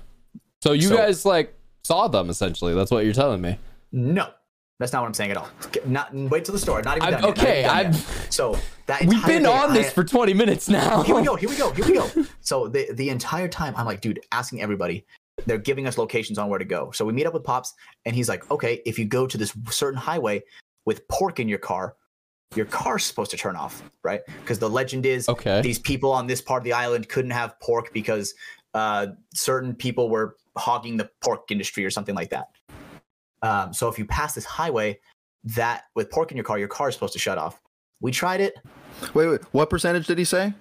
[0.64, 2.74] so you So- guys like saw them essentially.
[2.74, 3.58] That's what you're telling me.
[3.92, 4.30] No,
[4.80, 5.48] that's not what I'm saying at all.
[5.86, 6.82] Not wait till the story.
[6.82, 7.96] Not even I'm, okay, I've.
[8.32, 11.04] So that we've been day, on this I- for 20 minutes now.
[11.04, 12.10] here we go, here we go, here we go.
[12.42, 15.06] So the the entire time I'm like, dude, asking everybody,
[15.46, 16.90] they're giving us locations on where to go.
[16.92, 17.74] So we meet up with Pops,
[18.06, 20.44] and he's like, okay, if you go to this certain highway
[20.86, 21.96] with pork in your car,
[22.56, 24.22] your car's supposed to turn off, right?
[24.42, 25.62] Because the legend is Okay.
[25.62, 28.34] these people on this part of the island couldn't have pork because
[28.74, 32.50] uh, certain people were hogging the pork industry or something like that.
[33.42, 35.00] Um, so if you pass this highway,
[35.44, 37.62] that with pork in your car, your car is supposed to shut off.
[38.02, 38.56] We tried it,
[39.14, 39.42] Wait, wait.
[39.52, 40.54] What percentage did he say?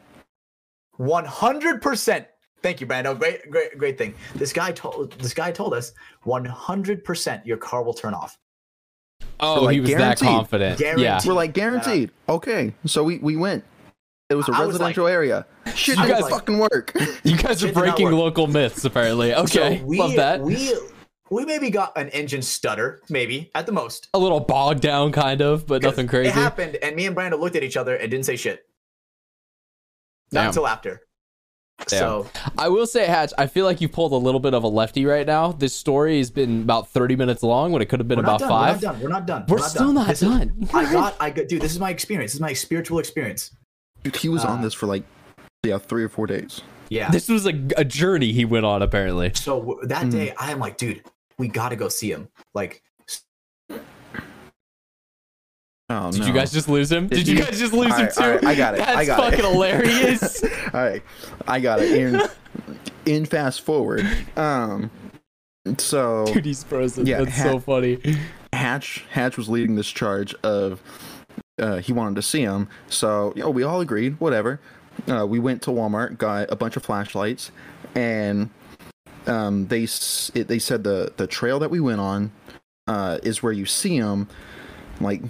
[0.98, 2.26] 100%.
[2.62, 3.18] Thank you, Brando.
[3.18, 4.14] Great, great, great thing.
[4.36, 5.92] This guy told this guy told us
[6.24, 8.38] 100% your car will turn off.
[9.42, 10.28] Oh, like, he was that guaranteed.
[10.28, 10.80] confident.
[10.80, 11.20] Yeah.
[11.26, 12.10] We're like guaranteed.
[12.28, 13.64] Okay, so we we went.
[14.30, 14.66] It was a I was like-
[14.96, 15.46] residential area.
[15.74, 16.92] Shit I didn't like- fucking work.
[17.24, 19.34] You guys are Shit did not breaking local myths, apparently.
[19.34, 20.40] Okay, So we, love that.
[20.40, 20.74] We
[21.30, 24.08] we maybe got an engine stutter, maybe at the most.
[24.14, 26.28] a little bogged down, kind of, but nothing crazy.
[26.28, 28.66] It happened, and me and Brando looked at each other and didn't say shit.
[30.30, 30.48] Not Damn.
[30.48, 31.00] until after.
[31.88, 31.98] Damn.
[31.98, 34.68] So I will say, Hatch, I feel like you pulled a little bit of a
[34.68, 35.52] lefty right now.
[35.52, 38.48] This story has been about 30 minutes long when it could have been about done.
[38.48, 38.82] five.
[38.82, 39.00] We're not done.
[39.02, 39.44] We're not done.
[39.48, 39.94] We're not still done.
[39.94, 40.68] not This is- done.
[40.74, 41.16] I got.
[41.20, 41.48] I got.
[41.48, 42.32] Dude, this is my experience.
[42.32, 43.50] This is my spiritual experience.
[44.02, 45.04] Dude, he was on Uh, this for like
[45.64, 46.60] yeah three or four days.
[46.88, 47.10] Yeah.
[47.10, 49.32] This was a, a journey he went on, apparently.
[49.34, 51.02] so w- that day, I am like, dude,
[51.38, 52.28] we got to go see him.
[52.52, 52.82] Like,
[55.94, 56.26] Oh Did no!
[56.26, 57.08] you guys just lose him?
[57.08, 58.20] Did, Did you you- guys just lose him too?
[58.22, 59.36] alright, I got it, That's I got it.
[59.36, 60.42] fucking hilarious.
[60.74, 61.02] All right,
[61.46, 61.92] I got it.
[61.92, 62.22] In
[63.04, 64.90] in fast forward, um,
[65.78, 67.06] so Dude, he's frozen.
[67.06, 67.98] Yeah, That's so funny.
[68.52, 70.82] Hatch Hatch was leading this charge of
[71.60, 72.68] uh, he wanted to see him.
[72.88, 74.60] So you know, we all agreed, whatever.
[75.08, 77.50] Uh, we went to Walmart, got a bunch of flashlights,
[77.94, 78.50] and
[79.26, 79.84] um, they
[80.34, 82.30] it, they said the the trail that we went on
[82.86, 84.28] uh, is where you see him,
[85.02, 85.22] like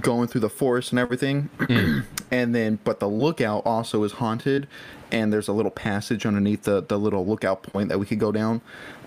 [0.00, 1.50] going through the forest and everything.
[2.30, 4.66] and then, but the lookout also is haunted,
[5.12, 8.32] and there's a little passage underneath the the little lookout point that we could go
[8.32, 8.60] down.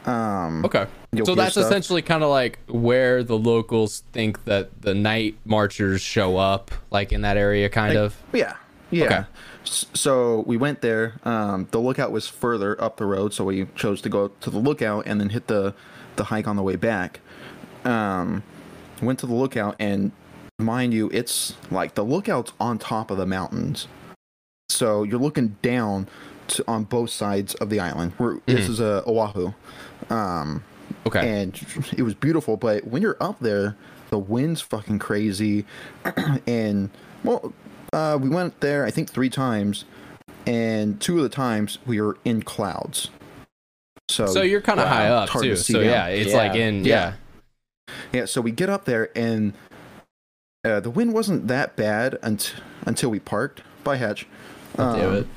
[0.05, 0.87] Um, Okay.
[1.25, 1.65] So that's stuff.
[1.65, 7.11] essentially kind of like where the locals think that the night marchers show up, like
[7.11, 8.15] in that area, kind of.
[8.31, 8.55] Yeah.
[8.91, 9.05] Yeah.
[9.05, 9.23] Okay.
[9.63, 11.19] So we went there.
[11.23, 14.57] Um, the lookout was further up the road, so we chose to go to the
[14.57, 15.73] lookout and then hit the
[16.15, 17.19] the hike on the way back.
[17.85, 18.43] Um,
[19.01, 20.11] went to the lookout, and
[20.59, 23.87] mind you, it's like the lookout's on top of the mountains,
[24.69, 26.07] so you're looking down
[26.49, 28.13] to, on both sides of the island.
[28.17, 29.53] We're, This is uh, Oahu.
[30.09, 30.63] Um,
[31.05, 31.27] Okay.
[31.27, 31.53] and
[31.97, 32.57] it was beautiful.
[32.57, 33.75] But when you're up there,
[34.09, 35.65] the wind's fucking crazy,
[36.47, 36.89] and
[37.23, 37.53] well,
[37.93, 39.85] uh, we went there I think three times,
[40.47, 43.09] and two of the times we were in clouds.
[44.09, 45.49] So so you're kind of wow, high up it's too.
[45.51, 45.83] to So down.
[45.85, 46.37] yeah, it's Yeah.
[46.37, 46.95] like in Yeah.
[46.95, 47.13] yeah.
[48.13, 48.25] Yeah.
[48.25, 49.53] So we get up there, and
[50.65, 54.27] uh, the wind wasn't that bad unt- until we parked by Hatch.
[54.75, 55.27] God damn Um, it.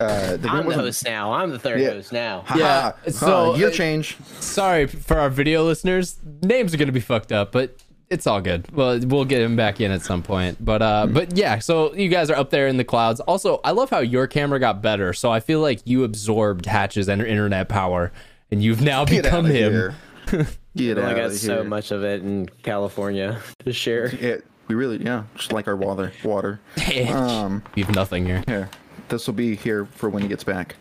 [0.00, 1.32] Uh, the I'm the host now.
[1.32, 1.90] I'm the third Yeah.
[1.90, 2.44] host now.
[2.56, 3.10] Yeah, ha.
[3.10, 4.16] so, Uh, year uh, change.
[4.40, 6.16] Sorry for our video listeners.
[6.42, 7.76] Names are gonna be fucked up, but
[8.08, 8.64] it's all good.
[8.74, 10.56] Well, we'll get him back in at some point.
[10.64, 11.12] But uh, Hmm.
[11.12, 11.58] but yeah.
[11.58, 13.20] So you guys are up there in the clouds.
[13.20, 15.12] Also, I love how your camera got better.
[15.12, 18.10] So I feel like you absorbed Hatch's inter- internet power,
[18.50, 19.92] and you've now Get become him.
[20.74, 20.94] here.
[20.94, 24.14] Get I out got of so much of it in California to share.
[24.14, 24.36] Yeah,
[24.68, 26.12] we really, yeah, just like our water.
[26.24, 26.60] Water.
[27.10, 28.42] Um, You've nothing here.
[28.46, 28.70] here,
[29.08, 30.76] this will be here for when he gets back.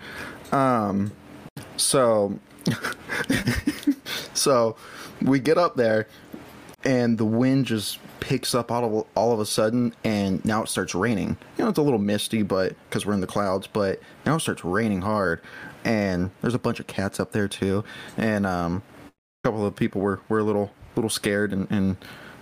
[0.52, 1.12] Um,
[1.78, 2.40] so,
[4.34, 4.76] so
[5.22, 6.08] we get up there,
[6.84, 10.70] and the wind just picks up all of all of a sudden, and now it
[10.70, 11.38] starts raining.
[11.58, 14.40] You know, it's a little misty, but because we're in the clouds, but now it
[14.40, 15.42] starts raining hard,
[15.84, 17.84] and there's a bunch of cats up there too,
[18.18, 18.89] and um, a
[19.44, 21.98] couple of people were were a little little scared, and and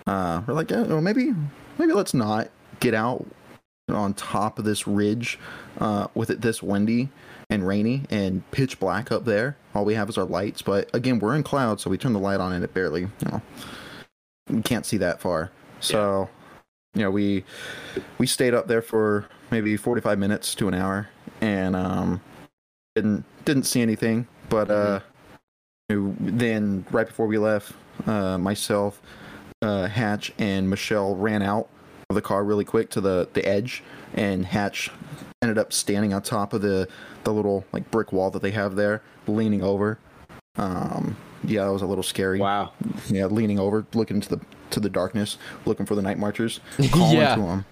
[0.05, 1.33] uh, we're like, yeah, well, maybe
[1.77, 2.49] maybe let's not
[2.79, 3.25] get out
[3.89, 5.39] on top of this ridge
[5.79, 7.09] uh, with it this windy
[7.49, 9.55] and rainy and pitch black up there.
[9.73, 12.19] All we have is our lights, but again, we're in clouds, so we turn the
[12.19, 13.41] light on and it barely, you know,
[14.49, 15.51] we can't see that far.
[15.79, 16.29] So,
[16.93, 17.45] you know, we
[18.17, 21.07] we stayed up there for maybe 45 minutes to an hour
[21.39, 22.21] and um
[22.95, 25.01] didn't didn't see anything, but uh you know,
[25.89, 27.71] then right before we left,
[28.05, 29.01] uh myself,
[29.61, 31.69] uh Hatch and Michelle ran out
[32.09, 33.83] of the car really quick to the the edge
[34.13, 34.89] and Hatch
[35.41, 36.87] ended up standing on top of the
[37.23, 39.99] the little like brick wall that they have there, leaning over.
[40.57, 42.39] Um, yeah, that was a little scary.
[42.39, 42.71] Wow.
[43.09, 44.41] Yeah, leaning over, looking into the
[44.71, 46.59] to the darkness, looking for the night marchers,
[46.91, 47.35] calling Yeah.
[47.35, 47.65] to them.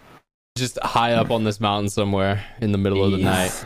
[0.57, 3.65] Just high up on this mountain somewhere in the middle of the night.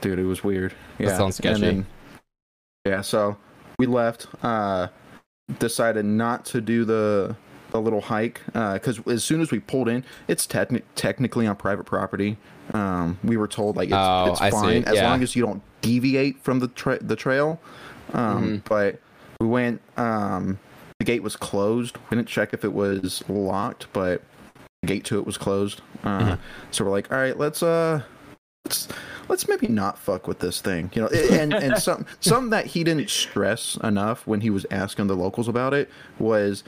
[0.00, 0.72] Dude, it was weird.
[0.98, 1.60] That sounds sketchy.
[1.60, 1.86] then-
[2.86, 3.36] yeah, so
[3.78, 4.26] we left.
[4.42, 4.88] Uh,
[5.58, 7.34] decided not to do the
[7.70, 11.84] the little hike because as soon as we pulled in, it's techni- technically on private
[11.84, 12.36] property.
[12.74, 15.08] Um, we were told like it's, Oh, it's fine as Yeah.
[15.10, 17.60] long as you don't deviate from the tra- the trail.
[18.12, 18.56] Um, Mm-hmm.
[18.68, 19.00] But
[19.40, 19.80] we went.
[19.96, 20.58] Um,
[20.98, 21.96] the gate was closed.
[22.10, 24.22] We didn't check if it was locked, but
[24.82, 25.80] the gate to it was closed.
[26.04, 26.42] Uh, Mm-hmm.
[26.72, 28.02] So we're like, all right, let's uh,
[28.64, 28.88] let's
[29.28, 31.08] let's maybe not fuck with this thing, you know.
[31.08, 35.48] And and some some that he didn't stress enough when he was asking the locals
[35.48, 36.64] about it was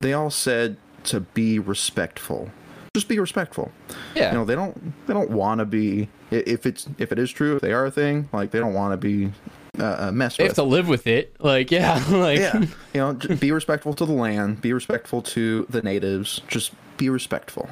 [0.00, 2.50] they all said to be respectful.
[2.94, 3.72] Just be respectful.
[4.14, 4.30] Yeah.
[4.30, 7.56] You know, they don't they don't want to be if it's if it is true
[7.56, 9.32] if they are a thing like they don't want to be
[9.78, 10.50] uh, uh, messed They with.
[10.56, 11.34] have to live with it.
[11.40, 15.82] Like, yeah, like yeah, you know, be respectful to the land, be respectful to the
[15.82, 17.68] natives, just be respectful.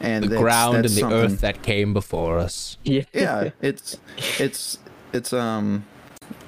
[0.00, 2.76] And the that's- ground and that's the something- earth that came before us.
[2.84, 3.02] Yeah.
[3.12, 3.98] yeah it's
[4.38, 4.78] it's
[5.12, 5.84] it's um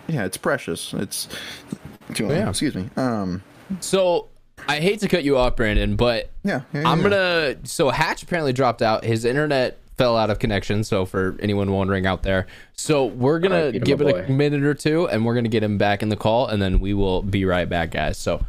[0.08, 1.28] yeah it's precious it's
[2.18, 2.48] Yeah.
[2.48, 3.42] excuse me um
[3.80, 4.28] So
[4.68, 7.08] I hate to cut you off, Brandon, but yeah, yeah, I'm yeah.
[7.08, 7.56] gonna.
[7.66, 9.04] So Hatch apparently dropped out.
[9.04, 10.84] His internet fell out of connection.
[10.84, 14.28] So for anyone wondering out there, so we're gonna Alright, get him give a it
[14.28, 16.78] a minute or two, and we're gonna get him back in the call, and then
[16.78, 18.18] we will be right back, guys.
[18.18, 18.44] So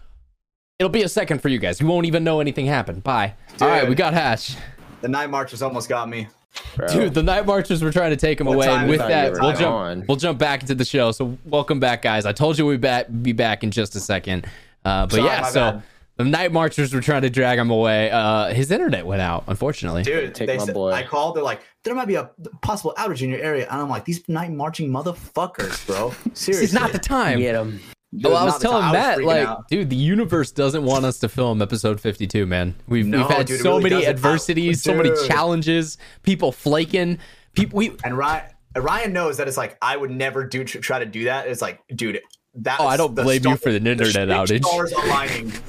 [0.80, 1.80] it'll be a second for you guys.
[1.80, 3.04] You won't even know anything happened.
[3.04, 3.36] Bye.
[3.62, 4.56] All right, we got Hatch.
[5.02, 6.28] The night marchers almost got me.
[6.76, 6.88] Bro.
[6.90, 9.54] Dude, the night marchers were trying to take him What away, and with that, we'll
[9.54, 9.64] jump.
[9.74, 10.06] On.
[10.08, 11.12] We'll jump back into the show.
[11.12, 12.26] So welcome back, guys.
[12.26, 14.46] I told you we'd back, be back in just a second.
[14.84, 15.84] Uh, but Sorry, yeah, so bad.
[16.18, 18.12] the night marchers were trying to drag him away.
[18.12, 20.04] Uh, his internet went out, unfortunately.
[20.04, 20.92] Dude, Take they my said, boy.
[20.92, 21.36] I called.
[21.36, 22.30] They're like, there might be a
[22.62, 26.14] possible outage in your area, and I'm like, these night marching motherfuckers, bro.
[26.34, 27.40] Seriously, This is not the time.
[27.40, 27.80] Get him.
[28.14, 28.94] Dude, Oh, I was telling time.
[28.94, 29.68] Matt, freaking like, out.
[29.70, 32.76] dude, the universe doesn't want us to film episode 52, man.
[32.88, 37.20] We've, No, we've had dude, so really many adversities, so many challenges, people flaking.
[37.54, 41.06] People, we, and Ryan, Ryan knows that it's like I would never do try to
[41.06, 41.48] do that.
[41.48, 42.20] It's like, dude,
[42.56, 42.80] that.
[42.80, 44.66] Oh, I don't blame you for the internet outage.
[44.66, 45.54] Stars aligning.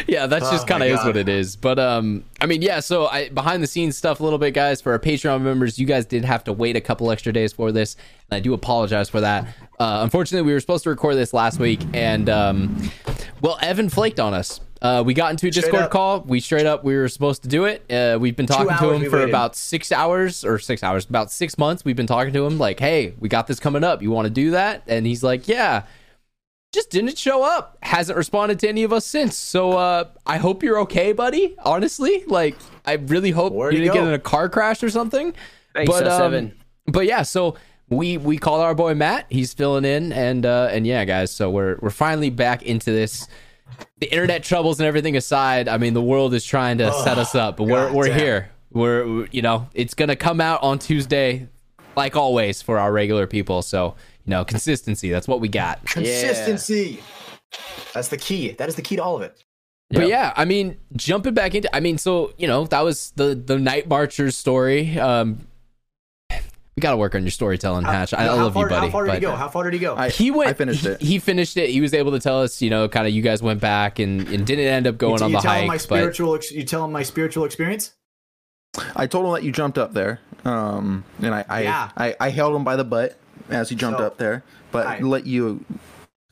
[0.08, 1.56] yeah, that's just Oh kind of is what it is.
[1.56, 2.80] But um, I mean, yeah.
[2.80, 4.80] So I behind the scenes stuff a little bit, guys.
[4.80, 7.70] For our Patreon members, you guys did have to wait a couple extra days for
[7.70, 7.96] this,
[8.28, 9.46] and I do apologize for that.
[9.78, 12.90] Uh, unfortunately, we were supposed to record this last week, and um,
[13.40, 14.60] well, Evan flaked on us.
[14.80, 15.90] Uh, we got into a Straight Discord up.
[15.90, 16.20] call.
[16.20, 17.90] We straight up we were supposed to do it.
[17.90, 19.30] Uh, we've been talking to him for waited.
[19.30, 21.84] about six hours or six hours, about six months.
[21.84, 24.02] We've been talking to him like, "Hey, we got this coming up.
[24.02, 25.84] You want to do that?" And he's like, "Yeah."
[26.74, 27.78] just didn't show up.
[27.82, 29.36] Hasn't responded to any of us since.
[29.36, 31.56] So uh, I hope you're okay, buddy.
[31.64, 35.34] Honestly, like I really hope Where'd you didn't get in a car crash or something.
[35.72, 36.54] Thanks, but um, seven.
[36.86, 37.56] but yeah, so
[37.88, 39.26] we we called our boy Matt.
[39.28, 41.30] He's filling in, and uh, and yeah, guys.
[41.30, 43.28] So we're we're finally back into this.
[43.98, 47.34] The internet troubles and everything aside, I mean, the world is trying to set us
[47.34, 48.18] up, but we're God we're damn.
[48.18, 48.50] here.
[48.72, 51.48] We're you know, it's gonna come out on Tuesday,
[51.96, 53.62] like always for our regular people.
[53.62, 53.96] So
[54.26, 55.10] you know, consistency.
[55.10, 55.84] That's what we got.
[55.86, 57.02] Consistency.
[57.92, 58.52] That's the key.
[58.52, 59.42] That is the key to all of it.
[59.90, 60.08] But Yep.
[60.08, 63.58] yeah, I mean, jumping back into, I mean, so you know, that was the the
[63.58, 64.98] Night Marchers story.
[64.98, 65.46] Um,
[66.76, 68.12] we got to work on your storytelling, Hatch.
[68.12, 68.86] I, I love far, you, buddy.
[68.86, 69.36] How far did he go?
[69.36, 69.94] How far did he go?
[69.96, 70.50] I, he went.
[70.50, 71.00] I finished he, it.
[71.00, 71.70] He finished it.
[71.70, 74.26] He was able to tell us, you know, kind of you guys went back and,
[74.28, 75.68] and didn't end up going you, on you the tell him hike.
[75.68, 76.34] my but spiritual.
[76.34, 77.94] Ex- you tell him my spiritual experience.
[78.96, 81.90] I told him that you jumped up there, um, and I I, Yeah.
[81.96, 83.16] I I held him by the butt
[83.50, 84.42] as he jumped So, up there,
[84.72, 85.64] but I- let you.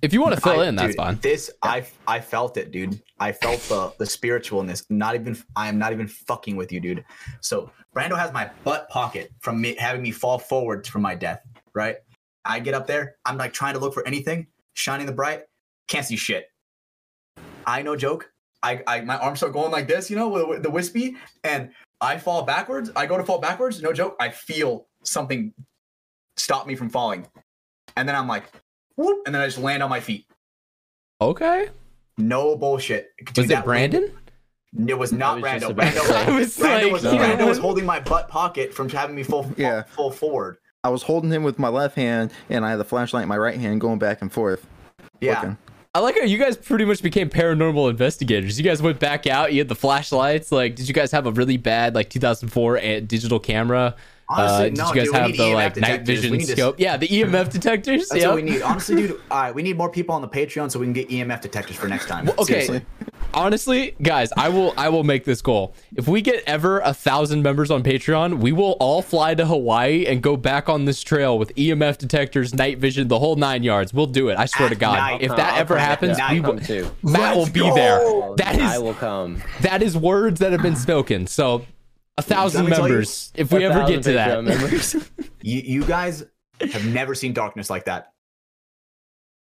[0.03, 1.19] if you want to fill I- in, that's dude, fine.
[1.23, 3.01] This I I felt it, dude.
[3.21, 4.85] I felt the the spiritualness.
[4.91, 7.05] Not even I am not even fucking with you, dude.
[7.41, 11.43] So Brando has my butt pocket from me having me fall forward from my death.
[11.75, 11.97] Right.
[12.45, 13.17] I get up there.
[13.25, 15.43] I'm like trying to look for anything shining the bright.
[15.89, 16.47] Can't see shit.
[17.67, 18.31] I no joke.
[18.63, 21.71] I, I my arms start going like this, you know, with, the wispy, and
[22.01, 22.91] I fall backwards.
[22.95, 23.83] I go to fall backwards.
[23.83, 24.17] No joke.
[24.21, 25.53] I feel something
[26.37, 27.27] stop me from falling,
[27.97, 28.45] and then I'm like,
[28.97, 30.27] whoop, and then I just land on my feet.
[31.21, 31.69] Okay,
[32.19, 33.11] No bullshit.
[33.19, 34.13] Dude, was that it Brandon?
[34.89, 35.71] It was not I was just Brando.
[35.71, 36.25] about to Brando, say.
[36.27, 37.37] I was Brando, like, was, yeah.
[37.37, 39.83] Brando was holding my butt pocket from having me full Yeah.
[39.83, 40.59] full forward.
[40.85, 43.39] I was holding him with my left hand, and I had the flashlight in my
[43.39, 44.67] right hand, going back and forth.
[45.21, 45.35] Yeah.
[45.41, 45.59] looking.
[45.95, 48.59] I like how you guys pretty much became paranormal investigators.
[48.59, 49.53] You guys went back out.
[49.53, 50.51] You had the flashlights.
[50.51, 53.95] Like, did you guys have a really bad like 2004 digital camera?
[54.29, 56.09] Honestly, uh, did no, you guys dude, have the EMF like night detectors.
[56.09, 56.81] We vision need to- scope?
[56.81, 58.09] Yeah, the EMF detectors.
[58.09, 58.29] That's yeah.
[58.29, 58.63] what we need.
[58.63, 61.11] Honestly, dude, all right, we need more people on the Patreon so we can get
[61.11, 62.29] EMF detectors for next time.
[62.31, 62.65] Okay.
[62.65, 62.83] Seriously.
[63.35, 65.75] Honestly, guys, I will I will make this goal.
[65.97, 70.07] If we get ever a thousand members on Patreon, we will all fly to Hawaii
[70.07, 73.95] and go back on this trail with EMF detectors, night vision, the whole nine yards.
[73.95, 74.37] We'll do it.
[74.39, 74.97] I swear to God.
[74.97, 75.23] night.
[75.23, 76.33] if I'll that ever I'll happens, come.
[76.35, 76.61] we I'll will.
[76.61, 76.91] too.
[77.03, 77.75] Matt will Let's be go.
[77.75, 77.99] there.
[78.37, 79.43] That I will come.
[79.63, 81.27] that is words that have been spoken.
[81.27, 81.65] So
[82.19, 83.33] a thousand Let me tell you, members.
[83.35, 85.11] If we ever get to that,
[85.43, 86.25] You, you guys
[86.61, 88.13] have never seen darkness like that.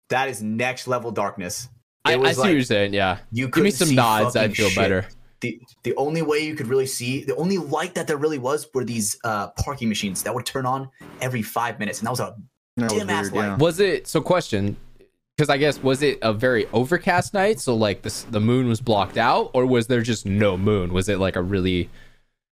[0.10, 1.68] That is next level darkness.
[2.06, 2.94] I, I was see what you're saying.
[2.94, 4.36] Yeah, You give me some nods.
[4.36, 4.78] I'd feel shit.
[4.78, 5.06] better.
[5.42, 8.68] The the only way you could really see, the only light that there really was,
[8.74, 12.20] were these uh, parking machines that would turn on every five minutes, and that was
[12.20, 12.36] a
[12.78, 13.36] That was Dim ass weird.
[13.46, 13.50] Yeah.
[13.52, 13.60] light.
[13.60, 14.22] Was it so?
[14.22, 14.78] Question,
[15.36, 17.60] because I guess was it a very overcast night?
[17.60, 20.94] So like the the moon was blocked out, or was there just no moon?
[20.94, 21.90] Was it like a really?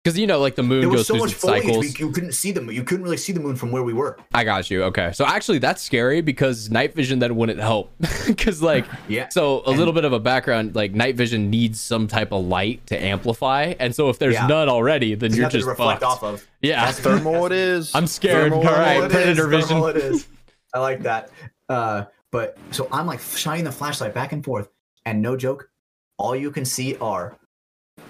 [0.10, 1.78] Because you know, like the moon there goes was so through much some cycles.
[1.78, 2.72] we, you couldn't see them.
[2.72, 4.18] You couldn't really see the moon from where we were.
[4.34, 4.84] I got you.
[4.86, 7.92] Okay, so actually that's scary because night vision then wouldn't help.
[8.26, 9.30] Because like, Yeah.
[9.30, 12.46] So a And- little bit of a background, like night vision needs some type of
[12.46, 14.48] light to amplify, and so if there's Yeah.
[14.48, 16.24] none already, then There's you're just to reflect fucked.
[16.24, 16.48] off of.
[16.62, 17.92] Yeah, Thermal it is.
[17.96, 18.52] I'm scared.
[18.52, 19.68] Thermal All right, predator is, vision.
[19.70, 20.28] thermal it is.
[20.74, 21.30] I like that.
[21.70, 24.70] Uh, but so I'm like shining the flashlight back and forth,
[25.06, 25.70] and no joke,
[26.18, 27.36] all you can see are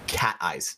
[0.06, 0.76] cat eyes.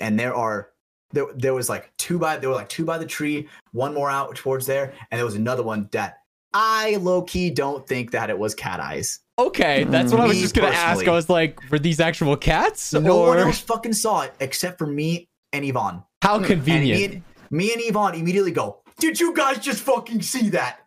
[0.00, 0.70] And there are
[1.12, 4.10] there, there was like two by there were like two by the tree, one more
[4.10, 6.18] out towards there, and there was another one that
[6.52, 9.20] I low key don't think that it was cat eyes.
[9.38, 11.06] Okay, that's what I was just gonna ask.
[11.06, 12.92] I was like, were these actual cats?
[12.92, 16.02] No or one else fucking saw it except for me and Yvonne.
[16.22, 16.44] how hmm.
[16.44, 16.98] And convenient?
[16.98, 20.80] me and, me and Yvonne immediately go, Did you guys just fucking see that?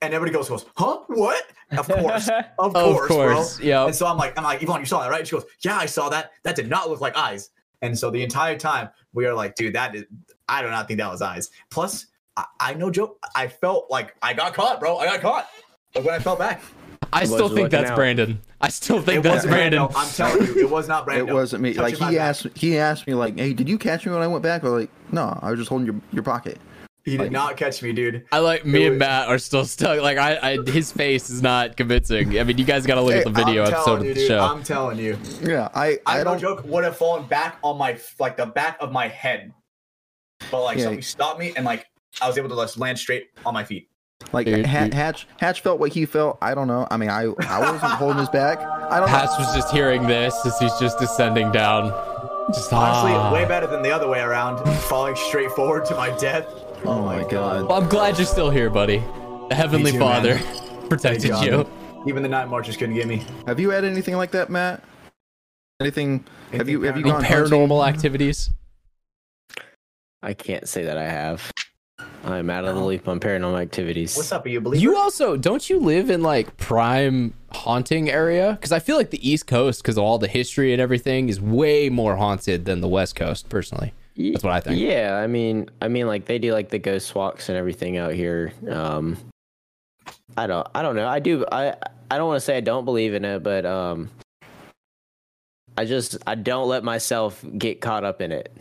[0.00, 1.00] And everybody goes, goes Huh?
[1.06, 1.44] What?
[1.70, 2.28] Of course.
[2.58, 3.66] Of Of course, course, bro.
[3.66, 3.86] yep.
[3.88, 5.20] And so I'm like, I'm like, Yvonne, you saw that, right?
[5.20, 6.32] And she goes, Yeah, I saw that.
[6.44, 7.50] That did not look like eyes.
[7.82, 10.04] And so the entire time we are like, dude, that is
[10.48, 11.50] I do not think that was eyes.
[11.70, 12.06] Plus,
[12.36, 14.96] I, I no joke, I felt like I got caught, bro.
[14.98, 15.48] I got caught.
[15.94, 16.62] Like when I fell back.
[17.12, 17.96] I still think that's out.
[17.96, 18.40] Brandon.
[18.60, 19.80] I still think It that's Brandon.
[19.88, 19.92] Brando.
[19.96, 21.18] I'm telling you, it was not Brando.
[21.28, 21.74] It wasn't me.
[21.74, 22.28] Touching Like my he back.
[22.28, 24.68] asked, he asked me like, "Hey, did you catch me when I went back?" I
[24.68, 26.58] was like, "No, I was just holding your your pocket."
[27.04, 28.24] He did not catch me, dude.
[28.30, 30.00] I like me It and was- Matt are still stuck.
[30.00, 32.38] Like I, I, his face is not convincing.
[32.38, 34.14] I mean, you guys got to look at the video I'm episode telling of the
[34.14, 34.38] dude, show.
[34.40, 35.18] I'm telling you.
[35.42, 36.38] Yeah, I I, I no don't.
[36.40, 39.52] joke would have fallen back on my like the back of my head,
[40.50, 40.84] but like Yeah.
[40.84, 41.86] something stopped me and like
[42.20, 43.88] I was able to just land straight on my feet.
[44.32, 44.94] Like Dude, Ha- dude.
[44.94, 46.38] Hatch Hatch felt what he felt.
[46.40, 46.86] I don't know.
[46.88, 48.58] I mean, I I wasn't holding his back.
[48.60, 49.16] I don't know.
[49.40, 51.88] Was just hearing this as he's just descending down.
[52.54, 53.32] Just Honestly, ah.
[53.32, 56.46] way better than the other way around, falling straight forward to my death.
[56.84, 57.68] Oh my oh god.
[57.68, 58.98] Well, I'm glad you're still here, buddy.
[59.48, 60.88] The Heavenly too, Father man.
[60.88, 61.50] protected Thank you.
[61.50, 62.08] God.
[62.08, 63.24] Even the night marchers couldn't get me.
[63.46, 64.82] Have you had anything like that, Matt?
[65.80, 66.24] Anything?
[66.52, 67.52] Have you have you Anything gone hunting?
[67.52, 68.50] Paranormal activities.
[70.22, 71.52] I can't say that I have.
[72.24, 74.16] I'm out of the loop on paranormal activities.
[74.16, 74.44] What's up?
[74.46, 74.82] Are you a believer?
[74.82, 78.52] You also don't you live in like prime haunting area?
[78.52, 81.40] Because I feel like the East Coast, because of all the history and everything, is
[81.40, 83.48] way more haunted than the West Coast.
[83.48, 84.78] Personally, Ye- that's what I think.
[84.80, 88.12] Yeah, I mean, I mean, like they do like the ghost walks and everything out
[88.12, 88.52] here.
[88.70, 89.16] Um,
[90.36, 91.08] I don't, I don't know.
[91.08, 91.44] I do.
[91.50, 91.74] I,
[92.10, 94.10] I don't want to say I don't believe in it, but um,
[95.76, 98.52] I just I don't let myself get caught up in it.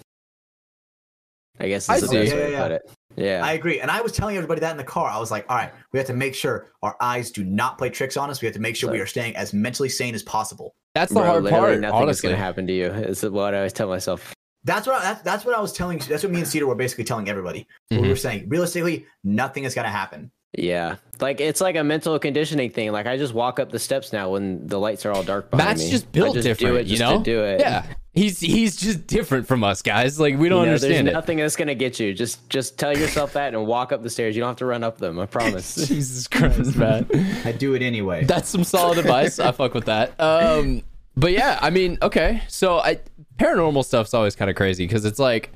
[1.59, 2.15] I guess I is the see.
[2.15, 2.63] best Yeah, way yeah, to yeah.
[2.63, 2.91] put it.
[3.17, 3.41] Yeah.
[3.45, 3.79] I agree.
[3.81, 5.09] And I was telling everybody that in the car.
[5.09, 7.89] I was like, all right, we have to make sure our eyes do not play
[7.89, 8.41] tricks on us.
[8.41, 10.73] We have to make sure we are staying as mentally sane as possible.
[10.95, 11.79] That's the Bro, hard literally part.
[11.81, 12.85] Nothing is Honestly, gonna happen to you.
[12.85, 14.33] Is what I always tell myself.
[14.63, 15.99] That's what I, that's, that's what I was telling.
[15.99, 16.05] You.
[16.05, 17.67] That's what me and Cedar were basically telling everybody.
[17.89, 18.09] We Mhm.
[18.09, 20.31] were saying realistically, nothing is going to happen.
[20.57, 22.91] Yeah, like it's like a mental conditioning thing.
[22.91, 25.69] Like I just walk up the steps now when the lights are all dark behind
[25.69, 25.91] Matt's me.
[25.91, 26.73] just I built just different.
[26.75, 27.61] Do it you know, to do it.
[27.61, 30.19] Yeah, he's he's just different from us guys.
[30.19, 31.13] Like we don't You know, understand there's it.
[31.13, 32.13] nothing that's gonna get you.
[32.13, 34.35] Just just tell yourself that and walk up the stairs.
[34.35, 35.19] You don't have to run up them.
[35.19, 35.75] I promise.
[35.87, 37.07] Jesus Christ, man.
[37.45, 38.25] I do it anyway.
[38.25, 39.39] That's some solid advice.
[39.39, 40.19] I fuck with that.
[40.19, 40.83] Um,
[41.15, 42.41] but yeah, I mean, okay.
[42.47, 42.99] So I
[43.37, 45.51] paranormal stuff's always kind of crazy because it's like,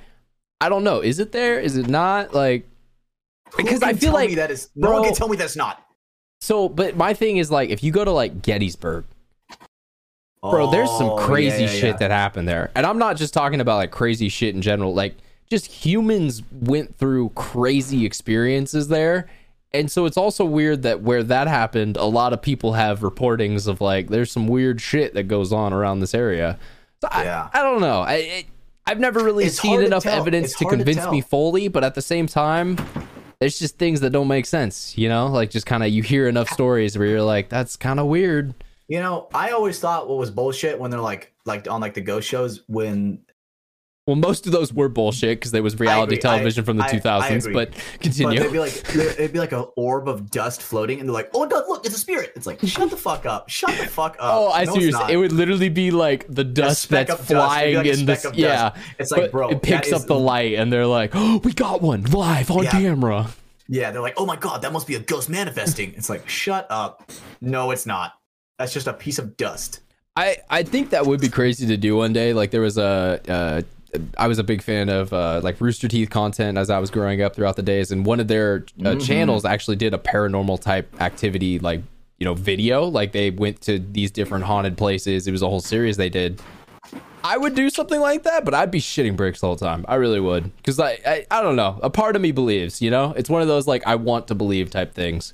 [0.61, 1.01] I don't know.
[1.01, 1.59] Is it there?
[1.59, 2.33] Is it not?
[2.33, 2.67] Like,
[3.57, 5.83] because I feel like that is no one can tell me that's not.
[6.41, 6.67] so.
[6.69, 9.05] But my thing is like, if you go to like Gettysburg,
[10.41, 11.97] bro, there's some Oh, crazy yeah, yeah, shit yeah.
[11.97, 14.93] that happened there, and I'm not just talking about like crazy shit in general.
[14.93, 15.15] Like,
[15.49, 19.27] just humans went through crazy experiences there.
[19.79, 23.67] And so it's also weird that where that happened, a lot of people have reportings
[23.67, 26.57] of like there's some weird shit that goes on around this area.
[27.01, 27.49] So I, Yeah.
[27.53, 28.01] I don't know.
[28.01, 28.45] I, it,
[28.87, 31.21] I've never really It's seen hard to enough evidence It's to hard to convince me
[31.21, 32.77] fully, but at the same time,
[33.39, 35.27] there's just things that don't make sense, you know?
[35.27, 38.53] Like just kind of you hear enough stories where you're like, that's kind of weird.
[38.87, 42.01] You know, I always thought what was bullshit when they're like like on like the
[42.01, 43.24] ghost shows when
[44.07, 46.87] Well, most of those were bullshit because there was reality television I- from the I-
[46.89, 47.53] I 2000s, agree.
[47.53, 48.39] but but continue.
[48.39, 51.47] they'd be like it'd be like an orb of dust floating and they're like, "Oh
[51.47, 53.49] god, look, it's a spirit." It's like, "Shut the fuck up.
[53.49, 54.91] Shut the fuck up." Oh, I No, see.
[55.09, 57.15] It would literally be like the dust that's.
[57.25, 58.27] Flying like in this.
[58.35, 58.77] Yeah, dust.
[58.99, 61.51] It's like, But bro, it picks up is- the light, and they're like, "Oh, we
[61.53, 62.71] got one live on Yeah.
[62.71, 63.27] camera."
[63.67, 66.67] Yeah, they're like, "Oh my god, that must be a ghost manifesting." It's like, "Shut
[66.69, 67.09] up."
[67.41, 68.13] No, it's not.
[68.59, 69.79] That's just a piece of dust.
[70.15, 72.33] I I think that would be crazy to do one day.
[72.33, 73.19] Like there was a.
[73.27, 73.61] Uh,
[74.17, 77.21] I was a big fan of uh, like Rooster Teeth content as I was growing
[77.21, 78.99] up throughout the days, and one of their uh, Mm-hmm.
[78.99, 81.81] channels actually did a paranormal type activity, like
[82.19, 82.85] you know, video.
[82.85, 85.27] Like they went to these different haunted places.
[85.27, 86.41] It was a whole series they did.
[87.23, 89.83] I would do something like that, but I'd be shitting bricks the whole time.
[89.87, 91.79] I really would, because I, I I don't know.
[91.81, 94.35] A part of me believes, you know, it's one of those like I want to
[94.35, 95.33] believe type things.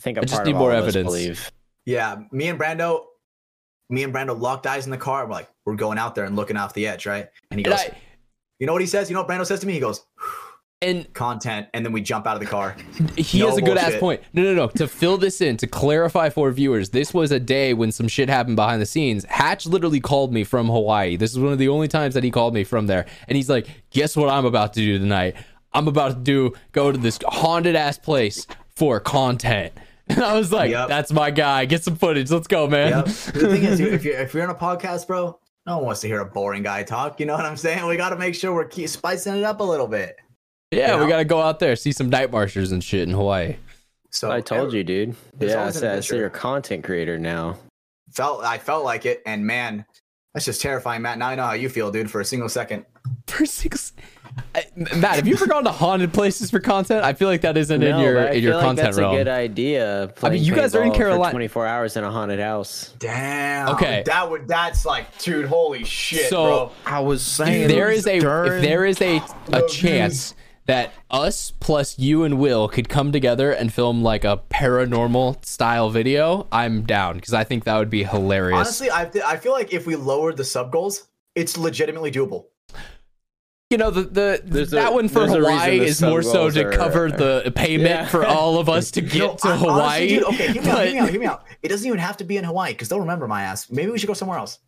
[0.00, 1.06] I think a I just part need of more all of us evidence.
[1.12, 1.52] Believe.
[1.84, 3.04] Yeah, me and Brando,
[3.90, 5.26] me and Brando locked eyes in the car.
[5.26, 7.28] We're like, we're going out there and looking off the edge, right?
[7.50, 7.96] And he And goes, I
[8.58, 9.08] you know what he says?
[9.08, 9.72] You know what Brando says to me?
[9.74, 10.04] He goes,
[10.82, 12.76] and content, and then we jump out of the car.
[13.16, 14.00] he No has a good ass bullshit.
[14.00, 14.22] point.
[14.32, 14.68] No, no, no.
[14.68, 18.28] To fill this in, to clarify for viewers, this was a day when some shit
[18.28, 19.24] happened behind the scenes.
[19.24, 21.16] Hatch literally called me from Hawaii.
[21.16, 23.06] This is one of the only times that he called me from there.
[23.26, 25.34] And he's like, guess what I'm about to do tonight?
[25.72, 29.72] I'm about to do go to this haunted ass place for content.
[30.08, 30.88] And I was like, Yep.
[30.88, 31.64] that's my guy.
[31.64, 32.30] Get some footage.
[32.30, 32.90] Let's go, man.
[32.90, 33.04] Yep.
[33.06, 36.06] the thing is, if you're if you're in a podcast, bro, no one wants to
[36.06, 37.20] hear a boring guy talk.
[37.20, 37.86] You know what I'm saying?
[37.86, 40.16] We got to make sure we're keep spicing it up a little bit.
[40.70, 43.14] Yeah, You we got to go out there, see some night marchers and shit in
[43.14, 43.56] Hawaii.
[44.10, 45.14] So I told you, dude.
[45.38, 46.02] Yeah, I always an said, I adventure.
[46.08, 47.56] said you're a content creator now.
[48.12, 49.84] felt I felt like it, and man,
[50.34, 51.18] that's just terrifying, Matt.
[51.18, 52.10] Now I know how you feel, dude.
[52.10, 52.86] For a single second,
[53.26, 53.92] For six.
[54.54, 57.04] I- Matt, have you ever gone to haunted places for content?
[57.04, 59.14] I feel like that isn't in your in your feel like content that's realm.
[59.14, 60.12] a good idea.
[60.22, 62.94] I mean, you guys are in Carolina- 24 hours in a haunted house.
[62.98, 63.68] damn.
[63.70, 64.02] Okay.
[64.06, 66.72] that would that's like, dude, holy shit, So- bro.
[66.86, 69.20] I was saying there is a during- if there is a
[69.52, 70.34] a chance
[70.66, 75.88] that us plus you and Will could come together and film like a paranormal style
[75.90, 78.58] video, I'm down because I think that would be hilarious.
[78.58, 82.44] Honestly, I I feel like if we lowered the sub goals, it's legitimately doable.
[83.70, 86.22] You know the the There's a- that one for there's a reason Hawaii is more
[86.22, 88.06] so to are- cover the payment Yeah.
[88.08, 90.08] for all of us to get No, to I- honestly, Hawaii.
[90.08, 91.02] dude, okay, hear me, out, hear me out.
[91.04, 91.44] but- Hear me out.
[91.62, 93.70] It doesn't even have to be in Hawaii because they'll remember my ass.
[93.70, 94.58] Maybe we should go somewhere else.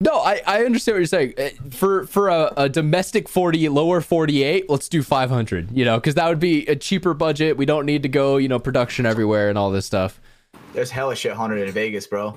[0.00, 1.34] No, I, I understand what you're saying.
[1.38, 6.14] Uh, For for a, a domestic 40, lower 48, let's do 500, you know, because
[6.14, 7.56] that would be a cheaper budget.
[7.56, 10.20] We don't need to go, you know, production everywhere and all this stuff.
[10.74, 12.36] There's hella shit haunted in Vegas, bro.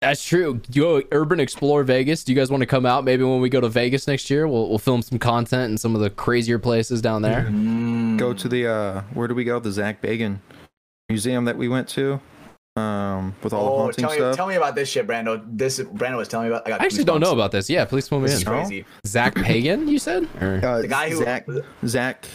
[0.00, 0.62] That's true.
[0.72, 2.24] You go Urban Explore Vegas.
[2.24, 3.04] Do you guys want to come out?
[3.04, 5.94] Maybe when we go to Vegas next year, we'll, we'll film some content in some
[5.94, 7.42] of the crazier places down there.
[8.16, 9.58] go to the uh where do we go?
[9.60, 10.38] The Zach Bagan
[11.10, 12.18] museum that we went to.
[12.76, 14.36] Um with all the Oh, haunting tell me, stuff.
[14.36, 15.42] tell me about this shit, Brando.
[15.46, 16.66] This Brando was telling me about.
[16.66, 17.68] I, got I actually don't know about this.
[17.68, 18.46] Yeah, please fill me This is in.
[18.46, 18.84] crazy.
[19.06, 20.26] Zach Pagan, you said?
[20.40, 21.46] Or- uh, The guy who- Zach
[21.84, 22.26] Zach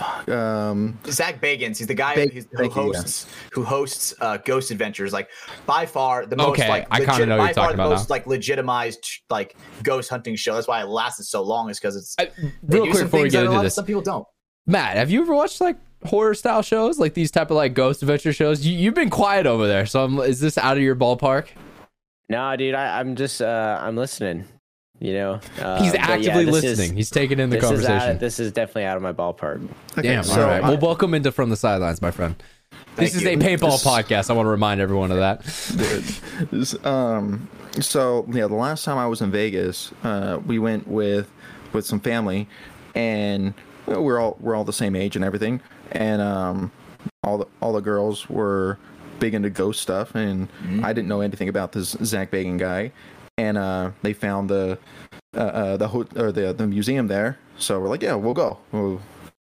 [0.00, 1.78] fuck, um Zach Bagans.
[1.78, 2.98] He's the guy Bag- who's- who thank you, yeah.
[2.98, 5.12] hosts who hosts uh, Ghost Adventures.
[5.12, 5.28] Like
[5.66, 8.10] by far the most Okay, like I legit- know by you're far the about most
[8.10, 10.54] like legitimized like ghost hunting show.
[10.54, 11.70] That's why it lasted so long.
[11.70, 12.30] Is because it's I-
[12.66, 14.26] real quick some before we get into this, some people don't.
[14.66, 18.02] Matt, have you ever watched like horror style shows, like these type of like ghost
[18.02, 18.64] adventure shows?
[18.64, 21.48] You, you've been quiet over there, so I'm, is this out of your ballpark?
[22.28, 24.44] No, dude, I, I'm just uh, I'm listening.
[25.00, 26.94] You know, uh, He's but yeah, actively is- listening.
[26.96, 28.18] He's taking in the this is conversation.
[28.18, 29.66] this is definitely out of my ballpark.
[29.96, 30.22] Damn.
[30.24, 30.62] so all right.
[30.62, 32.36] I- well, welcome into From the Sidelines, my friend.
[32.96, 33.30] This is you.
[33.30, 34.28] a paintball This- podcast.
[34.30, 35.42] I want to remind everyone of that.
[36.50, 37.48] This- um
[37.80, 41.30] so yeah the last time i was in vegas uh we went with
[41.72, 42.48] with some family
[42.96, 43.54] and
[43.86, 45.60] you know, we're all we're all the same age and everything
[45.92, 46.72] and um
[47.22, 48.76] all the all the girls were
[49.20, 50.48] big into ghost stuff and
[50.82, 52.90] i didn't know anything about this zach bagan guy
[53.40, 54.78] and uh they found the
[55.36, 58.58] uh, uh the ho- or the the museum there so we're like yeah we'll go
[58.72, 58.98] we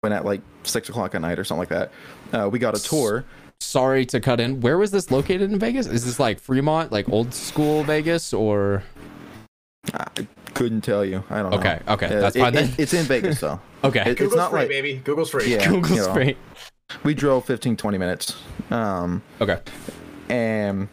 [0.02, 1.90] went at like six o'clock at night or something like that
[2.36, 3.24] uh we got a tour
[3.60, 4.60] Sorry to cut in.
[4.60, 5.86] Where was this located in Vegas?
[5.86, 8.82] Is this like Fremont, like old school Vegas, or
[9.94, 11.22] I couldn't tell you.
[11.30, 11.58] I don't know.
[11.58, 12.64] Okay, okay, Uh, that's it- fine then.
[12.70, 13.60] it- it's in Vegas though.
[13.84, 14.00] okay?
[14.00, 15.00] It- it's Google's not free, like baby.
[15.04, 15.46] Google's free.
[15.54, 16.36] yeah, Google you know, straight.
[17.04, 18.36] we drove 15 20 minutes.
[18.72, 19.58] Um Okay.
[20.28, 20.88] and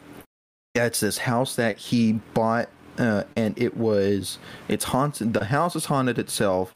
[0.75, 2.69] yeah, it's this house that he bought
[2.99, 6.73] uh and it was it's haunted the house is haunted itself.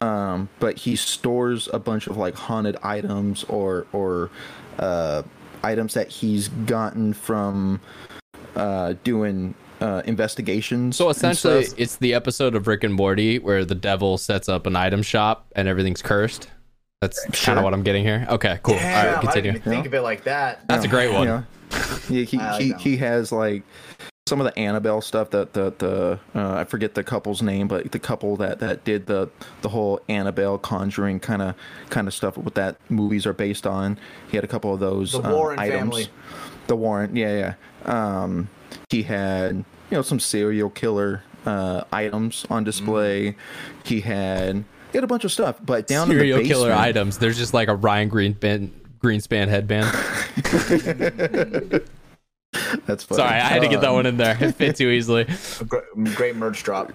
[0.00, 4.30] Um but he stores a bunch of like haunted items or or
[4.78, 5.22] uh
[5.62, 7.80] items that he's gotten from
[8.56, 10.96] uh doing uh, investigations.
[10.96, 14.76] So essentially, it's the episode of Rick and Morty where the devil sets up an
[14.76, 16.50] item shop and everything's cursed.
[17.00, 18.26] That's kind of what I'm getting here.
[18.28, 18.74] Okay, cool.
[18.74, 19.50] All right, I didn't continue.
[19.50, 20.66] even think of it like that.
[20.66, 21.28] That's a great one.
[21.28, 21.42] Yeah,
[22.10, 23.62] yeah he, like he, he has like
[24.28, 27.90] some of the Annabelle stuff that the the uh, I forget the couple's name, but
[27.90, 29.28] the couple that that did the
[29.62, 31.54] the whole Annabelle Conjuring kind of
[31.90, 33.98] kind of stuff what that movies are based on.
[34.30, 35.78] He had a couple of those The uh, Warren items.
[35.78, 36.08] family.
[36.66, 37.54] The Warren, yeah,
[37.86, 38.22] yeah.
[38.22, 38.48] Um,
[38.90, 39.64] he had you
[39.96, 43.36] know some serial killer uh, items on display.
[43.84, 46.72] He had he had a bunch of stuff, but down Serial in the basement, killer
[46.78, 47.18] items.
[47.18, 48.70] There's just like a Ryan Greenspan
[49.02, 49.86] Greenspan headband.
[52.86, 53.18] That's funny.
[53.18, 54.36] Sorry, I had to get that Um, one in there.
[54.40, 55.26] It fit too easily.
[56.14, 56.92] Great merch drop.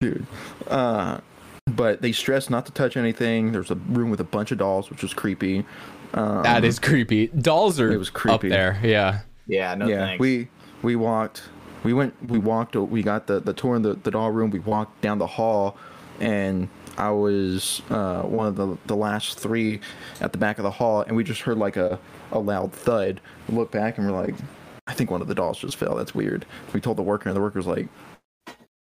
[0.00, 0.26] dude.
[0.68, 1.18] Uh,
[1.66, 3.52] but they stressed not to touch anything.
[3.52, 5.66] There's a room with a bunch of dolls, which was creepy.
[6.14, 7.26] Um, That is creepy.
[7.28, 8.48] Dolls are It was up creepy.
[8.48, 8.80] there.
[8.82, 9.20] Yeah.
[9.46, 10.06] Yeah, no yeah.
[10.06, 10.20] thanks.
[10.20, 10.48] We
[10.82, 11.42] we walked.
[11.84, 12.14] We went.
[12.30, 12.74] We walked.
[12.76, 14.50] We got the the tour in the, the doll room.
[14.50, 15.76] We walked down the hall,
[16.20, 19.80] and I was uh, one of the the last three
[20.20, 21.98] at the back of the hall, and we just heard like a
[22.32, 23.20] a loud thud.
[23.48, 24.34] We looked back and we're like,
[24.88, 25.94] I think one of the dolls just fell.
[25.94, 26.44] That's weird.
[26.72, 27.88] We told the worker, and the worker's like.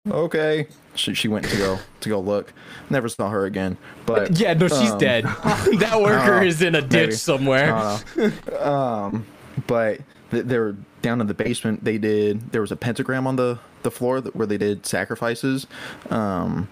[0.09, 2.55] Okay, she, she went to go to go look.
[2.89, 3.77] Never saw her again.
[4.07, 5.25] But Yeah, no, she's um, dead.
[5.45, 7.13] that worker uh, is in a ditch maybe.
[7.13, 7.99] somewhere.
[8.59, 9.27] Um,
[9.67, 10.01] but
[10.31, 11.85] th- they were down in the basement.
[11.85, 12.53] They did.
[12.53, 15.67] There was a pentagram on the the floor that, where they did sacrifices.
[16.11, 16.69] Um,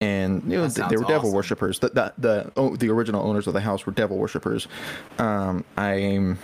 [0.00, 1.78] and you know they, they sounds were devil worshippers.
[1.80, 4.68] The the the, oh, the original owners of the house were devil worshippers.
[5.18, 6.38] Um, I'm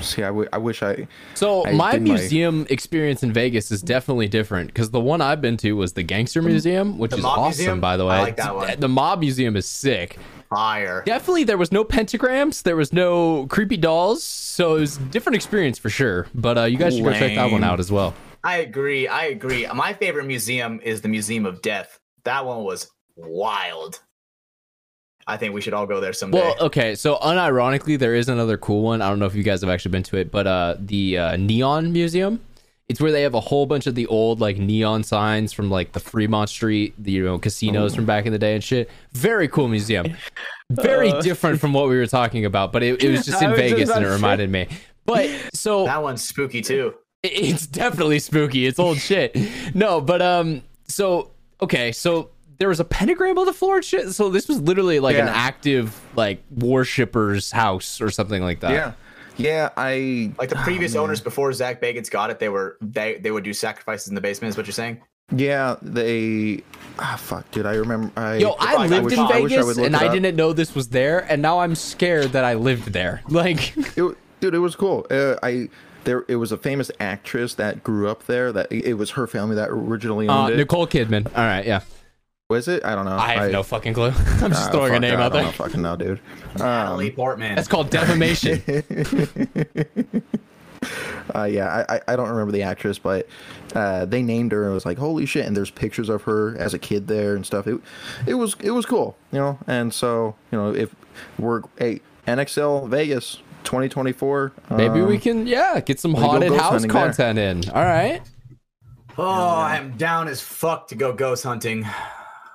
[0.00, 0.22] see.
[0.22, 1.08] I, w- I wish I.
[1.34, 5.20] So I my did my- museum experience in Vegas is definitely different because the one
[5.20, 7.80] I've been to was the Gangster Museum, which The is awesome, Museum?
[7.80, 8.16] by the way.
[8.16, 8.78] I like that one.
[8.78, 10.18] The Mob Museum is sick.
[10.48, 11.02] Fire.
[11.04, 15.34] Definitely, there was no pentagrams, there was no creepy dolls, so it was a different
[15.34, 16.28] experience for sure.
[16.36, 18.14] But uh, you guys should go check that one out as well.
[18.44, 19.08] I agree.
[19.08, 19.66] I agree.
[19.74, 21.98] My favorite museum is the Museum of Death.
[22.26, 24.00] That one was wild.
[25.28, 26.38] I think we should all go there someday.
[26.40, 29.02] Well, okay, so unironically, there is another cool one.
[29.02, 31.36] I don't know if you guys have actually been to it, but uh, the uh,
[31.36, 32.40] Neon Museum.
[32.88, 35.90] It's where they have a whole bunch of the old like neon signs from like
[35.90, 38.88] the Fremont Street, the you know casinos from back in the day and shit.
[39.10, 40.14] Very cool museum.
[40.70, 43.58] Very different from what we were talking about, but it, it was just in was
[43.58, 44.68] Vegas about and it to say- reminded me.
[45.04, 46.94] But so that one's spooky too.
[47.24, 48.66] it's definitely spooky.
[48.66, 49.36] It's old shit.
[49.74, 54.10] No, but um, so okay, so there was a pentagram on the floor and shit.
[54.12, 58.72] So this was literally like an active like worshipper's house or something like that.
[58.72, 58.92] Yeah,
[59.36, 59.70] yeah.
[59.76, 63.44] I Like the previous owners before Zach Bagans got it, they were they they would
[63.44, 64.50] do sacrifices in the basement.
[64.50, 65.00] Is what you're saying?
[65.34, 65.76] yeah.
[65.82, 66.62] They
[66.98, 67.66] ah fuck, dude.
[67.66, 68.10] I remember.
[68.16, 70.36] I Yo, I I lived wish- in I wish I Vegas would and I didn't
[70.36, 73.22] know this was there, and now I'm scared that I lived there.
[73.28, 75.04] Like, it, dude, it was cool.
[75.10, 75.68] Uh, I
[76.06, 78.50] there it was a famous actress that grew up there.
[78.52, 80.56] That it was her family that originally uh, it.
[80.56, 81.26] Nicole Kidman.
[81.36, 81.82] All right, yeah.
[82.48, 82.84] Was it?
[82.84, 83.16] I don't know.
[83.16, 84.12] I have no fucking clue.
[84.16, 85.44] I'm just Ah, throwing a name I out don't there.
[85.44, 86.20] know, fucking no, dude.
[86.56, 87.56] Natalie Portman.
[87.56, 88.62] That's called defamation.
[91.34, 93.26] Uh, yeah, I, I I don't remember the actress, but
[93.74, 95.44] uh, they named her and it was like holy shit.
[95.44, 97.66] And there's pictures of her as a kid there and stuff.
[97.66, 97.80] It
[98.26, 99.58] it was it was cool, you know.
[99.66, 100.94] And so you know if
[101.38, 106.88] we're hey NXL Vegas 2024, Maybe we um, can, yeah, get some haunted house hunting
[106.90, 107.02] there.
[107.12, 107.70] content in.
[107.70, 108.22] All right.
[109.18, 111.86] oh, I'm down as fuck to go ghost hunting.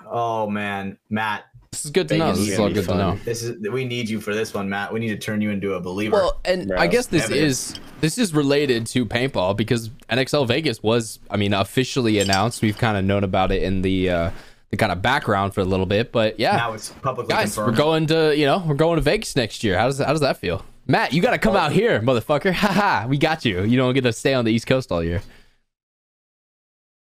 [0.10, 2.32] Oh man, Matt, This is good to know.
[2.32, 3.20] This is is all gonna be good to know.
[3.24, 4.92] this is we need you for this one, Matt.
[4.92, 6.18] We need to turn you into a believer.
[6.18, 7.72] Well, and Bro, I guess this evidence.
[7.72, 12.62] is this is related to paintball because NXL Vegas was, I mean, officially announced.
[12.62, 14.32] We've kind of known about it in the uh,
[14.72, 17.78] the kind of background for a little bit, but yeah, now it's publicly guys, confirmed.
[17.78, 19.78] we're going to you know we're going to Vegas next year.
[19.78, 21.14] How does how does that feel, Matt?
[21.14, 22.52] You got to come out here, motherfucker.
[22.54, 23.64] Haha, we got you.
[23.64, 25.22] You don't get to stay on the East Coast all year.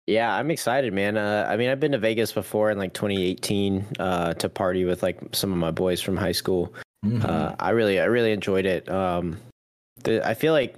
[0.07, 1.17] Yeah, I'm excited, man.
[1.17, 5.03] Uh, I mean, I've been to Vegas before in like 2018 uh, to party with
[5.03, 6.73] like some of my boys from high school.
[7.05, 7.25] Mhm.
[7.25, 8.89] Uh, I really, I really enjoyed it.
[8.89, 9.39] Um,
[10.05, 10.77] the, I feel like,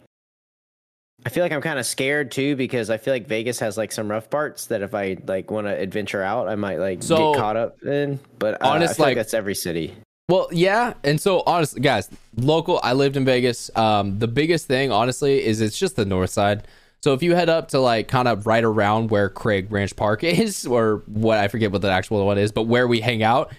[1.24, 3.93] I feel like I'm kind of scared too because I feel like Vegas has like
[3.93, 7.32] some rough parts that if I like want to adventure out, I might like So,
[7.32, 8.18] get caught up in.
[8.39, 9.94] But uh, honest, like, like- that's every city.
[10.32, 12.80] Well, yeah, and so honestly, guys, local.
[12.82, 13.70] I lived in Vegas.
[13.76, 16.66] Um, the biggest thing, honestly, is it's just the north side.
[17.02, 20.24] So if you head up to like kind of right around where Craig Ranch Park
[20.44, 23.52] is, or what I forget what the actual one is, but where we hang out,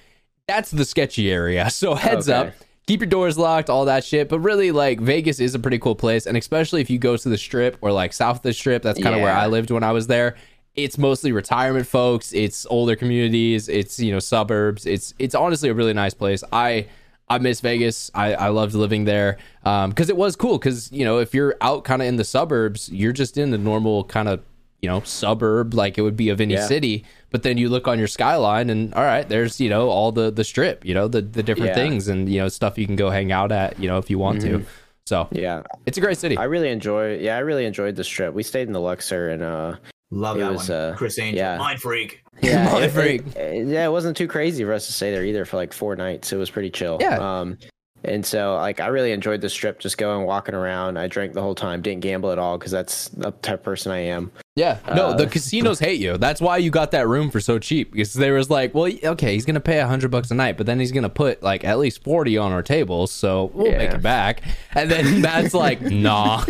[0.47, 1.69] that's the sketchy area.
[1.69, 2.49] So heads Okay.
[2.49, 2.53] up,
[2.87, 4.27] keep your doors locked, all that shit.
[4.27, 7.29] But really, like Vegas is a pretty cool place, and especially if you go to
[7.29, 9.83] the Strip or like south of the Strip, that's kind of where I lived when
[9.83, 10.37] I was there.
[10.75, 12.33] It's mostly retirement folks.
[12.33, 13.69] It's older communities.
[13.69, 14.85] It's you know suburbs.
[14.85, 16.43] It's it's honestly a really nice place.
[16.51, 16.87] I
[17.29, 18.09] I miss Vegas.
[18.15, 20.57] I, I loved living there um because it was cool.
[20.57, 23.57] Because you know, if you're out kind of in the suburbs, you're just in the
[23.59, 24.41] normal kind of
[24.81, 26.65] you know suburb like it would be of any Yeah.
[26.65, 27.05] city.
[27.29, 30.31] But then you look on your skyline, and all right, there's you know all the
[30.31, 31.75] the strip, you know the the different Yeah.
[31.83, 34.17] things, and you know stuff you can go hang out at, you know if you
[34.17, 34.65] want to.
[35.05, 36.35] So Yeah, it's a great city.
[36.37, 37.17] I really enjoy.
[37.19, 38.33] Yeah, I really enjoyed this trip.
[38.33, 39.75] We stayed in the Luxor, and uh,
[40.14, 40.77] Love It that was, one.
[40.77, 41.57] uh, Criss Angel, yeah.
[41.57, 42.23] mind freak.
[42.41, 43.22] yeah, Mind it- freak.
[43.27, 45.73] it- it- yeah, it wasn't too crazy for us to stay there either for like
[45.73, 46.31] four nights.
[46.31, 46.98] It was pretty chill.
[47.02, 47.18] Yeah.
[47.40, 47.57] Um,
[48.06, 50.98] and so like I really enjoyed this trip, just going walking around.
[50.98, 53.91] I drank the whole time, didn't gamble at all because that's the type of person
[53.94, 54.30] I am.
[54.57, 56.18] Yeah, no, Uh, the casinos hate you.
[56.18, 59.34] That's why you got that room for so cheap because they was like, well, okay,
[59.34, 61.80] he's gonna pay a hundred bucks a night, but then he's gonna put like at
[61.80, 64.41] least forty on our tables, so we'll make it back.
[64.76, 66.44] And then that's like, nah.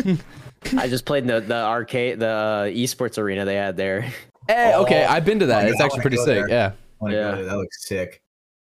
[0.77, 4.11] I just played in the the arcade, the uh, esports arena they had there.
[4.49, 5.65] Eh, okay, I've been to that.
[5.67, 6.25] Oh, It's I actually pretty sick.
[6.25, 6.49] there.
[6.49, 6.71] Yeah.
[7.07, 7.31] Yeah.
[7.43, 8.21] That looks sick.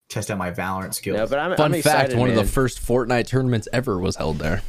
[0.09, 1.19] Test out my Valorant skills.
[1.19, 4.17] No, but I'm, Fun I'm fact: excited, one of the first Fortnite tournaments ever was
[4.17, 4.63] held there.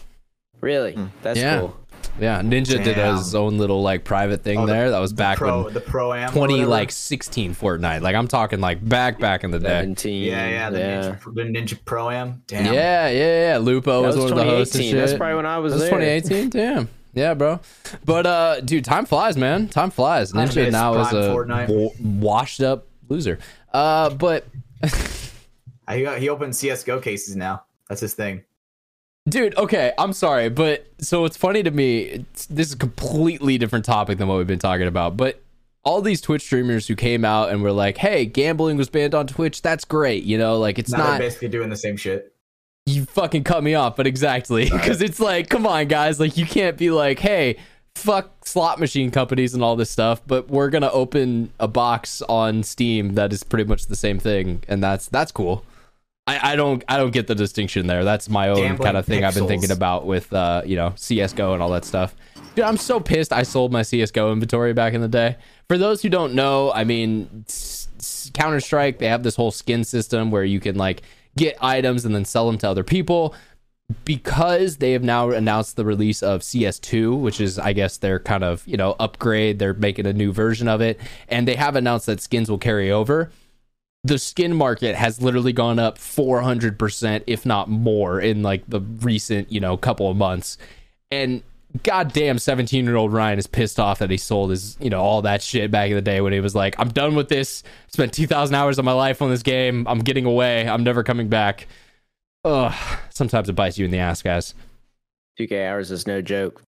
[0.59, 1.59] Really, that's Yeah.
[1.59, 1.77] cool.
[2.19, 4.91] Yeah, Ninja did his own little like private thing Oh, the- there.
[4.91, 6.29] That was back pro, when the pro am.
[6.31, 8.01] twenty like sixteen Fortnite.
[8.01, 9.67] Like I'm talking like back back in the day.
[9.67, 10.23] Seventeen.
[10.23, 11.01] Yeah, yeah, the, yeah.
[11.23, 12.43] Ninja, the Ninja Pro am.
[12.47, 12.73] Damn.
[12.73, 13.57] Yeah, yeah, yeah.
[13.59, 14.73] Lupo That was, was one of the hosts.
[14.73, 14.99] 2018.
[15.05, 16.19] That's probably when I was That was there.
[16.21, 16.49] 2018.
[16.49, 16.89] Damn.
[17.17, 17.59] Yeah, bro.
[18.05, 19.67] But uh, dude, time flies, man.
[19.69, 20.33] Time flies.
[20.33, 23.39] Ninja now is a wa- washed up loser.
[23.73, 24.45] Uh, but
[25.89, 27.63] He he opens CS:GO cases now.
[27.87, 28.43] That's his thing.
[29.27, 32.01] dude, okay, I'm sorry, but so it's funny to me.
[32.01, 35.41] It's, this is a completely different topic than what we've been talking about, but.
[35.83, 39.25] All these Twitch streamers who came out and were like, "Hey, gambling was banned on
[39.25, 39.61] Twitch.
[39.61, 42.33] That's great." You know, like it's now not basically doing the same shit.
[42.87, 46.45] You fucking cut me off, but exactly because it's like, come on, guys, like you
[46.45, 47.57] can't be like, hey,
[47.95, 52.63] fuck slot machine companies and all this stuff, but we're gonna open a box on
[52.63, 55.65] Steam that is pretty much the same thing, and that's that's cool.
[56.27, 58.03] I, I don't I don't get the distinction there.
[58.03, 60.93] That's my own Gambling kind of thing I've been thinking about with uh you know
[60.95, 62.15] CS:GO and all that stuff.
[62.55, 63.31] Dude, I'm so pissed.
[63.31, 65.37] I sold my CS:GO inventory back in the day.
[65.67, 67.45] For those who don't know, I mean,
[68.33, 71.01] Counter Strike they have this whole skin system where you can like
[71.37, 73.33] get items and then sell them to other people.
[74.03, 78.43] Because they have now announced the release of CS2, which is, I guess, their kind
[78.43, 79.59] of you know upgrade.
[79.59, 80.99] They're making a new version of it,
[81.29, 83.31] and they have announced that skins will carry over
[84.07, 89.51] the skin market has literally gone up 400% if not more in like the recent
[89.51, 90.57] you know couple of months
[91.11, 91.43] and
[91.83, 95.21] goddamn 17 year old ryan is pissed off that he sold his you know all
[95.21, 98.13] that shit back in the day when he was like i'm done with this spent
[98.13, 101.67] 2000 hours of my life on this game i'm getting away i'm never coming back
[102.45, 102.73] Ugh,
[103.09, 104.53] sometimes it bites you in the ass guys
[105.39, 106.61] 2K hours is no joke.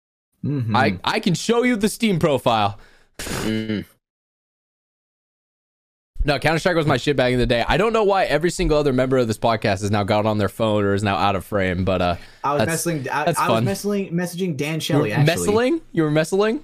[0.45, 0.75] Mhm.
[0.75, 2.79] i i can show you the steam profile
[3.19, 3.83] Mm.
[6.25, 7.63] No, Counter Strike was my shit back in the day.
[7.67, 10.37] I don't know why every single other member of this podcast has now got on
[10.37, 13.07] their phone or is now out of frame, but uh I was messaging.
[13.09, 15.13] I, I was messaging, messaging Dan you were Shelley.
[15.13, 15.81] Actually?
[15.93, 16.63] You were messling?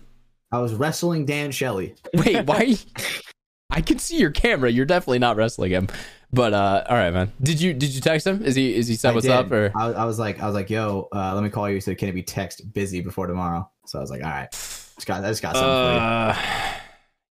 [0.52, 1.96] I was wrestling Dan Shelley.
[2.14, 2.76] Wait, why?
[3.70, 4.70] I can see your camera.
[4.70, 5.88] You're definitely not wrestling him.
[6.34, 7.32] But uh all right, man.
[7.42, 8.44] Did you did you text him?
[8.44, 9.32] Is he is he said I what's did.
[9.32, 11.80] up or I, I was like, I was like, yo, uh, let me call you.
[11.80, 13.70] So can it be text busy before tomorrow?
[13.86, 16.80] So I was like, all right, just got, I just got something for uh,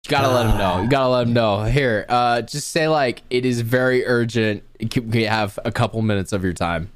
[0.06, 0.82] you gotta let him know.
[0.82, 1.64] You gotta let him know.
[1.64, 4.64] Here, uh, just say like it is very urgent.
[4.90, 6.92] Can we have a couple minutes of your time?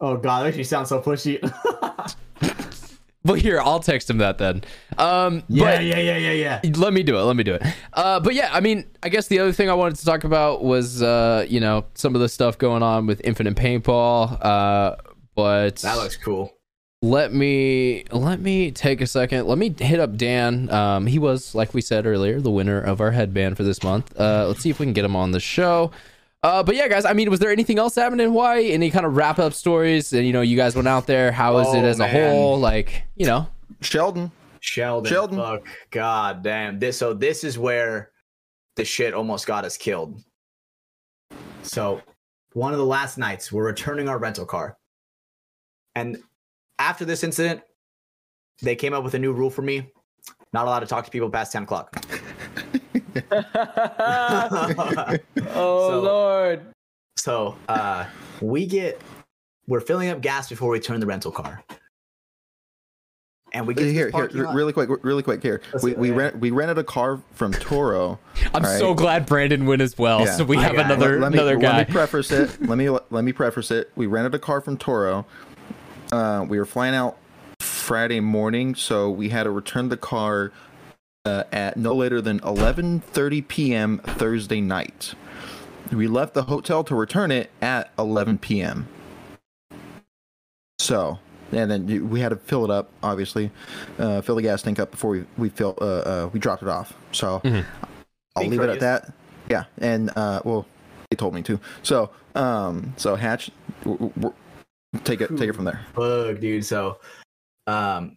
[0.00, 1.38] Oh god, that actually sounds so pushy.
[3.24, 4.62] Well, here I'll text him that then.
[4.96, 6.72] Um, yeah, yeah, yeah, yeah, yeah.
[6.76, 7.62] let me do it let me do it
[7.92, 10.64] uh but yeah i mean i guess the other thing i wanted to talk about
[10.64, 14.96] was uh you know some of the stuff going on with infinite paintball uh
[15.34, 16.52] but That looks cool.
[17.00, 21.54] Let me let me take a second let me hit up dan um he was
[21.54, 24.70] like we said earlier the winner of our headband for this month uh let's see
[24.70, 25.92] if we can get him on the show
[26.42, 27.04] uh, but yeah, guys.
[27.04, 28.70] I mean, was there anything else happening in Hawaii?
[28.70, 30.12] Any kind of wrap up stories?
[30.12, 31.32] And you know, you guys went out there.
[31.32, 32.60] How is it Oh, as a whole?
[32.60, 33.48] Like, you know,
[33.80, 34.30] Sheldon.
[34.60, 35.10] Sheldon.
[35.10, 35.36] Sheldon.
[35.38, 35.66] Fuck.
[35.90, 36.78] God damn.
[36.78, 38.12] This so this is where
[38.76, 40.22] the shit almost got us killed.
[41.64, 42.00] So
[42.52, 44.78] one of the last nights, we're returning our rental car.
[45.96, 46.22] And
[46.78, 47.62] after this incident,
[48.62, 49.90] they came up with a new rule for me.
[50.52, 51.94] Not allowed to talk to people past 10 o'clock.
[55.54, 56.66] oh So- lord.
[57.16, 58.06] So uh
[58.40, 59.00] we get
[59.66, 61.62] we're filling up gas before we turn the rental car.
[63.52, 65.42] And we get to Here, here, parking really quick, really quick.
[65.42, 68.18] Here, Let's we we rent we rented a car from Turo.
[68.54, 68.78] I'm All right.
[68.78, 70.20] so glad Brandon went as well.
[70.20, 70.36] Yeah.
[70.36, 70.82] So we My have guy.
[70.82, 71.78] another let me, another guy.
[71.78, 72.62] Let me preface it.
[72.68, 73.90] let me let me preface it.
[73.96, 75.24] We rented a car from Turo.
[76.12, 77.18] Uh, we were flying out
[77.60, 80.52] Friday morning, so we had to return the car
[81.24, 83.98] uh, at no later than 11:30 p.m.
[83.98, 85.14] Thursday night.
[85.92, 88.88] we left the hotel to return it at 11 p.m.
[90.78, 91.18] So,
[91.52, 93.50] and then we had to fill it up, obviously,
[93.98, 96.68] uh, fill the gas tank up before we we fill uh, uh, we dropped it
[96.68, 96.94] off.
[97.12, 99.12] So, I'll Being leave it at that.
[99.50, 100.66] Yeah, and uh, well,
[101.10, 101.58] they told me to.
[101.82, 103.50] So, um, so Hatch,
[103.84, 104.34] w- w-
[105.04, 105.80] take it take it from there.
[105.94, 106.64] Fuck, dude.
[106.64, 106.98] So,
[107.66, 108.16] um,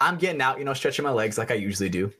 [0.00, 2.12] I'm getting out, you know, stretching my legs like I usually do.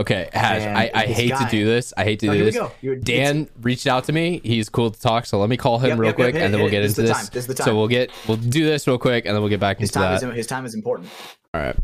[0.00, 1.92] Okay, Hash, I, I hate guy- to do this.
[1.96, 3.04] I hate to No, do this.
[3.04, 4.40] Dan reached out to me.
[4.42, 6.42] He's cool to talk, so let me call him Yep, real yep, yep, quick, hit
[6.44, 6.88] and then we'll get it.
[6.88, 7.16] This into the this.
[7.18, 7.26] time.
[7.32, 9.60] This is the So we'll get we'll do this real quick, and then we'll get
[9.60, 10.28] back His into time that.
[10.30, 11.08] is his time is important.
[11.54, 11.76] All right.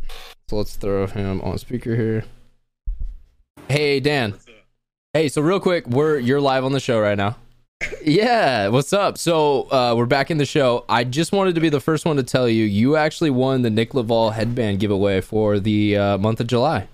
[0.48, 2.24] So let's throw him on speaker here.
[3.68, 4.34] Hey Dan.
[5.12, 7.36] Hey, so real quick, we're you're live on the show right now.
[8.04, 9.18] Yeah, what's up?
[9.18, 10.84] So uh, we're back in the show.
[10.88, 13.70] I just wanted to be the first one to tell you you actually won the
[13.70, 16.88] Nick Laval headband giveaway for the uh, month of July.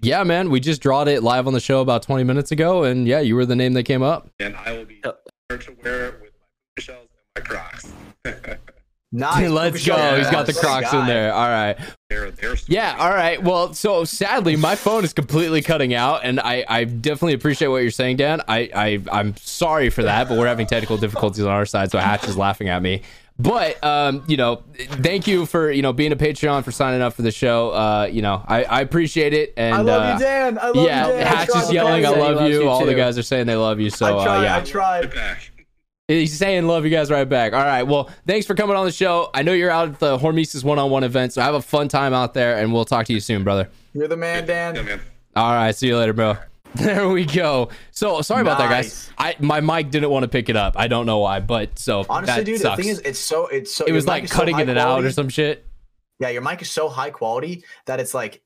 [0.00, 3.06] Yeah, man, we just drawed it live on the show about 20 minutes ago, and
[3.06, 4.28] yeah, you were the name that came up.
[4.40, 6.32] and I will be sure to wear it with
[6.76, 7.92] my shells and my Crocs.
[9.12, 9.48] Nice.
[9.50, 9.94] Let's go.
[9.94, 10.60] on He's got the that.
[10.60, 11.32] Crocs in there.
[11.32, 11.76] All right.
[12.08, 13.42] they're they're Yeah, all right.
[13.42, 17.82] Well, so sadly, my phone is completely cutting out, and I, I definitely appreciate what
[17.82, 18.40] you're saying, Dan.
[18.48, 21.98] I, I I'm sorry for that, but we're having technical difficulties on our side, so
[21.98, 23.02] Hatch is laughing at me.
[23.38, 27.14] But um, you know, thank you for you know being a Patreon for signing up
[27.14, 27.70] for the show.
[27.70, 30.58] Uh, you know, I, I appreciate it, and I love uh, you, Dan.
[30.58, 31.26] I love yeah, you, Dan.
[31.26, 33.90] Hatch is yelling, "I love you." you All the guys are saying they love you.
[33.90, 34.38] So I tried.
[34.38, 35.12] uh, yeah, I tried.
[36.08, 36.14] Back.
[36.16, 37.52] He's saying love you guys right back.
[37.52, 37.82] All right.
[37.82, 39.30] Well, thanks for coming on the show.
[39.34, 42.34] I know you're out at the Hormesis one-on-one event, so have a fun time out
[42.34, 43.68] there, and we'll talk to you soon, brother.
[43.94, 44.74] You're the man, Dan.
[44.74, 45.00] Yeah, man.
[45.36, 45.74] All right.
[45.74, 46.36] See you later, bro.
[46.74, 47.68] There we go.
[47.90, 49.10] So sorry about that, guys.
[49.18, 50.74] I my mic didn't want to pick it up.
[50.78, 52.76] I don't know why, but so Honestly, that dude, sucks.
[52.78, 53.84] the thing is, it's so it's so.
[53.84, 55.66] it was like is so cutting high it out or some shit.
[56.18, 58.40] Yeah, your mic is so high quality that it's like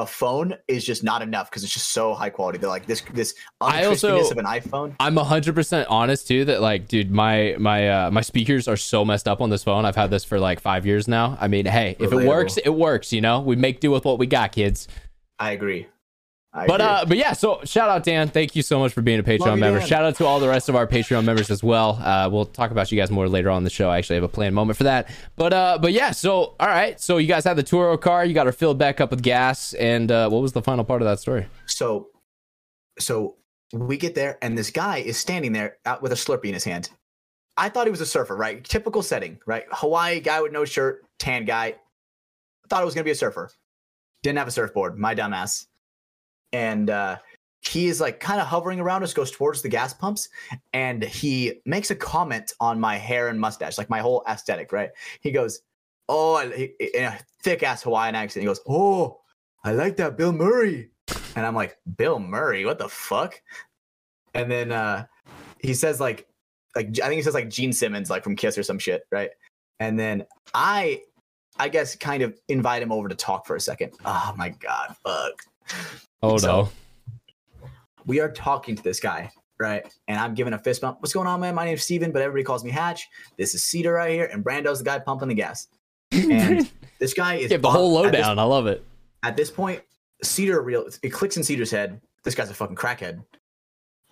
[0.00, 2.58] a phone is just not enough because it's just so high quality.
[2.58, 4.94] They're like this this I also- of an iPhone.
[4.98, 9.28] I'm 100% honest too that like dude my my uh my speakers are so messed
[9.28, 9.84] up on this phone.
[9.84, 11.36] I've had this for like 5 years now.
[11.40, 13.40] I mean, hey, if it works, it works, you know?
[13.40, 14.88] We make do with what we got, kids.
[15.38, 15.86] I agree.
[16.52, 16.86] I But agree.
[16.92, 17.32] uh, but yeah.
[17.32, 18.28] So shout out Dan.
[18.28, 19.78] Thank you so much for being a Patreon member.
[19.78, 19.86] Dan.
[19.86, 22.00] Shout out to all the rest of our Patreon members as well.
[22.02, 23.88] Uh, we'll talk about you guys more later on the show.
[23.88, 25.08] I actually have a planned moment for that.
[25.36, 26.10] But uh, but yeah.
[26.10, 27.00] So all right.
[27.00, 28.24] So you guys had the Turo car.
[28.24, 29.74] You got her filled back up with gas.
[29.74, 31.46] And uh, what was the final part of that story?
[31.66, 32.08] so
[32.98, 33.36] so
[33.72, 36.64] we get there and this guy is standing there out with a slurpee in his
[36.64, 36.90] hand
[37.56, 41.04] i thought he was a surfer right typical setting right hawaii guy with no shirt
[41.20, 41.72] tan guy
[42.68, 43.48] thought it was going to be a surfer
[44.24, 45.66] didn't have a surfboard my dumbass
[46.52, 47.16] and uh
[47.62, 50.28] he is like kind of hovering around us goes towards the gas pumps
[50.72, 54.90] and he makes a comment on my hair and mustache like my whole aesthetic right
[55.20, 55.60] he goes
[56.08, 59.20] oh in a thick ass hawaiian accent he goes oh
[59.62, 60.90] i like that bill murray
[61.36, 63.40] and I'm like, Bill Murray, what the fuck?
[64.34, 65.06] And then uh
[65.60, 66.26] he says like
[66.76, 69.30] like I think he says like Gene Simmons, like from Kiss or some shit, right?
[69.80, 70.24] And then
[70.54, 71.02] I
[71.58, 73.92] I guess kind of invite him over to talk for a second.
[74.04, 75.42] Oh my god, fuck.
[76.22, 76.68] Oh So- no.
[78.06, 79.86] We are talking to this guy, right?
[80.08, 81.00] And I'm giving a fist bump.
[81.00, 81.54] What's going on, man?
[81.54, 83.06] My name's Steven, but everybody calls me Hatch.
[83.36, 85.68] This is Cedar right here, and Brando's the guy pumping the gas.
[86.12, 86.68] And
[86.98, 88.38] this guy is Give the whole bump- at this lowdown.
[88.38, 88.84] I love it.
[89.22, 89.82] at this point,
[90.22, 92.00] Cedar real it clicks in Cedar's head.
[92.24, 93.22] This guy's a fucking crackhead.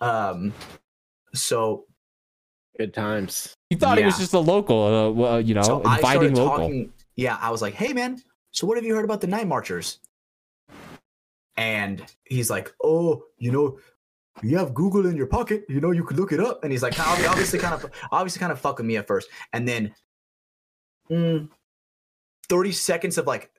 [0.01, 0.53] Um,
[1.33, 1.85] so
[2.77, 3.53] Good times.
[3.69, 4.83] He thought he was just a local.
[4.85, 6.57] Uh, well, you know, so inviting started local.
[6.57, 6.93] talking.
[7.17, 8.21] Yeah, I was like, "Hey, man,
[8.51, 9.99] so what have you heard about the Night Marchers?"
[11.59, 13.77] And he's like, "Oh, you know,
[14.41, 15.65] you have Google in your pocket.
[15.67, 18.53] You know, you could look it up." And he's like, obviously, kind of, obviously, kind
[18.53, 19.93] of fucking me at first, and then,
[21.11, 21.49] mm,
[22.47, 23.51] thirty seconds of like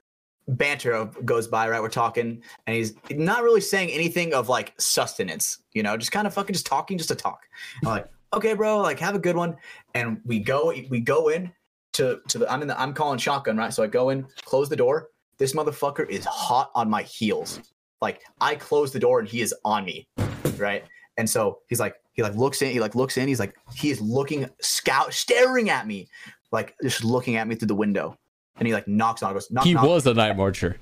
[0.49, 1.69] banter goes by.
[1.69, 5.59] Right, we're talking, and he's not really saying anything of like sustenance.
[5.75, 7.43] You know, just kind of fucking just talking, just to talk.
[7.83, 9.57] I'm like, okay, bro, like have a good one.
[9.95, 11.53] And we go, we go in
[11.93, 12.51] to to the.
[12.51, 12.81] I'm in the.
[12.81, 13.75] I'm calling shotgun, right?
[13.75, 15.09] So I go in, close the door.
[15.37, 17.61] This motherfucker is hot on my heels.
[18.01, 20.09] Like I close the door and he is on me,
[20.57, 20.85] right?
[21.17, 23.91] And so he's like, he like looks in, he like looks in, he's like, he
[23.91, 26.09] is looking, scout, staring at me,
[26.53, 28.17] like just looking at me through the window.
[28.57, 29.85] And he like knocks on, goes, knock, he knock.
[29.85, 30.79] was a night marcher.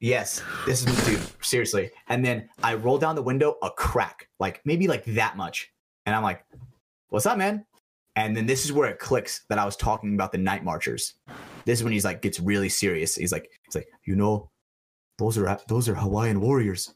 [0.00, 1.90] Yes, this is dude, seriously.
[2.08, 5.70] And then I roll down the window a crack, like maybe like that much.
[6.06, 6.42] And I'm like,
[7.10, 7.66] "What's up, man?"
[8.16, 11.14] And then this is where it clicks that I was talking about the night marchers.
[11.66, 13.14] This is when he's like gets really serious.
[13.14, 14.50] He's like, he's like, you know,
[15.20, 16.94] those are those are Hawaiian warriors.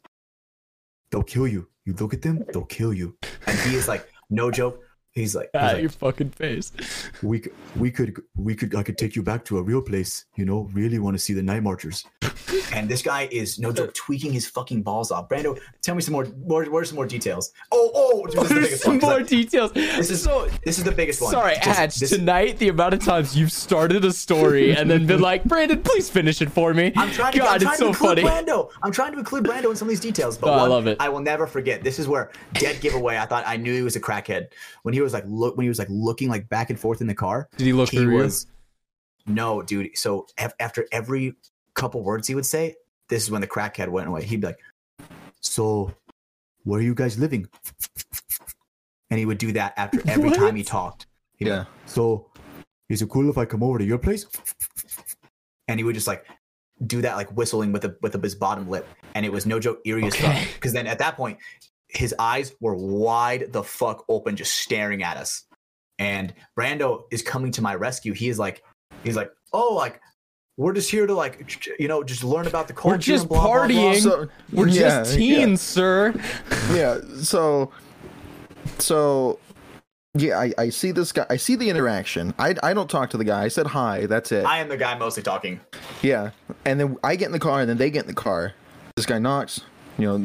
[1.10, 1.68] They'll kill you.
[1.84, 3.16] You look at them, they'll kill you.
[3.46, 4.80] And he is like, no joke.
[5.12, 6.72] He's like, he's Ah, like, your fucking face.
[7.22, 7.44] we
[7.76, 10.24] we could we could I could take you back to a real place.
[10.36, 12.04] You know, really want to see the night marchers.
[12.74, 13.92] And this guy is no joke uh.
[13.94, 15.28] tweaking his fucking balls off.
[15.28, 16.24] Brando, tell me some more.
[16.24, 17.52] What, what are some more details?
[17.72, 19.72] Oh, oh, dude, this is the There's some one, more I- details.
[19.72, 20.48] This is so.
[20.64, 21.30] this is the biggest one.
[21.30, 21.96] Sorry, Just- Hatch.
[21.96, 25.82] this- Tonight, the amount of times you've started a story and then been like, "Brandon,
[25.82, 28.20] please finish it for me." I'm trying to, God, I'm trying it's to so include
[28.20, 28.22] funny.
[28.22, 28.70] Brando.
[28.82, 30.36] I'm trying to include Brando in some of these details.
[30.36, 30.96] But Oh, I love it.
[31.00, 31.82] I will never forget.
[31.84, 33.16] This is where dead giveaway.
[33.18, 34.48] I thought I knew he was a crackhead
[34.82, 37.06] when he was like look when he was like looking like back and forth in
[37.06, 37.48] the car.
[37.56, 38.46] Did he look he was
[39.26, 39.96] no dude.
[39.96, 40.26] So
[40.58, 41.34] after every
[41.74, 42.74] couple words he would say,
[43.08, 44.24] this is when the crackhead went away.
[44.24, 44.58] He'd be like,
[45.40, 45.92] "So,
[46.64, 47.48] where are you guys living?"
[49.10, 50.38] And he would do that after every What?
[50.38, 51.06] time he talked.
[51.36, 51.58] He'd Yeah.
[51.58, 52.30] like, So,
[52.88, 54.26] is it cool if I come over to your place?
[55.68, 56.26] And he would just like
[56.86, 59.80] do that, like whistling with the with his bottom lip, and it was no joke
[59.84, 60.36] eerie as fuck.
[60.54, 61.38] Because then at that point,
[61.88, 65.44] his eyes were wide the fuck open, just staring at us.
[65.98, 68.12] And Brando is coming to my rescue.
[68.12, 68.64] He is like,
[69.04, 70.00] he's like, oh, like
[70.56, 72.94] we're just here to like, you know, just learn about the culture.
[72.94, 74.00] We're just and blah, blah, blah." partying.
[74.00, 76.14] So We're yeah, just teens, sir.
[76.70, 77.00] Yeah, yeah.
[77.22, 77.72] So,
[78.78, 79.38] so
[80.16, 81.26] yeah, I, I see this guy.
[81.28, 82.34] I see the interaction.
[82.38, 83.42] I I don't talk to the guy.
[83.42, 84.06] I said hi.
[84.06, 84.44] That's it.
[84.44, 85.60] I am the guy mostly talking.
[86.02, 86.30] Yeah,
[86.64, 88.54] and then I get in the car, and then they get in the car.
[88.96, 89.62] This guy knocks.
[89.98, 90.18] You know,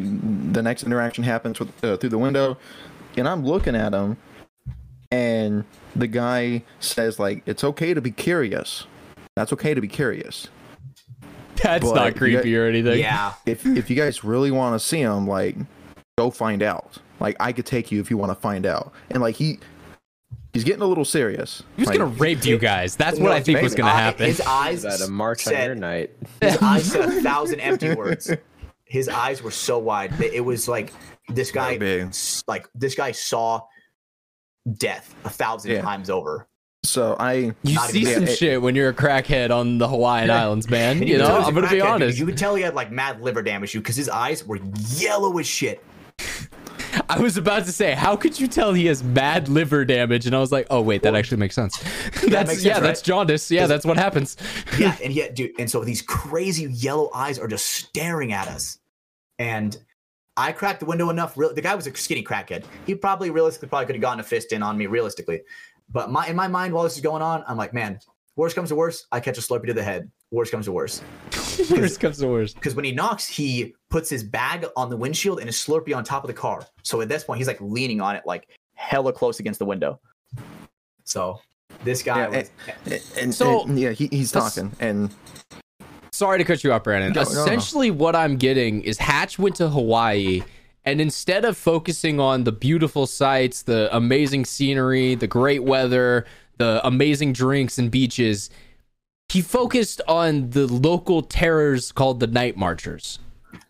[0.52, 2.58] the next interaction happens with uh, through the window,
[3.18, 4.18] and I'm looking at him,
[5.10, 5.64] and
[5.96, 8.86] the guy says like, "It's okay to be curious.
[9.40, 10.50] That's okay to be curious.
[11.64, 13.00] That's But not you creepy or anything.
[13.00, 15.56] Yeah, If if you guys really want to see him, like,
[16.18, 16.98] go find out.
[17.22, 19.60] Like, I could take you if you want to find out." And like he.
[20.52, 21.64] He's getting a little serious.
[21.78, 22.98] He was Like, gonna rape you guys.
[22.98, 24.26] That's what I think was gonna I- happen.
[24.26, 26.12] His eyes Is that a march on said- your night?
[26.42, 28.30] His eyes said a thousand empty words.
[28.84, 30.12] His eyes were so wide.
[30.18, 30.92] that It was like
[31.30, 32.08] this guy, Very big.
[32.10, 33.62] s- like this guy saw
[34.74, 35.82] death a thousand Yeah.
[35.82, 36.48] times over.
[36.84, 40.32] So I You see even- some it- shit when you're a crackhead on the Hawaiian
[40.32, 40.98] Islands, man.
[40.98, 41.82] And You could tell know, he I'm gonna be crackhead, dude.
[41.88, 42.18] honest.
[42.20, 44.60] You could tell he had like mad liver damage you, because his eyes were
[44.96, 45.84] yellow as shit.
[47.10, 50.26] I was about to say, how could you tell he has mad liver damage?
[50.26, 51.78] And I was like, oh wait, that actually makes sense.
[52.14, 52.82] that's makes sense, yeah, right?
[52.84, 53.52] that's jaundice.
[53.52, 54.38] Yeah, that's what happens.
[54.78, 58.80] Yeah, and yet, dude, and so these crazy yellow eyes are just staring at us.
[59.38, 59.78] And
[60.38, 61.38] I cracked the window enough.
[61.38, 62.64] Real, the guy was a skinny crackhead.
[62.86, 65.42] He probably realistically probably could have gotten a fist in on me realistically.
[65.92, 68.00] But my in my mind, while this is going on, I'm like, man,
[68.36, 70.10] worst comes to worst, I catch a slurpee to the head.
[70.32, 71.04] Worst comes to worst.
[71.72, 72.56] Worst comes to worst.
[72.56, 76.06] Because when he knocks, he puts his bag on the windshield and his slurpee on
[76.06, 76.66] top of the car.
[76.84, 80.00] So at this point, he's like leaning on it, like hella close against the window.
[81.04, 81.42] So
[81.84, 82.52] this guy Yeah, was.
[82.86, 85.14] and, and- So- and, yeah, he, he's talking, and
[86.14, 87.14] Sorry to cut you off, Brandon.
[87.14, 87.42] No, no, no.
[87.44, 90.44] Essentially, what I'm getting is Hatch went to Hawaii,
[90.90, 96.26] and instead of focusing on the beautiful sights, the amazing scenery, the great weather,
[96.58, 98.50] the amazing drinks and beaches,
[99.32, 103.20] he focused on the local terrors called the Night Marchers.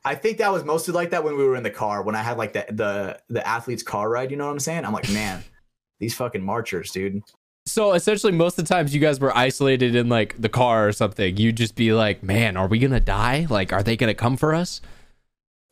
[0.05, 2.21] I think that was mostly like that when we were in the car when I
[2.21, 4.31] had like the the the athlete's car ride.
[4.31, 4.85] You know what I'm saying?
[4.85, 5.43] I'm like, man,
[5.99, 7.21] these fucking marchers, dude.
[7.65, 10.93] So essentially, most of the times you guys were isolated in like the car or
[10.93, 13.45] something, you'd just be like, "Man, are we gonna die?
[13.49, 14.79] Like, are they gonna come for us?"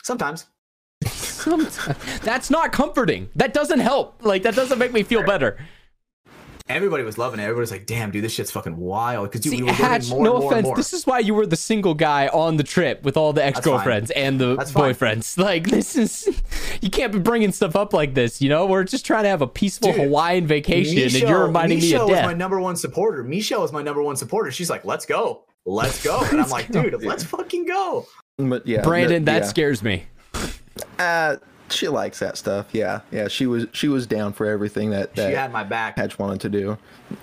[0.03, 0.47] Sometimes
[1.05, 2.19] Sometimes.
[2.21, 3.29] That's not comforting.
[3.35, 4.23] That doesn't help.
[4.23, 5.57] Like, that doesn't make me feel better.
[6.69, 7.43] everybody was loving it.
[7.43, 9.31] Everybody's like, damn, dude, this shit's fucking wild.
[9.31, 10.57] Because See, we were Hatch, more no and more offense.
[10.57, 10.75] and more.
[10.75, 13.61] This is why you were the single guy on the trip with all the ex
[13.61, 14.93] girlfriends and the That's fine.
[14.93, 15.37] boyfriends.
[15.47, 16.27] Like, this is.
[16.81, 18.65] You can't be bringing stuff up like this, you know?
[18.65, 21.85] We're just trying to have a peaceful Dude, Hawaiian vacation, and Michelle- you're reminding me
[21.93, 22.07] of death.
[22.07, 23.23] Michelle of was my number one supporter.
[23.23, 24.51] Michelle was my number one supporter.
[24.51, 28.05] She's like, let's go, let's go, and I'm like, dude, let's fucking go.
[28.37, 29.47] but yeah, Brandon, that yeah.
[29.47, 30.03] scares me.
[30.99, 31.37] Uh,
[31.69, 32.67] she likes that stuff.
[32.71, 33.27] Yeah, yeah.
[33.27, 35.97] She was she was down for everything that She had my back.
[35.97, 36.71] Hatch wanted to do.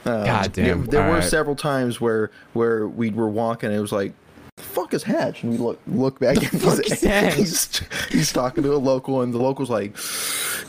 [0.04, 0.80] Um, God damn.
[0.82, 1.24] There, there All were right.
[1.24, 3.68] several times where where we were walking.
[3.70, 4.12] and It was like,
[4.56, 6.36] "The "Fuck is Hatch?" And we look look back.
[6.36, 7.34] and fuck he's, is Hatch?
[7.34, 9.96] he's he's talking to a local, and the local's like,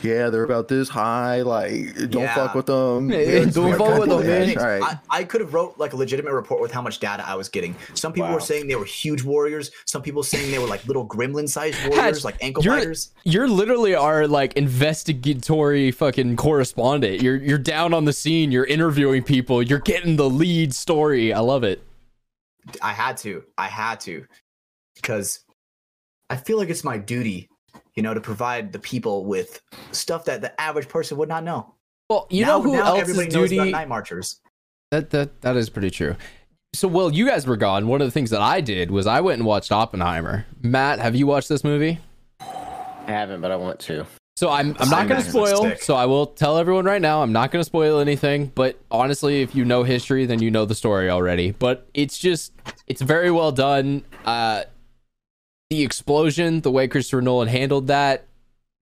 [0.02, 1.42] "Yeah, they're about this high.
[1.42, 2.34] Like, don't Yeah.
[2.34, 3.10] fuck with them.
[3.10, 4.58] Yeah, don't fuck with them, man.
[4.58, 4.82] All right.
[4.82, 7.48] I, I could have wrote like a legitimate report with how much data I was
[7.48, 7.76] getting.
[7.94, 8.34] Some people Wow.
[8.34, 9.70] were saying they were huge warriors.
[9.84, 13.12] Some people saying they were like little gremlin-sized warriors, like ankle you're, biters.
[13.24, 17.22] You're literally our like investigatory fucking correspondent.
[17.22, 18.50] You're you're down on the scene.
[18.50, 19.62] You're interviewing people.
[19.62, 21.32] You're getting the lead story.
[21.32, 21.82] I love it.
[22.82, 23.42] I had to.
[23.58, 24.26] I had to.
[24.94, 25.40] Because
[26.30, 27.48] I feel like it's my duty,
[27.94, 29.60] you know, to provide the people with
[29.92, 31.74] stuff that the average person would not know.
[32.08, 33.56] Well, you now, know who now else's everybody knows duty?
[33.56, 34.40] about night marchers.
[34.90, 36.16] That that that is pretty true.
[36.74, 37.88] So, well, you guys were gone.
[37.88, 40.46] One of the things that I did was I went and watched Oppenheimer.
[40.62, 41.98] Matt, have you watched this movie?
[42.40, 44.06] I haven't, but I want to.
[44.36, 45.74] So I'm I'm not going to spoil.
[45.80, 47.22] So I will tell everyone right now.
[47.22, 48.52] I'm not going to spoil anything.
[48.54, 51.52] But honestly, if you know history, then you know the story already.
[51.52, 52.52] But it's just
[52.86, 54.04] it's very well done.
[54.26, 54.64] Uh,
[55.70, 58.26] the explosion, the way Christopher Nolan handled that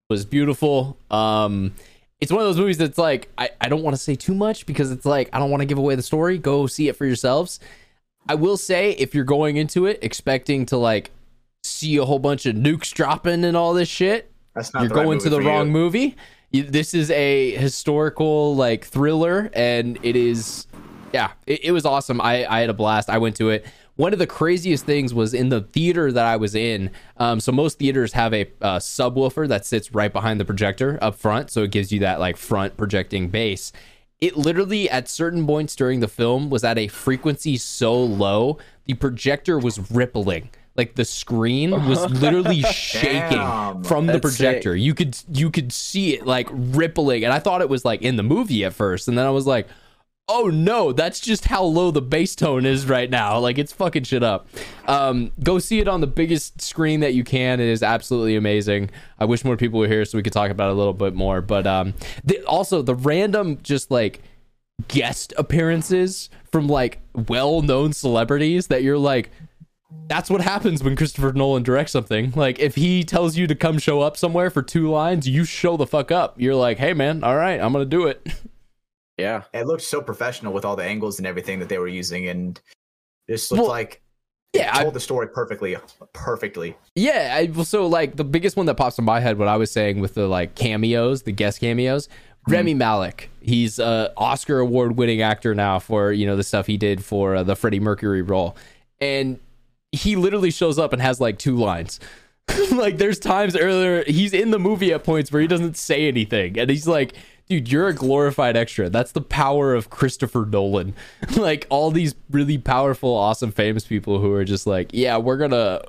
[0.09, 0.97] was beautiful.
[1.09, 1.73] Um,
[2.19, 4.65] it's one of those movies that's like I, I don't want to say too much
[4.65, 6.37] because it's like I don't want to give away the story.
[6.37, 7.61] Go see it for yourselves.
[8.27, 11.11] I will say if you're going into it expecting to like
[11.63, 15.19] see a whole bunch of nukes dropping and all this shit, That's not you're going
[15.19, 15.73] to the wrong you.
[15.73, 16.15] movie.
[16.51, 20.67] You, this is a historical like thriller, and it is,
[21.13, 22.21] yeah, it, it was awesome.
[22.21, 23.09] I I had a blast.
[23.09, 23.65] I went to it.
[23.97, 26.91] One of the craziest things was in the theater that I was in.
[27.17, 31.15] Um, so most theaters have a uh, subwoofer that sits right behind the projector up
[31.15, 33.71] front, so it gives you that like front projecting bass.
[34.19, 38.93] It literally at certain points during the film was at a frequency so low the
[38.93, 40.49] projector was rippling.
[40.75, 43.83] Like the screen was literally shaking Damn.
[43.83, 44.75] from the projector.
[44.75, 48.17] You could you could see it like rippling, and I thought it was like in
[48.17, 49.67] the movie at first, and then I was like,
[50.27, 53.39] "Oh no, that's just how low the bass tone is right now.
[53.39, 54.49] Like it's fucking shit up."
[54.85, 57.61] Um, go see it on the biggest screen that you can.
[57.61, 58.89] It is absolutely amazing.
[59.17, 61.15] I wish more people were here so we could talk about it a little bit
[61.15, 61.41] more.
[61.41, 61.93] But um,
[62.25, 64.21] the, also the random just like
[64.89, 69.29] guest appearances from like well-known celebrities that you're like
[70.07, 72.31] that's what happens when Christopher Nolan directs something.
[72.35, 75.77] Like if he tells you to come show up somewhere for two lines, you show
[75.77, 76.39] the fuck up.
[76.39, 78.25] You're like, "Hey man, all right, I'm going to do it."
[79.17, 79.43] Yeah.
[79.53, 82.59] It looked so professional with all the angles and everything that they were using, and
[83.29, 84.01] this looked Well, like
[84.51, 85.77] yeah, it I- told the story perfectly,
[86.11, 86.75] perfectly.
[86.95, 89.55] Yeah, I, well, so like the biggest one that pops in my head, what I
[89.55, 92.09] was saying with the like cameos, the guest cameos,
[92.49, 93.29] Rami Malek.
[93.41, 97.37] He's a Oscar award winning actor now for you know the stuff he did for
[97.37, 98.57] uh, the Freddie Mercury role,
[98.99, 99.39] and
[99.95, 101.99] he literally shows up and has like two lines.
[102.71, 106.57] like there's times earlier he's in the movie at points where he doesn't say anything,
[106.59, 107.13] and he's like.
[107.47, 108.89] Dude, you're a glorified extra.
[108.89, 110.95] That's the power of Christopher Nolan.
[111.37, 115.83] like all these really powerful, awesome, famous people who are just like, yeah, we're gonna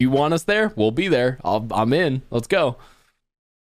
[0.00, 0.72] you want us there?
[0.74, 1.38] We'll be there.
[1.44, 2.22] I'll, I'm in.
[2.30, 2.76] Let's go.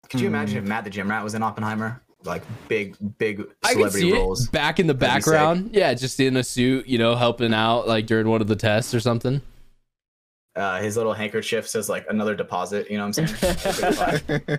[0.09, 2.01] Could you imagine if Matt the Gym Rat was in Oppenheimer?
[2.25, 4.47] Like big, big I celebrity roles.
[4.49, 5.33] back in the That'd be sick.
[5.33, 5.71] background.
[5.73, 8.95] Yeah, just in a suit, you know, helping out like during one of the tests
[8.95, 9.43] or something.
[10.57, 12.91] Uh, his little handkerchief says like another deposit.
[12.91, 14.59] You know what I'm saying?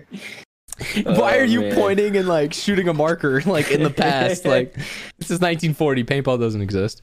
[1.04, 1.74] Why are you man.
[1.74, 4.44] pointing and like shooting a marker like in the past?
[4.44, 6.04] like this is 1940.
[6.04, 7.02] Paintball doesn't exist,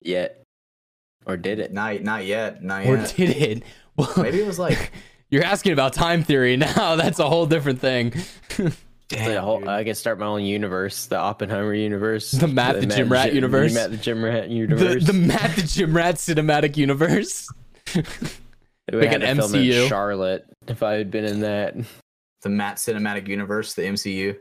[0.00, 0.42] Yet.
[1.26, 1.72] Or did it?
[1.72, 2.62] not, not yet.
[2.64, 3.14] Not or yet.
[3.16, 3.62] did it?
[3.96, 4.92] Well, Maybe it was like
[5.28, 6.96] you're asking about time theory now.
[6.96, 8.14] That's a whole different thing.
[8.58, 8.76] It's
[9.08, 9.68] damn, a whole.
[9.68, 13.34] I can start my own universe, the Oppenheimer universe, The Matt the Gym Rat Gy-
[13.34, 13.74] universe?
[13.74, 15.04] Matt the Gym Rat The, universe.
[15.04, 17.48] the Matt the Gym Rat cinematic universe.
[17.94, 19.88] We like had an to film in MCU.
[19.88, 20.46] Charlotte.
[20.66, 21.76] If I had been in that,
[22.42, 24.36] the Matt Cinematic Universe, the MCU.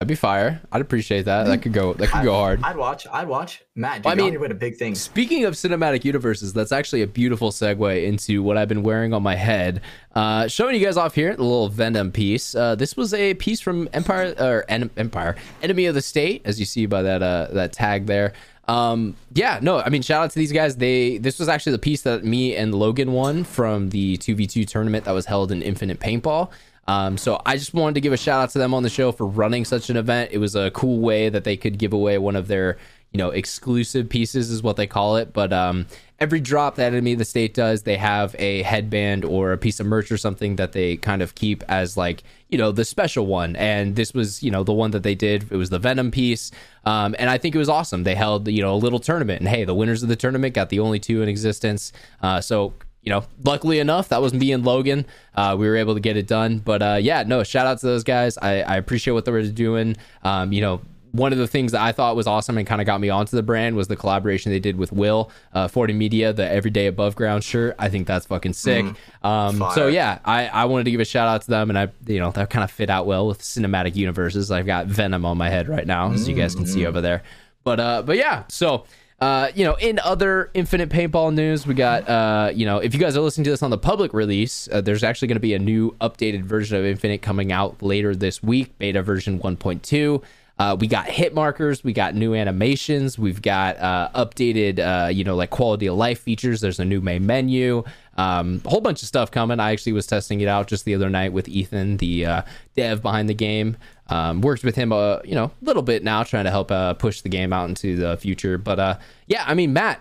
[0.00, 0.60] That'd be fire.
[0.70, 1.48] I'd appreciate that.
[1.48, 1.92] That could go.
[1.94, 2.62] That could go hard.
[2.62, 3.08] I'd watch.
[3.12, 3.64] I'd watch.
[3.74, 4.94] Matt, dude, Well, I you're mean- on your way big thing.
[4.94, 9.24] Speaking of cinematic universes, that's actually a beautiful segue into what I've been wearing on
[9.24, 9.80] my head.
[10.14, 12.54] Uh, showing you guys off here the little Venom piece.
[12.54, 15.34] Uh, this was a piece from Empire or En- Empire
[15.64, 18.34] Enemy of the State, as you see by that uh, that tag there.
[18.68, 20.76] Um, yeah, no, I mean, shout out to these guys.
[20.76, 24.46] They this was actually the piece that me and Logan won from the two v
[24.46, 26.50] two tournament that was held in Infinite Paintball.
[26.86, 29.12] Um, so I just wanted to give a shout out to them on the show
[29.12, 30.30] for running such an event.
[30.32, 32.78] It was a cool way that they could give away one of their,
[33.12, 35.32] you know, exclusive pieces is what they call it.
[35.32, 35.86] But um,
[36.18, 39.80] every drop that Enemy of the State does, they have a headband or a piece
[39.80, 43.26] of merch or something that they kind of keep as like, you know, the special
[43.26, 43.56] one.
[43.56, 45.50] And this was, you know, the one that they did.
[45.50, 46.50] It was the Venom piece.
[46.84, 48.04] Um, and I think it was awesome.
[48.04, 50.68] They held, you know, a little tournament, and hey, the winners of the tournament got
[50.70, 51.92] the only two in existence.
[52.22, 55.06] Uh, so you know, luckily enough, that was me and Logan.
[55.34, 56.58] Uh, we were able to get it done.
[56.58, 58.36] But uh, yeah, no, shout out to those guys.
[58.38, 59.96] I, I appreciate what they were doing.
[60.24, 60.82] Um, you know,
[61.18, 63.36] one of the things that I thought was awesome and kind of got me onto
[63.36, 67.16] the brand was the collaboration they did with Will, uh, 40 Media, the Everyday Above
[67.16, 67.74] Ground shirt.
[67.78, 68.86] I think that's fucking sick.
[69.22, 71.88] um, so yeah, I, I wanted to give a shout out to them, and I,
[72.06, 74.50] you know, that kind of fit out well with cinematic universes.
[74.50, 77.22] I've got Venom on my head right now, as you guys can see over there.
[77.64, 78.84] But uh, but yeah, so
[79.20, 83.00] uh, you know, in other Infinite Paintball news, we got, uh, you know, if you
[83.00, 85.54] guys are listening to this on the public release, uh, there's actually going to be
[85.54, 90.22] a new updated version of Infinite coming out later this week, beta version 1.2.
[90.58, 95.22] Uh, we got hit markers, we got new animations, we've got uh, updated, uh, you
[95.22, 96.60] know, like quality of life features.
[96.60, 97.84] There's a new main menu,
[98.16, 99.60] um, a whole bunch of stuff coming.
[99.60, 102.42] I actually was testing it out just the other night with Ethan, the uh,
[102.74, 103.76] dev behind the game.
[104.08, 106.94] Um, worked with him, uh, you know, a little bit now, trying to help uh,
[106.94, 108.58] push the game out into the future.
[108.58, 110.00] But yeah, I mean, Matt,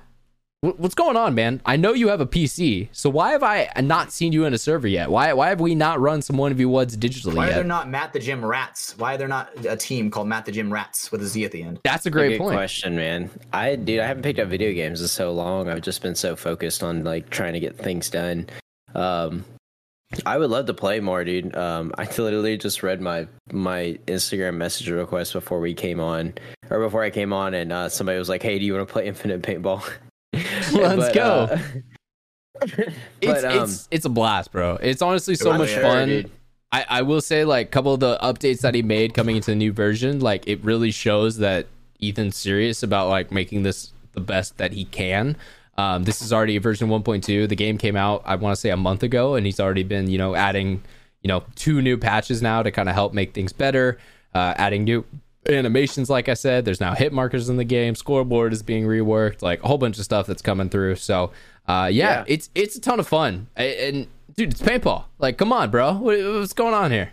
[0.62, 1.62] what's going on, man?
[1.66, 4.58] I know you have a PC, so why have I not seen you in a
[4.58, 5.12] server yet?
[5.12, 7.90] Why why have we not run some one v ones digitally Why are there not
[7.90, 8.98] Matt the Gym Rats?
[8.98, 11.52] Why are there not a team called Matt the Gym Rats with a Z at
[11.52, 11.80] the end?
[11.84, 12.56] That's a great good point.
[12.56, 13.30] question, man.
[13.54, 15.70] I dude, I haven't picked up video games in so long.
[15.70, 18.48] I've just been so focused on like trying to get things done.
[18.96, 19.46] Um,
[20.26, 21.56] I would love to play more, dude.
[21.56, 26.34] Um, I literally just read my my Instagram message request before we came on,
[26.72, 28.92] or before I came on, and uh, somebody was like, "Hey, do you want to
[28.92, 29.88] play Infinite Paintball?"
[30.74, 31.24] Let's But, go.
[31.52, 31.60] uh,
[33.22, 34.78] It's but, um, it's it's a blast, bro.
[34.82, 36.08] It's honestly so much is, fun.
[36.08, 36.32] dude.
[36.72, 39.52] I, I will say like a couple of the updates that he made coming into
[39.52, 41.68] the new version, like it really shows that
[42.02, 45.38] Ethan's serious about like making this the best that he can.
[45.78, 47.48] Um, this is already version 1.2.
[47.48, 50.10] The game came out, I want to say a month ago, and he's already been,
[50.10, 50.82] you know, adding,
[51.22, 54.00] you know, two new patches now to kind of help make things better.
[54.34, 55.06] Uh, adding new
[55.49, 56.65] animations, like I said.
[56.65, 57.95] There's now hit markers in the game.
[57.95, 59.41] Scoreboard is being reworked.
[59.41, 60.95] Like a whole bunch of stuff that's coming through.
[60.95, 61.32] So,
[61.68, 62.24] uh, yeah, Yeah.
[62.28, 63.48] it's it's a ton of fun.
[63.57, 65.06] A- And dude, it's paintball.
[65.19, 65.94] Like, come on, bro.
[65.94, 67.11] What, what's going on here?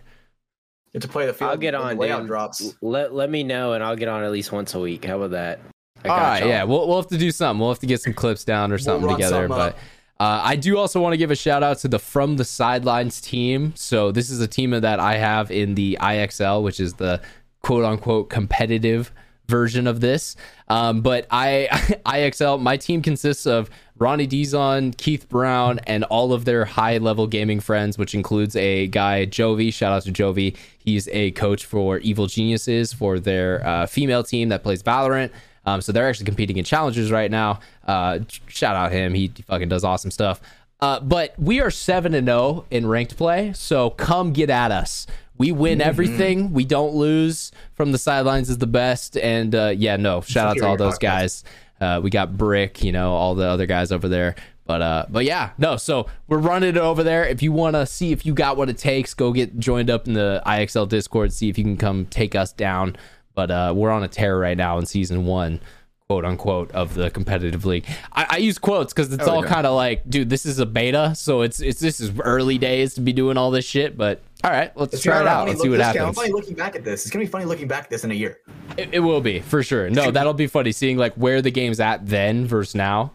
[0.93, 1.51] Get to play the field.
[1.51, 2.29] I'll get when the on, layout dude.
[2.29, 2.75] drops.
[2.81, 5.05] Let let me know, and I'll get on at least once a week.
[5.05, 5.61] How about that?
[6.05, 6.49] I All y'all.
[6.49, 7.61] yeah, we'll we'll have to do something.
[7.61, 9.49] We'll have to get some clips down or something run together.
[9.49, 9.75] some but
[10.21, 13.21] uh, I do also want to give a shout out to the From the Sidelines
[13.21, 13.73] team.
[13.75, 17.21] So this is a team that I have in the IXL, which is the
[17.65, 19.11] quote unquote competitive
[19.49, 20.37] version of this.
[20.69, 21.69] Um, but I
[22.07, 27.27] IXL, my team consists of Ronnie Dizon, Keith Brown, and all of their high level
[27.27, 29.73] gaming friends, which includes a guy Jovi.
[29.73, 30.57] Shout out to Jovi.
[30.79, 35.31] He's a coach for Evil Geniuses for their uh, female team that plays Valorant.
[35.67, 37.61] Um, so they're actually competing in challenges right now.
[37.87, 39.15] Uh, shout out him.
[39.15, 40.41] He fucking does awesome stuff.
[40.81, 43.55] Uh, but we are seven and zero in ranked play.
[43.55, 45.07] So come get at us.
[45.37, 46.53] We win everything.
[46.53, 47.51] We don't lose.
[47.75, 49.17] From the sidelines is the best.
[49.17, 50.21] And uh, yeah, no.
[50.21, 51.01] Shout out to all those podcast.
[51.01, 51.45] guys.
[51.81, 52.83] Uh, we got Brick.
[52.83, 54.37] You know all the other guys over there.
[54.67, 55.77] But uh, but yeah, no.
[55.77, 57.25] So we're running it over there.
[57.25, 60.07] If you want to see if you got what it takes, go get joined up
[60.07, 61.33] in the IXL Discord.
[61.33, 62.97] See if you can come take us down.
[63.35, 65.61] But uh, we're on a tear right now in season one,
[66.09, 67.87] quote unquote, of the competitive league.
[68.13, 70.67] I, I use quotes because it's Oh, all kind of like, dude, this is a
[70.67, 73.97] beta, so it's it's this is early days to be doing all this shit.
[73.97, 75.49] But all right, let's It's try it out.
[75.49, 76.17] Let's see what look- it's gonna be happens.
[76.19, 77.03] funny looking back at this.
[77.07, 78.39] It's gonna be funny looking back at this in a year.
[78.77, 79.89] It, it will be for sure.
[79.89, 83.13] No, that'll be funny seeing like where the game's at then versus now.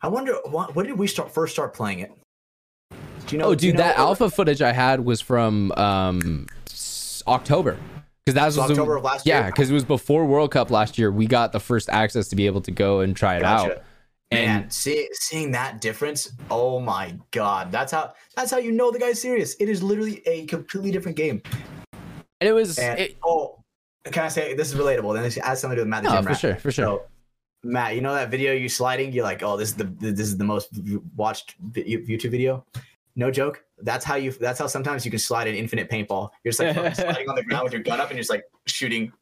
[0.00, 2.12] I wonder what, when did we start first start playing it?
[3.26, 3.46] Do you know?
[3.46, 6.46] Oh, do you dude, know that alpha footage I had was from um
[7.26, 7.76] October
[8.24, 9.50] because that was the- October of last yeah, year?
[9.50, 11.10] because it was before World Cup last year.
[11.12, 13.76] We got the first access to be able to go and try it Gotcha.
[13.76, 13.82] out.
[14.30, 18.90] And Man, see, seeing that difference, oh my god, that's how that's how you know
[18.90, 19.54] the guy's serious.
[19.60, 21.42] It is literally a completely different game.
[22.40, 23.62] and it was And it, oh,
[24.06, 25.14] can I say this is relatable?
[25.14, 26.38] Then this has something to do with Matt the no, Gym for Rat.
[26.38, 26.84] sure, for sure.
[26.84, 27.02] So,
[27.62, 29.12] Matt, you know that video you sliding?
[29.12, 30.68] You're like, oh, this is the this is the most
[31.16, 32.64] watched YouTube video.
[33.16, 33.63] No joke.
[33.84, 34.32] That's how you.
[34.32, 36.30] That's how sometimes you can slide an infinite paintball.
[36.42, 38.44] You're just like sliding on the ground with your gun up, and you're just like
[38.66, 39.12] shooting,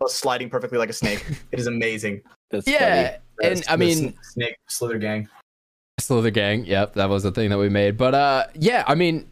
[0.00, 1.24] well, sliding perfectly like a snake.
[1.52, 2.22] It is amazing.
[2.50, 5.28] That's yeah, and The- I mean, snake slither gang.
[6.00, 6.64] Slither Gang.
[6.64, 7.96] Yep, that was the thing that we made.
[7.96, 9.29] But uh, yeah, I mean,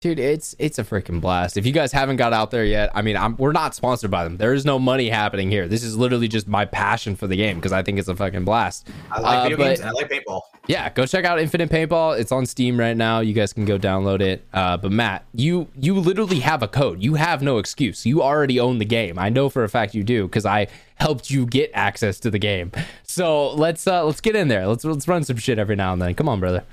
[0.00, 1.56] dude, it's it's a freaking blast.
[1.56, 4.24] If you guys haven't got out there yet, I mean, I'm, we're not sponsored by
[4.24, 4.36] them.
[4.36, 5.66] There is no money happening here.
[5.68, 8.44] This is literally just my passion for the game because I think it's a fucking
[8.44, 8.86] blast.
[9.10, 10.40] I like Uh, video but- games and I like paintball.
[10.68, 12.20] Yeah, go check out Infinite Paintball.
[12.20, 13.20] It's on Steam right now.
[13.20, 14.44] You guys can go download it.
[14.52, 17.02] Uh, but Matt, you you literally have a code.
[17.02, 18.04] You have no excuse.
[18.04, 19.18] You already own the game.
[19.18, 20.66] I know for a fact you do because I
[20.96, 22.70] helped you get access to the game.
[23.02, 24.66] So let's uh, let's get in there.
[24.66, 26.12] Let's let's run some shit every now and then.
[26.14, 26.64] Come on, brother.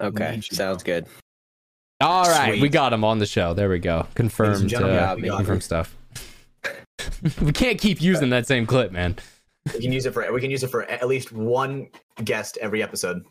[0.00, 1.06] Okay, sounds good.
[2.04, 3.54] All right, we got him on the show.
[3.54, 4.06] There we go.
[4.14, 4.72] Confirmed.
[4.74, 5.96] Uh, we got confirmed stuff.
[7.40, 9.16] we can't keep using that same clip, man.
[9.72, 11.88] We can use it for we can use it for at least one
[12.22, 13.24] guest every episode.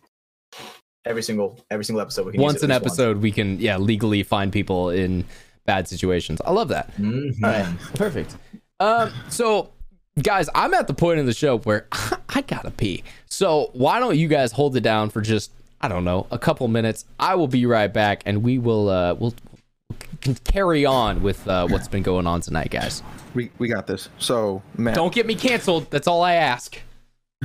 [1.05, 2.25] Every single every single episode.
[2.25, 4.89] We can Once use an it at least episode, we can yeah legally find people
[4.89, 5.25] in
[5.65, 6.41] bad situations.
[6.43, 6.87] I love that.
[6.97, 7.37] once.
[7.39, 7.43] Mhm.
[7.43, 8.37] All right, perfect.
[8.79, 9.69] Um, so
[10.21, 11.87] guys, I'm at the point in the show where
[12.29, 13.03] I gotta pee.
[13.27, 15.51] So why don't you guys hold it down for just
[15.83, 17.03] I don't know a couple minutes?
[17.19, 19.33] I will be right back, and we will uh we'll
[20.45, 23.03] carry on with uh, what's been going on tonight, guys.
[23.35, 24.07] We we got this.
[24.17, 25.91] So Matt, Don't get me canceled.
[25.91, 26.79] That's all I ask.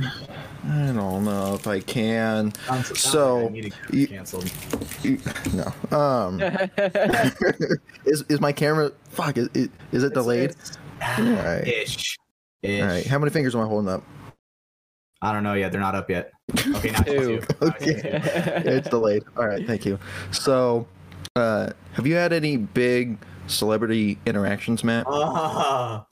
[0.01, 2.53] I don't know if I can.
[2.55, 4.49] Sounds- sounds So, like I need to get canceled.
[5.03, 5.19] You-
[5.53, 5.97] No.
[5.97, 6.39] Um.
[8.05, 8.93] is is my camera?
[9.09, 9.37] Fuck.
[9.37, 10.51] Is is, is it delayed?
[10.51, 10.77] It's-
[11.17, 11.67] All right.
[11.67, 12.17] Ish.
[12.61, 12.81] Ish.
[12.81, 13.05] All right.
[13.05, 14.03] How many fingers am I holding up?
[15.21, 15.73] I don't know yet.
[15.73, 16.31] They're not up yet.
[16.75, 17.41] Okay, now Two.
[17.41, 17.55] it's two.
[17.61, 18.69] Now it's two.
[18.69, 19.23] it's delayed.
[19.37, 19.65] All right.
[19.65, 19.99] Thank you.
[20.31, 20.87] So,
[21.35, 23.17] uh, have you had any big
[23.47, 25.05] celebrity interactions, Matt?
[25.07, 26.05] Ah,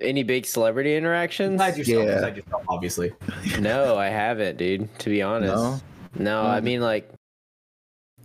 [0.00, 1.52] Any big celebrity interactions?
[1.58, 2.14] besides yourself, Yeah.
[2.16, 3.12] besides yourself, obviously.
[3.60, 4.88] No, I haven't, dude.
[5.00, 5.80] To be honest, No?
[6.14, 6.42] no.
[6.42, 7.10] I mean, like,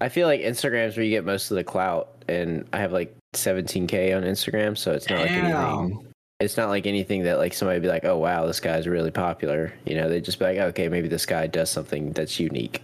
[0.02, 3.16] I feel like Instagram's where you get most of the clout, and I have like
[3.34, 6.06] 17k on Instagram, so it's not like anything.
[6.40, 6.46] Damn.
[6.46, 9.12] It's not like anything that like somebody would be like, oh wow, this guy's really
[9.12, 9.74] popular.
[9.86, 12.82] You know, they just be like, okay, maybe this guy does something that's unique.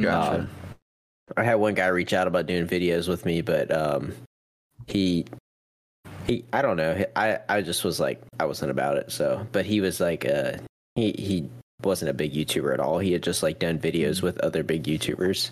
[0.00, 0.40] Gotcha.
[0.40, 0.50] Um,
[1.36, 4.14] I had one guy reach out about doing videos with me, but um,
[4.86, 5.26] he
[6.26, 7.04] he I don't know.
[7.16, 9.12] I I just was like I wasn't about it.
[9.12, 10.58] So, but he was like uh
[10.94, 11.48] he he
[11.82, 12.98] wasn't a big YouTuber at all.
[12.98, 15.50] He had just like done videos with other big YouTubers.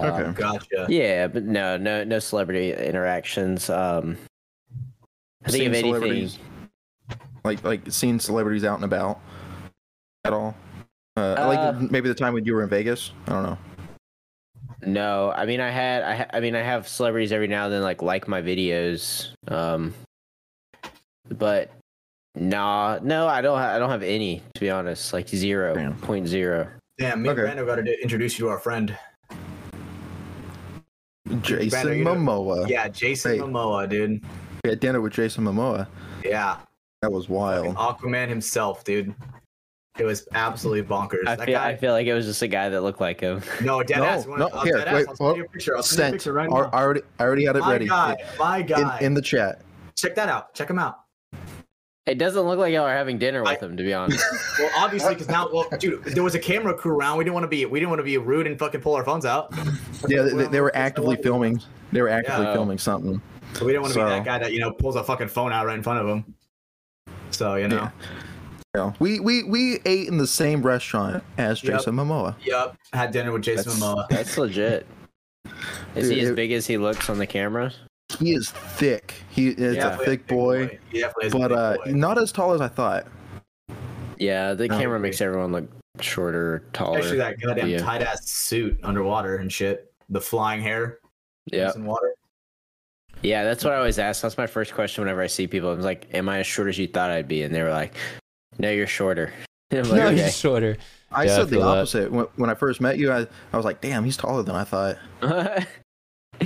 [0.00, 0.24] Okay.
[0.24, 0.86] Um, Gotcha.
[0.88, 3.70] yeah, but no, no, no celebrity interactions.
[3.70, 4.16] Um,
[5.44, 6.38] I think Seen if anything, celebrities,
[7.44, 9.20] like like seeing celebrities out and about
[10.24, 10.56] at all.
[11.16, 11.46] Uh, Uh,
[11.78, 13.12] like maybe the time when you were in Vegas.
[13.28, 13.58] I don't know.
[14.84, 15.32] no.
[15.36, 17.82] I mean, I had, I, ha- I mean, I have celebrities every now and then
[17.82, 19.28] like like my videos.
[19.48, 19.94] Um,
[21.28, 21.70] but
[22.34, 23.58] nah, no, I don't.
[23.58, 25.12] Ha- I don't have any to be honest.
[25.12, 25.94] Like zero Damn.
[26.00, 26.68] point zero.
[26.98, 27.42] Damn, me Okay.
[27.42, 28.96] and Brando got to introduce you to our friend.
[31.40, 32.68] Jason Brandon, Momoa.
[32.68, 33.38] Yeah, Jason Hey.
[33.38, 34.22] Momoa, dude.
[34.62, 35.86] We had dinner with Jason Momoa.
[36.22, 36.58] Yeah,
[37.04, 37.76] That was wild.
[37.76, 39.14] Aquaman himself, dude.
[39.98, 41.26] It was absolutely bonkers.
[41.26, 43.20] I that feel, guy, I feel like it was just a guy that looked like
[43.20, 43.42] him.
[43.60, 44.26] no, dead No, ass.
[44.26, 45.08] No, I'll here, dead wait, ass.
[45.08, 45.76] I'll send oh, you a oh, picture.
[45.76, 46.70] I'll send you a picture right now.
[46.72, 48.98] I already, I already had it my ready guy, my in, guy.
[49.00, 49.60] in the chat.
[49.96, 50.54] Check that out.
[50.54, 51.00] Check him out.
[52.06, 54.24] It doesn't look like y'all are having dinner with I- him, to be honest.
[54.58, 57.18] Well, obviously, because now, well, dude, there was a camera crew around.
[57.18, 59.04] We didn't want to be, we didn't want to be rude and fucking pull our
[59.04, 59.52] phones out.
[60.08, 61.60] Yeah, they, they were actively filming.
[61.92, 62.54] They were actively Yeah.
[62.54, 63.20] filming something.
[63.52, 65.28] So we didn't want to So- be that guy that you know pulls a fucking
[65.28, 66.33] phone out right in front of him.
[67.36, 67.90] So you know, Yeah.
[68.76, 68.92] Yeah.
[68.98, 71.72] We we we ate in the same restaurant as Yep.
[71.78, 72.34] Jason Momoa.
[72.44, 74.08] yep, had dinner with Jason That's, Momoa.
[74.08, 74.86] that's legit.
[75.94, 77.72] Is Dude, he as big as he looks on the camera?
[78.18, 79.14] He is thick.
[79.30, 79.94] He is Yeah.
[79.94, 81.92] a thick boy, He definitely is a but uh, boy.
[81.92, 83.06] not as tall as I thought.
[84.18, 84.78] Yeah, the No.
[84.78, 85.68] camera makes everyone look
[86.00, 86.98] shorter, taller.
[86.98, 87.78] Especially that goddamn Yeah.
[87.78, 89.92] tight ass suit underwater and shit.
[90.08, 90.98] The flying hair.
[91.46, 92.14] Yeah, in water.
[93.24, 94.22] Yeah, that's what I always ask.
[94.22, 95.70] That's my first question whenever I see people.
[95.72, 97.94] I'm like, "Am I as short as you thought I'd be?" And they were like,
[98.58, 99.32] "No, you're shorter."
[99.70, 100.22] And I'm like, no, okay.
[100.24, 100.76] he's shorter.
[101.10, 101.78] I Yeah, I said the feel that.
[101.78, 103.10] opposite when, when I first met you.
[103.12, 104.98] I, I was like, "Damn, he's taller than I thought."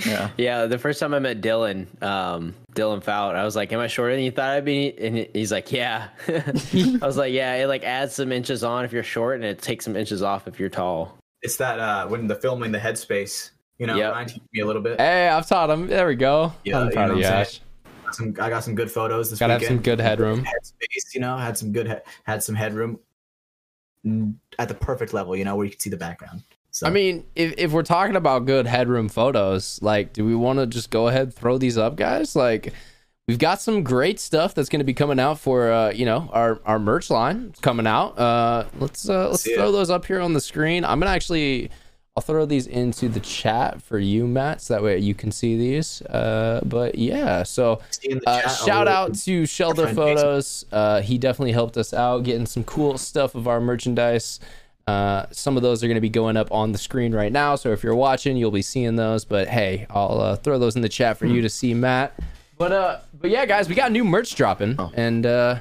[0.04, 3.80] Yeah, yeah, the first time I met Dylan, um, Dylan Fout, I was like, "Am
[3.80, 7.54] I shorter than you thought I'd be?" And he's like, "Yeah." I was like, "Yeah."
[7.54, 10.46] It like adds some inches on if you're short, and it takes some inches off
[10.46, 11.16] if you're tall.
[11.40, 13.50] It's that uh when the filming the headspace.
[13.78, 14.12] You know, Yep.
[14.12, 15.00] Ryan teach me a little bit.
[15.00, 15.86] Hey, I've taught him.
[15.86, 16.52] There we go.
[16.64, 19.38] Yeah, I'm you know of you, what I'm Some, I got some good photos this
[19.38, 20.44] Gotta have some good headroom.
[20.44, 22.98] Headspace, you know, had some good had some headroom
[24.04, 25.36] mm, at the perfect level.
[25.36, 26.42] You know, where you can see the background.
[26.70, 30.58] So I mean, if, if we're talking about good headroom photos, like, do we want
[30.58, 32.36] to just go ahead and throw these up, guys?
[32.36, 32.72] Like,
[33.26, 36.28] we've got some great stuff that's going to be coming out for, uh, you know,
[36.32, 38.18] our, our merch line coming out.
[38.18, 39.72] Uh, let's uh, let's See throw it.
[39.72, 40.84] those up here on the screen.
[40.84, 41.70] I'm gonna actually,
[42.18, 45.56] I'll throw these into the chat for you, Matt, so that way you can see
[45.56, 46.02] these.
[46.02, 49.86] Uh, but yeah, so see in the uh, shout out to Shelter.
[49.94, 50.64] Photos.
[50.72, 54.40] Uh, he definitely helped us out getting some cool stuff of our merchandise.
[54.88, 57.54] Uh, some of those are going to be going up on the screen right now.
[57.54, 59.24] So if you're watching, you'll be seeing those.
[59.24, 62.18] But hey, I'll uh, throw those in the chat for you to see, Matt.
[62.56, 64.90] But uh, but yeah, guys, we got new merch dropping, Oh.
[64.96, 65.60] and uh,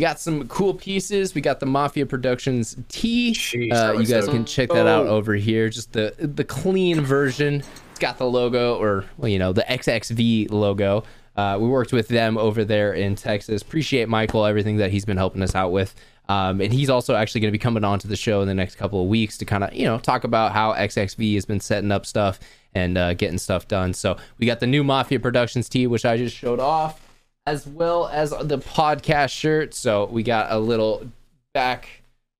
[0.00, 1.34] we got some cool pieces.
[1.34, 2.74] We got the Mafia Productions.
[2.88, 5.68] Sheesh, Uh, you guys so- can check that out over here.
[5.68, 7.62] Just the the clean version.
[7.90, 11.04] It's got the logo, or well, you know, the XXV logo.
[11.36, 13.60] Uh, we worked with them over there in Texas.
[13.60, 15.94] Appreciate Michael everything that he's been helping us out with.
[16.30, 18.54] Um, and he's also actually going to be coming on to the show in the
[18.54, 21.60] next couple of weeks to kind of you know talk about how XXV has been
[21.60, 22.40] setting up stuff
[22.74, 23.92] and uh, getting stuff done.
[23.92, 27.06] So we got the new Mafia Productions tee, which I just showed off,
[27.46, 29.74] as well as the podcast shirt.
[29.74, 31.08] So we got a little
[31.54, 31.88] back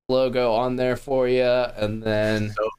[0.09, 2.70] logo on there for you, and then so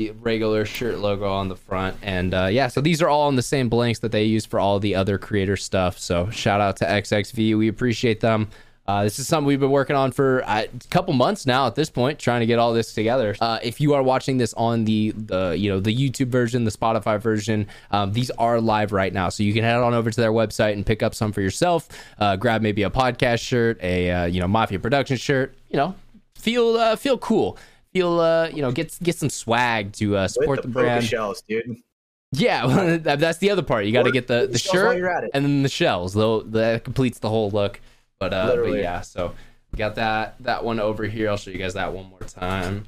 [0.00, 1.94] the regular shirt logo on the front.
[2.02, 4.58] And uh, yeah, so these are all in the same blanks that they use for
[4.58, 5.98] all the other creator stuff.
[5.98, 7.58] So shout out to XXV.
[7.58, 8.48] We appreciate them.
[8.86, 11.76] Uh, this is something we've been working on for uh, a couple months now at
[11.76, 13.36] this point, trying to get all this together.
[13.40, 16.70] Uh, if you are watching this on the the you know the YouTube version, the
[16.72, 20.20] Spotify version, um, these are live right now, so you can head on over to
[20.20, 21.88] their website and pick up some for yourself.
[22.18, 25.54] Uh, grab maybe a podcast shirt, a uh, you know Mafia Production shirt.
[25.68, 25.94] You know,
[26.34, 27.58] feel uh, feel cool.
[27.92, 31.04] Feel uh, you know get get some swag to uh, support the, the, brand.
[31.04, 31.76] shells, dude.
[32.32, 33.84] Yeah, well, that's the other part.
[33.84, 35.30] You got to get the, the the shells while shirt you're at it.
[35.34, 36.12] and then the shells.
[36.14, 37.80] Though that completes the whole look.
[38.20, 39.34] But uh, but yeah, so
[39.76, 41.30] got that that one over here.
[41.30, 42.84] I'll show you guys that one more time.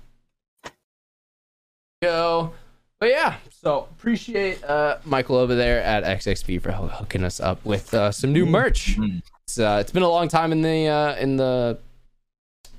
[2.03, 2.53] Go.
[3.01, 7.93] But yeah, so appreciate uh, Michael over there at XXV for hooking us up with
[7.95, 8.97] uh, some new merch.
[8.97, 9.23] Mhm.
[9.45, 11.79] It's uh, it's been a long time in the uh, in the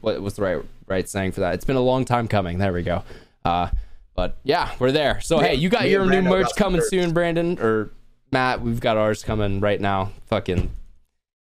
[0.02, 1.56] what was the right right saying for that?
[1.56, 2.60] It's been a long time coming.
[2.60, 3.04] There we go.
[3.44, 3.70] Uh,
[4.16, 5.20] but yeah, we're there.
[5.22, 7.90] So Me- hey, you got your new merch coming soon, Brandon or
[8.32, 8.62] Matt.
[8.62, 10.12] We've got ours coming right now.
[10.28, 10.70] Fucking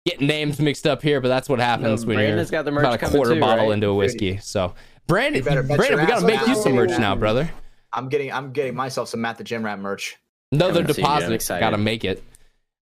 [0.05, 2.71] getting names mixed up here, but that's what happens No, when Brandon's you're got the
[2.71, 3.73] merch about a quarter too, bottle right?
[3.73, 4.37] into a whiskey.
[4.37, 4.73] So
[5.07, 7.49] Brandon, You Brandon, we gotta make on you some merch now, brother.
[7.91, 10.17] I'm getting I'm getting myself some Matt the Gym Rat merch.
[10.51, 11.05] Another Haven't seen.
[11.05, 11.59] I'm deposit.
[11.59, 12.23] Gotta make it.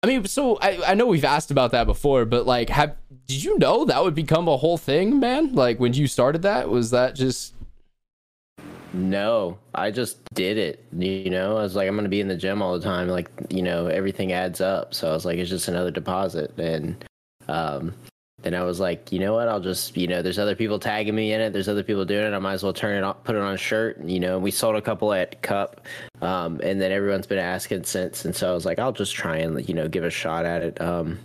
[0.03, 3.43] I mean, so I, I know we've asked about that before, but like, have did
[3.43, 5.55] you know that would become a whole thing, man?
[5.55, 7.55] Like when you started that, was that just
[8.93, 10.85] No, I just did it.
[10.97, 13.09] You know, I was like, I'm gonna be in the gym all the time.
[13.09, 14.95] Like, you know, everything adds up.
[14.95, 16.57] So I was like, it's just another deposit.
[16.59, 17.05] And
[17.49, 17.93] um,
[18.43, 19.49] then I was like, you know what?
[19.49, 21.53] I'll just, you know, there's other people tagging me in it.
[21.53, 22.35] There's other people doing it.
[22.35, 24.03] I might as well turn it on, put it on a shirt.
[24.03, 25.81] You know, we sold a couple at Cup,
[26.23, 28.25] um, and then everyone's been asking since.
[28.25, 30.63] And so I was like, I'll just try and, you know, give a shot at
[30.63, 30.81] it.
[30.81, 31.19] Um,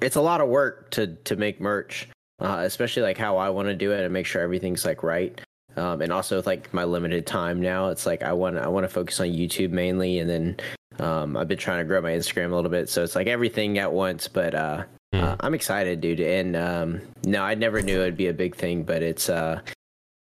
[0.00, 2.08] it's a lot of work to to make merch,
[2.40, 5.40] uh, especially like how I want to do it and make sure everything's like right
[5.76, 8.68] um, and also with like my limited time now it's like i want to i
[8.68, 10.56] want to focus on youtube mainly and then
[10.98, 13.78] um, i've been trying to grow my instagram a little bit so it's like everything
[13.78, 14.84] at once but uh,
[15.14, 15.24] Hmm.
[15.24, 18.82] uh, i'm excited dude and um, no i never knew it'd be a big thing
[18.82, 19.58] but it's uh,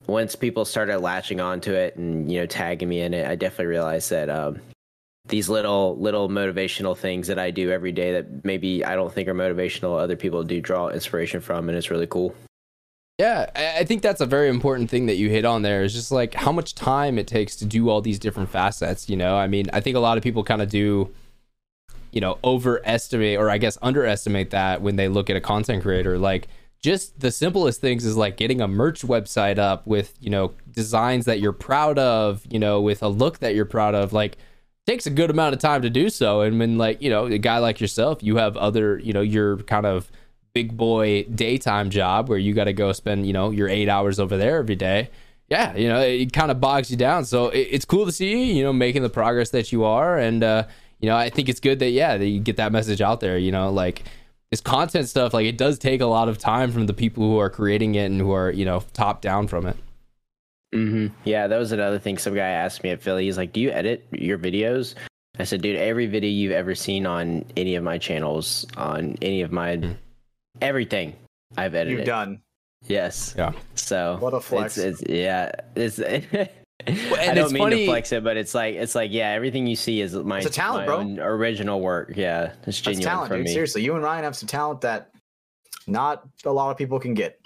[0.07, 3.65] once people started latching onto it and you know tagging me in it i definitely
[3.65, 4.61] realized that um,
[5.27, 9.27] these little little motivational things that i do every day that maybe i don't think
[9.27, 12.35] are motivational other people do draw inspiration from and it's really cool
[13.19, 15.85] Yeah, I think that's a very important thing that you hit on there.
[15.85, 19.09] Is just like how much time it takes to do all these different facets.
[19.09, 21.13] You know, I mean, I think a lot of people kind of do,
[22.11, 26.19] you know, overestimate or I guess underestimate that when they look at a content creator.
[26.19, 26.49] Like
[26.83, 31.25] just the simplest things is like getting a merch website up with you know designs
[31.27, 32.45] that you're proud of.
[32.51, 34.13] You know, with a look that you're proud of.
[34.13, 34.39] Like
[34.89, 36.41] takes a good amount of time to do so.
[36.41, 39.59] And when like you know a guy like yourself, you have other you know you're
[39.59, 40.11] kind of
[40.55, 44.21] big boy daytime job where you got to go spend you know your eight hours
[44.21, 45.11] over there every day
[45.49, 48.53] yeah you know it kind of bogs you down so it, it's cool to see
[48.53, 50.65] you know making the progress that you are and uh
[51.01, 53.37] you know i think it's good that yeah that you get that message out there
[53.37, 54.05] you know like
[54.53, 57.39] this content stuff like it does take a lot of time from the people who
[57.39, 59.77] are creating it and who are you know top down from it
[60.73, 62.19] hmm Yeah, that was another thing.
[62.19, 63.27] Some guy asked me at Philly.
[63.27, 64.97] He's like, "Do you edit your videos?"
[65.39, 69.43] I said, "Dude, every video you've ever seen on any of my channels, on any
[69.43, 69.93] of my Hmm.
[70.61, 71.15] Everything,
[71.57, 71.99] I've edited.
[71.99, 72.41] You've done.
[72.87, 73.35] Yes.
[73.37, 73.53] Yeah.
[73.75, 74.77] So What a flex.
[74.79, 75.51] It's, it's yeah.
[75.75, 75.99] It's.
[76.87, 79.31] I and don't it's mean funny- to flex it, but it's like it's like yeah.
[79.31, 80.97] Everything you see is my, It's a talent, my bro.
[80.99, 82.13] own original work.
[82.17, 83.47] Yeah, it's That's genuine talent, from dude.
[83.47, 83.53] me.
[83.53, 85.11] Seriously, you and Ryan have some talent that
[85.87, 87.41] not a lot of people can get.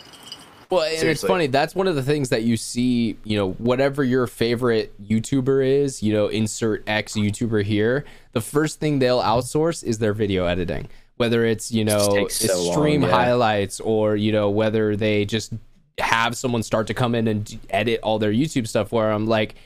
[0.70, 1.46] Well, and it's funny.
[1.46, 3.16] That's one of the things that you see.
[3.24, 8.04] You know, whatever your favorite YouTuber is, you know, insert X YouTuber here.
[8.32, 10.88] The first thing they'll outsource is their video editing.
[11.18, 13.10] Whether it's you know takes so long, stream yeah.
[13.10, 15.52] highlights or you know whether they just
[15.98, 19.56] have someone start to come in and edit all their YouTube stuff Where I'm Like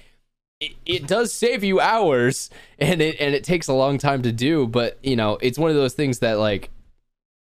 [0.60, 4.32] it, it does save you hours and it and it takes a long time to
[4.32, 4.66] do.
[4.66, 6.70] But you know, it's one of those things that like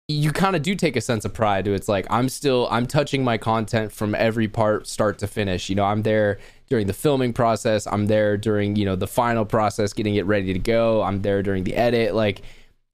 [0.09, 2.87] you kind of do take a sense of pride to it's like i'm still i'm
[2.87, 6.93] touching my content from every part start to finish you know i'm there during the
[6.93, 11.03] filming process i'm there during you know the final process getting it ready to go
[11.03, 12.41] i'm there during the edit like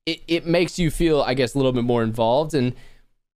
[0.06, 2.74] it, it makes you feel i guess a little bit more involved and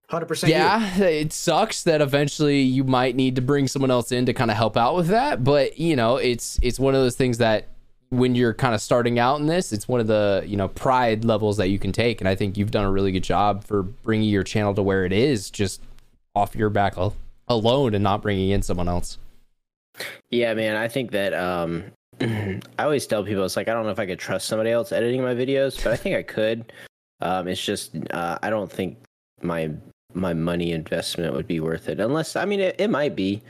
[0.09, 0.51] Hundred percent.
[0.51, 4.49] yeah it sucks that eventually you might need to bring someone else in to kind
[4.49, 7.67] of help out with that but you know it's it's one of those things that
[8.09, 11.23] when you're kind of starting out in this it's one of the you know pride
[11.23, 13.83] levels that you can take and i think you've done a really good job for
[13.83, 15.79] bringing your channel to where it is just
[16.33, 16.95] off your back
[17.47, 19.19] alone and not bringing in someone else
[20.29, 20.75] Yeah, man.
[20.75, 21.91] I think that um,
[22.21, 24.91] I always tell people it's like I don't know if I could trust somebody else
[24.91, 26.71] editing my videos, but I think I could.
[27.21, 28.97] Um, it's just uh, I don't think
[29.41, 29.71] my
[30.13, 33.41] my money investment would be worth it unless I mean it, it might be.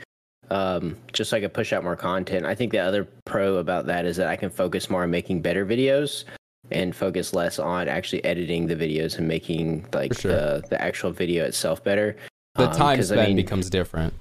[0.50, 2.44] Um, just so I could push out more content.
[2.44, 5.42] I think the other pro about that is that I can focus more on making
[5.42, 6.24] better videos
[6.72, 10.32] and focus less on actually editing the videos and making like sure.
[10.32, 12.16] the the actual video itself better.
[12.56, 14.12] the Um, time 'cause, I spent mean- becomes different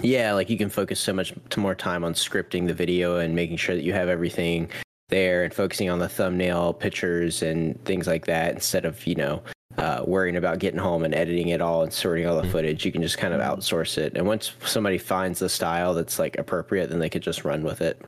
[0.00, 3.34] yeah, like you can focus so much t- more time on scripting the video and
[3.34, 4.70] making sure that you have everything
[5.08, 9.42] there and focusing on the thumbnail pictures and things like that instead of, you know,
[9.76, 12.84] uh, worrying about getting home and editing it all and sorting all the footage.
[12.86, 14.16] You can just kind of outsource it.
[14.16, 17.80] And once somebody finds the style that's like appropriate, then they could just run with
[17.82, 18.00] it.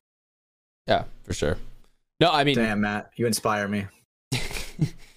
[0.86, 1.56] yeah for sure
[2.20, 3.86] no i mean Damn, Matt, you inspire me.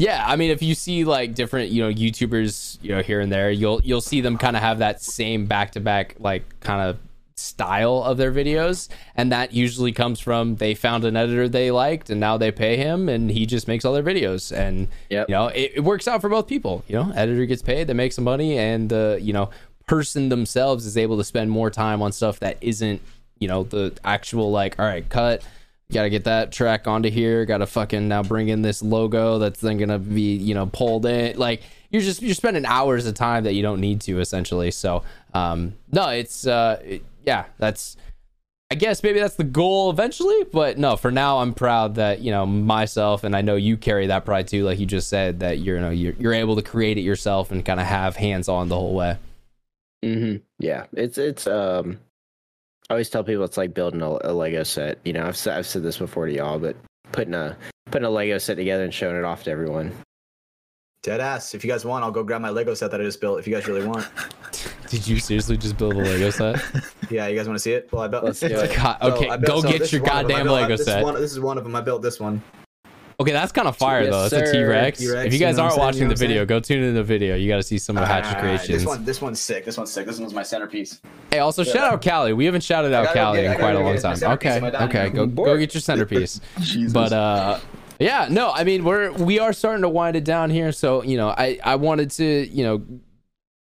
[0.00, 3.30] Yeah, I mean, if you see like different, you know, YouTubers, you know, here and
[3.30, 6.80] there, you'll you'll see them kind of have that same back to back like kind
[6.80, 6.98] of
[7.36, 12.08] style of their videos, and that usually comes from they found an editor they liked,
[12.08, 15.28] and now they pay him, and he just makes all their videos, and Yep.
[15.28, 16.82] you know, it, it works out for both people.
[16.88, 19.50] You know, editor gets paid, they make some money, and the you know
[19.86, 23.02] person themselves is able to spend more time on stuff that isn't
[23.38, 25.42] you know the actual like all right cut
[25.92, 29.38] got to get that track onto here got to fucking now bring in this logo
[29.38, 33.14] that's then gonna be you know pulled in like you're just you're spending hours of
[33.14, 35.02] time that you don't need to essentially so
[35.34, 37.96] um no it's uh it- yeah that's
[38.72, 42.30] I guess maybe that's the goal eventually, but no, for now I'm proud that, you
[42.30, 45.58] know, myself and I know you carry that pride too, like you just said, that
[45.58, 48.48] you're you know you're, you're able to create it yourself and kind of have hands
[48.48, 49.18] on the whole way.
[50.04, 51.98] hmm Yeah, it's it's um.
[52.90, 54.98] I always tell people it's like building a, a Lego set.
[55.04, 56.74] You know, I've said I've said this before to y'all, but
[57.12, 57.56] putting a
[57.92, 59.92] putting a Lego set together and showing it off to everyone.
[61.04, 61.54] Dead ass.
[61.54, 63.38] If you guys want, I'll go grab my Lego set that I just built.
[63.38, 64.08] If you guys really want.
[64.88, 66.62] Did you seriously just build a Lego set?
[67.10, 67.88] Yeah, you guys want to see it?
[67.92, 68.22] Well, I bet.
[68.22, 68.76] Let's do it.
[68.76, 70.36] God, okay, I built- go so get your is one of them.
[70.36, 71.02] I goddamn built- Lego this set.
[71.02, 71.74] One, this is one of them.
[71.74, 72.40] I built this one.
[73.20, 74.22] Okay, that's kind of fire Yes, though.
[74.28, 74.52] That's a sir.
[74.52, 74.98] T-Rex.
[74.98, 76.58] T-Rex, If you you guys know aren't watching the you know what I'm video, go
[76.58, 77.36] tune in the video.
[77.36, 78.68] You got to see some of Hatch's Alright, creations.
[78.68, 79.66] This one, this one's sick.
[79.66, 80.06] This one's sick.
[80.06, 81.02] This one's my centerpiece.
[81.30, 81.72] Hey, also Yeah.
[81.72, 82.32] shout out Callie.
[82.32, 84.16] We haven't shouted out Callie in quite a long time.
[84.22, 86.40] Okay, in my dining okay, go go get your centerpiece.
[86.92, 87.60] But uh,
[87.98, 90.72] yeah, no, I mean we're we are starting to wind it down here.
[90.72, 92.86] So you know, I I wanted to you know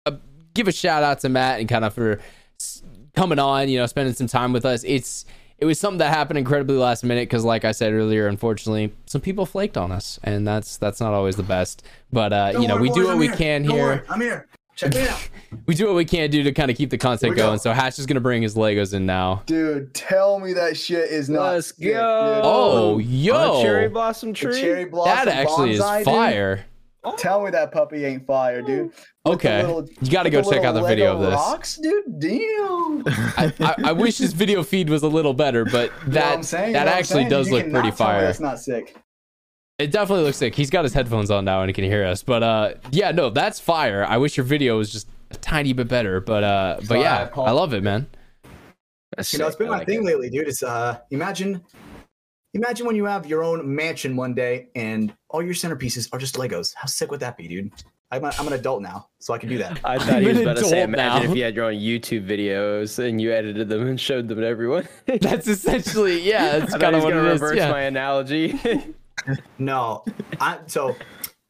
[0.05, 0.17] uh,
[0.53, 2.19] give a shout out to Matt and kind of for
[2.59, 2.84] s-
[3.15, 3.67] coming on.
[3.67, 4.84] You know, spending some time with us.
[4.84, 5.26] It's
[5.61, 9.22] it was something that happened incredibly last minute because, like I said earlier, unfortunately, some
[9.22, 11.84] people flaked on us, and that's that's not always the best.
[12.11, 14.06] But uh, you know, we do what we can here.
[14.10, 14.48] I'm here.
[14.76, 15.30] Check me out.
[15.65, 17.48] We do what we can do to kind of keep the content we go.
[17.48, 17.60] going.
[17.60, 19.41] So Hatch is gonna bring his Legos in now.
[19.48, 21.53] Dude, tell me that shit is not.
[21.53, 22.36] Let's sick, go.
[22.36, 22.41] dude.
[22.45, 24.61] Oh, On a yo, cherry blossom The tree.
[24.61, 26.06] cherry blossom that actually is bonsai, dude.
[26.06, 26.65] fire.
[27.18, 28.91] Tell me that puppy ain't fire, dude.
[29.30, 31.34] With the Okay, little- you got to go check out the little video of this.
[31.35, 32.19] Rocks, dude.
[32.19, 33.03] Damn.
[33.07, 36.14] I, I, I wish his video feed was a little better, but You know what
[36.14, 36.68] that saying?
[36.69, 38.22] You that know actually does You look pretty fire.
[38.22, 38.95] That's not sick.
[39.77, 40.56] It definitely looks sick.
[40.56, 42.22] He's got his headphones on now and he can hear us.
[42.22, 44.03] But uh, yeah, no, that's fire.
[44.06, 46.19] I wish your video was just a tiny bit better.
[46.19, 47.45] But uh, but Sorry, yeah, Paul.
[47.47, 48.07] I love it, man.
[49.15, 49.60] That's You know, it's sick.
[49.60, 50.06] been my like thing it.
[50.06, 50.49] lately, dude.
[50.49, 51.61] It's uh, imagine,
[52.53, 56.35] imagine when you have your own mansion one day and all your centerpieces are just
[56.35, 56.73] Legos.
[56.76, 57.72] How sick would that be, dude?
[58.11, 59.80] I'm, a, I'm an adult now, so I can do that.
[59.84, 61.31] I thought I'm he was about to say, imagine now.
[61.31, 64.48] if you had your own YouTube videos and you edited them and showed them to
[64.48, 64.88] everyone.
[65.06, 66.57] That's essentially yeah.
[66.60, 67.72] That's I thought kind of was gonna reverse Yeah.
[67.72, 68.60] my analogy.
[69.57, 70.06] No,
[70.40, 70.95] I so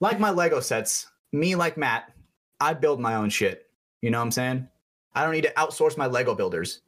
[0.01, 1.07] like my Lego sets.
[1.31, 2.11] Me like Matt,
[2.59, 3.67] I build my own shit.
[4.01, 4.67] You know what I'm saying?
[5.13, 6.81] I don't need to outsource my Lego builders.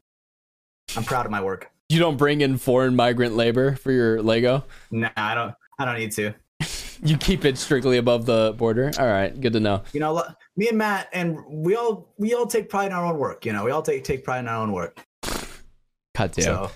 [0.98, 1.70] I'm proud of my work.
[1.90, 4.64] You don't bring in foreign migrant labor for your Lego.
[4.90, 5.54] Nah, I don't.
[5.78, 6.34] I don't need to.
[7.04, 8.92] You keep it strictly above the border.
[9.00, 9.84] All right, good to know.
[9.94, 10.24] You know,
[10.56, 13.46] me and Matt, and we all we all take pride in our own work.
[13.46, 15.04] You know, we all take take pride in our own work.
[16.14, 16.44] Cut damn.
[16.44, 16.72] So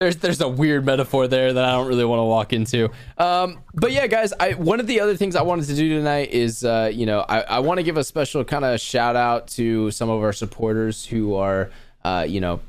[0.00, 2.90] there's there's a weird metaphor there that I don't really want to walk into.
[3.16, 6.30] Um, but yeah, guys, I one of the other things I wanted to do tonight
[6.32, 9.48] is uh, you know I, I want to give a special kind of shout out
[9.48, 11.70] to some of our supporters who are
[12.04, 12.60] uh, you know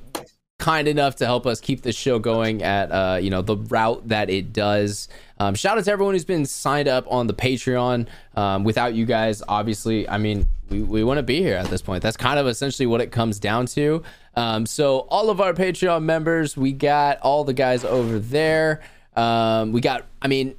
[0.67, 4.05] kind enough to help us keep the show going at uh, you know the route
[4.09, 5.07] that it does.
[5.39, 8.07] Um, shout out to everyone who's been signed up on the Patreon.
[8.35, 12.03] Um, without you guys, obviously, I mean, we, we wouldn't be here at this point.
[12.03, 14.03] That's kind of essentially what it comes down to.
[14.35, 18.81] Um, so all of our Patreon members, we got all the guys over there.
[19.15, 20.53] Um, we got, I mean,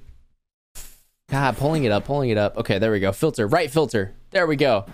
[1.29, 2.57] God, pulling it up, pulling it up.
[2.57, 3.13] Okay, there we go.
[3.13, 4.15] Filter, right filter.
[4.31, 4.87] There we go.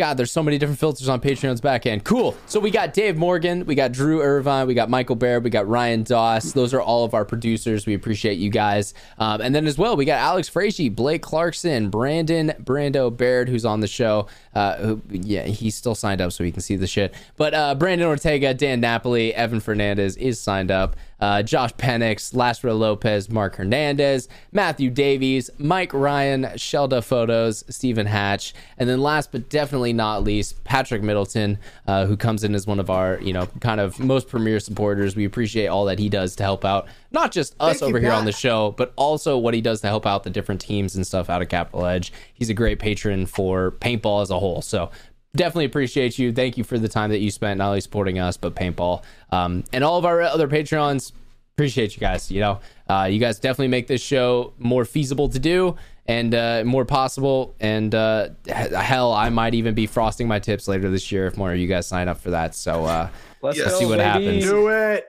[0.00, 2.04] God, there's so many different filters on Patreon's back end.
[2.04, 2.34] Cool.
[2.46, 5.68] So we got Dave Morgan, we got Drew Irvine, we got Michael Baird, we got
[5.68, 6.52] Ryan Doss.
[6.52, 7.84] Those are all of our producers.
[7.84, 8.94] We appreciate you guys.
[9.18, 13.66] Um, and then as well, we got Alex Frazee, Blake Clarkson, Brandon Brando Baird, who's
[13.66, 14.26] on the show.
[14.54, 17.14] Uh, who, yeah, he's still signed up so he can see the shit.
[17.36, 20.96] But uh, Brandon Ortega, Dan Napoli, Evan Fernandez is signed up.
[21.20, 28.54] Uh, Josh Penix, Lasro Lopez, Mark Hernandez, Matthew Davies, Mike Ryan, Shelda Photos, Stephen Hatch,
[28.78, 32.80] and then last but definitely not least, Patrick Middleton, uh, who comes in as one
[32.80, 35.14] of our, you know, kind of most premier supporters.
[35.14, 38.12] We appreciate all that he does to help out not just us Thank over here
[38.12, 41.06] on the show, but also what he does to help out the different teams and
[41.06, 42.12] stuff out of Capital Edge.
[42.34, 44.62] He's a great patron for paintball as a whole.
[44.62, 44.90] So
[45.34, 46.32] definitely appreciate you.
[46.32, 49.64] Thank you for the time that you spent not only supporting us but paintball um,
[49.72, 51.12] and all of our other patrons.
[51.56, 52.30] Appreciate you guys.
[52.30, 55.76] You know, uh, you guys definitely make this show more feasible to do
[56.06, 57.54] and uh, more possible.
[57.60, 61.52] And uh, hell, I might even be frosting my tips later this year if more
[61.52, 62.54] of you guys sign up for that.
[62.54, 63.08] So uh,
[63.42, 63.72] Let's Yes.
[63.72, 64.02] go, see what baby.
[64.26, 64.44] happens.
[64.44, 65.06] do it.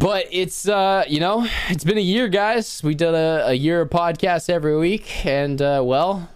[0.00, 2.82] But it's uh, you know, it's been a year, guys.
[2.82, 6.28] We did a, a year of podcasts every week, and uh, well,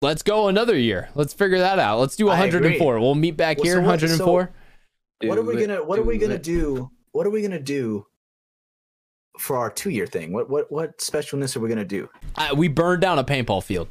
[0.00, 1.10] let's go another year.
[1.14, 1.98] Let's figure that out.
[1.98, 3.00] Let's do 104.
[3.00, 4.50] We'll meet back Well, here, so what- 104.
[5.22, 6.90] What are we gonna What are we gonna do?
[7.12, 8.06] What are we gonna do
[9.38, 10.32] for our two year thing?
[10.32, 12.08] What what what specialness are we gonna do?
[12.36, 13.88] I, we burned down a paintball field.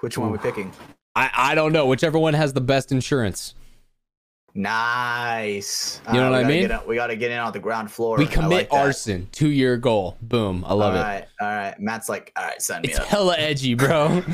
[0.00, 0.72] Which one are we picking?
[1.16, 1.86] I, I don't know.
[1.86, 3.54] Whichever one has the best insurance.
[4.54, 6.00] Nice.
[6.08, 6.68] You know Uh, what I mean?
[6.68, 8.16] get we got to get in on the ground floor.
[8.18, 9.28] We commit like arson.
[9.32, 10.16] Two year goal.
[10.22, 10.64] Boom.
[10.66, 11.02] I love all it.
[11.04, 11.78] right, all right.
[11.80, 13.06] Matt's like, all right, sign me It's up.
[13.08, 14.22] hella edgy, bro.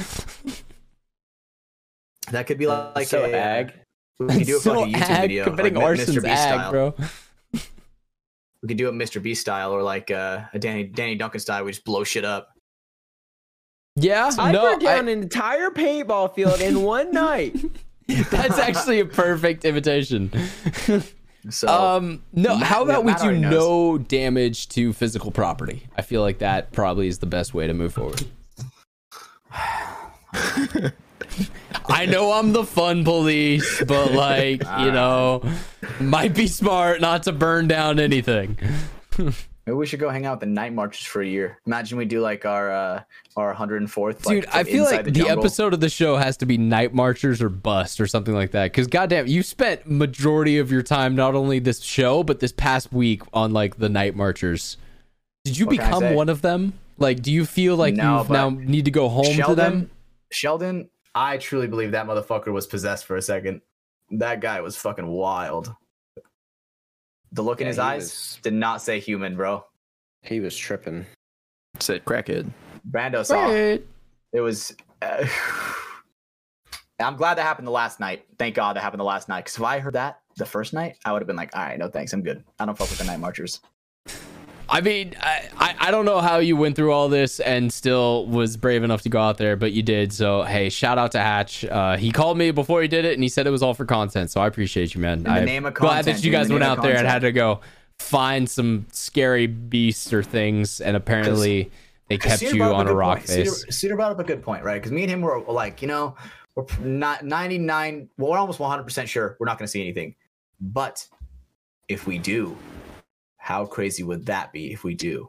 [2.30, 3.72] That could be like so a, ag.
[4.18, 6.14] We could do it for so like a YouTube ag, video, committing like Mi- Mr.
[6.14, 6.70] Beast ag, style.
[6.70, 6.94] bro.
[8.62, 9.22] We could do it Mr.
[9.22, 11.64] Beast style or like uh, a Danny Danny Duncan style.
[11.64, 12.48] We just blow shit up.
[13.96, 17.54] Yeah, I no, broke down I- an entire paintball field in one night.
[18.30, 20.30] that's actually a perfect invitation.
[21.50, 25.82] So Um, no, Matt- how about we do no damage to physical property?
[25.96, 28.24] I feel like that probably is the best way to move forward.
[31.86, 35.42] I know I'm the fun police, but like, you know,
[36.00, 38.58] might be smart not to burn down anything.
[39.66, 41.58] maybe we should go hang out with the night marches for a year.
[41.66, 43.02] Imagine we do like our uh,
[43.36, 44.22] our 104th.
[44.22, 45.40] Dude, like, I feel like the, jungle.
[45.40, 48.72] episode of the show has to be Night Marchers or Bust or something like that.
[48.72, 52.92] Because goddamn, you spent majority of your time not only this show but this past
[52.92, 54.76] week on like the Night Marchers.
[55.44, 56.74] Did you What become one of them?
[56.96, 59.90] Like, do you feel like No, you've now need to go home Sheldon, to them?
[60.30, 63.60] Sheldon, I truly believe that motherfucker was possessed for a second.
[64.10, 65.74] That guy was fucking wild.
[67.34, 69.64] The look in his eyes was- did not say human, bro.
[70.22, 71.04] He was tripping.
[71.80, 72.50] Said crackhead.
[72.90, 73.84] Brando saw Right.
[74.32, 74.74] it was.
[75.02, 75.26] Uh,
[77.00, 78.24] I'm glad that happened the last night.
[78.38, 79.44] Thank God that happened the last night.
[79.44, 81.78] Because if I heard that the first night, I would have been like, all right,
[81.78, 82.44] no thanks, I'm good.
[82.58, 83.60] I don't fuck with the night marchers.
[84.68, 88.56] I mean, I, I, don't know how you went through all this and still was
[88.56, 90.12] brave enough to go out there, but you did.
[90.12, 91.64] So, hey, shout out to Hatch.
[91.64, 93.84] Uh, he called me before he did it and he said it was all for
[93.84, 94.30] content.
[94.30, 95.24] So I appreciate you, man.
[95.24, 97.60] the I'm name of glad that you guys went out there and had to go
[97.98, 100.80] find some scary beasts or things.
[100.80, 101.70] And apparently
[102.08, 103.28] they kept Cedar you on a good rock point.
[103.28, 103.60] face.
[103.60, 104.76] Cedar, Cedar brought up a good point, right?
[104.76, 106.16] Because me and him were like, you know,
[106.54, 110.14] we're not 99, well, we're almost 100% sure we're not going to see anything.
[110.60, 111.06] But
[111.88, 112.56] if we do,
[113.44, 115.28] how crazy would that be if we do?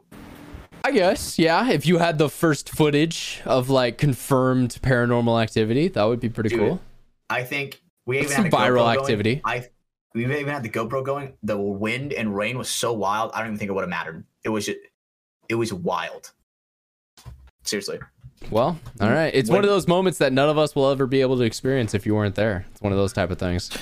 [0.82, 1.68] I guess, yeah.
[1.68, 6.48] If you had the first footage of like confirmed paranormal activity, that would be pretty
[6.48, 6.80] Dude, cool.
[7.28, 8.98] I think we It's even had some GoPro viral going.
[9.00, 9.42] activity.
[9.44, 9.68] I
[10.14, 11.34] we even had the GoPro going.
[11.42, 13.32] The wind and rain was so wild.
[13.34, 14.24] I don't even think it would have mattered.
[14.44, 14.78] It was just,
[15.50, 16.32] it was wild.
[17.64, 17.98] Seriously.
[18.50, 19.34] Well, all right.
[19.34, 21.92] It's one of those moments that none of us will ever be able to experience
[21.92, 22.64] if you weren't there.
[22.70, 23.76] It's one of those type of things.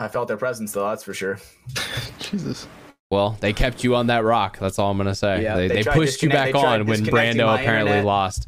[0.00, 1.38] I felt their presence though, that's for sure.
[2.18, 2.66] Jesus.
[3.10, 4.58] Well, they kept you on that rock.
[4.58, 5.42] That's all I'm gonna say.
[5.42, 8.04] Yeah, they, they they, pushed you back on when Brando apparently internet.
[8.04, 8.46] lost.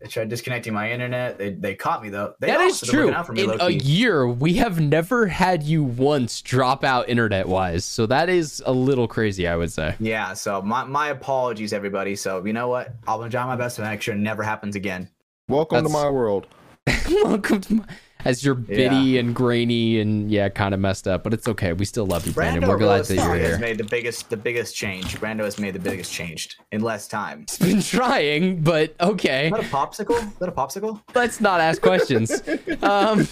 [0.00, 1.36] They tried disconnecting my internet.
[1.36, 2.34] They they caught me though.
[2.38, 3.12] They That is true.
[3.12, 7.48] out for me, In a year, we have never had you once drop out internet
[7.48, 7.84] wise.
[7.84, 9.96] So that is a little crazy, I would say.
[9.98, 12.14] Yeah, so my, my apologies, everybody.
[12.14, 12.94] So you know what?
[13.08, 15.08] I'll try my best to make sure it never happens again.
[15.48, 16.46] Welcome That's- to my world.
[17.24, 17.84] Welcome to my
[18.24, 21.72] as you're bitty and grainy and yeah, kind of messed up, but it's okay.
[21.72, 22.62] We still love you, Brandon.
[22.62, 25.18] Brando We're glad that you're realistically has made the biggest the biggest change.
[25.20, 27.46] Brando has made the biggest change in less time.
[27.48, 29.46] Is Been trying, but okay.
[29.46, 30.18] Is that a popsicle?
[30.26, 31.00] Is that a popsicle?
[31.14, 32.42] Let's not ask questions.
[32.82, 33.26] Um,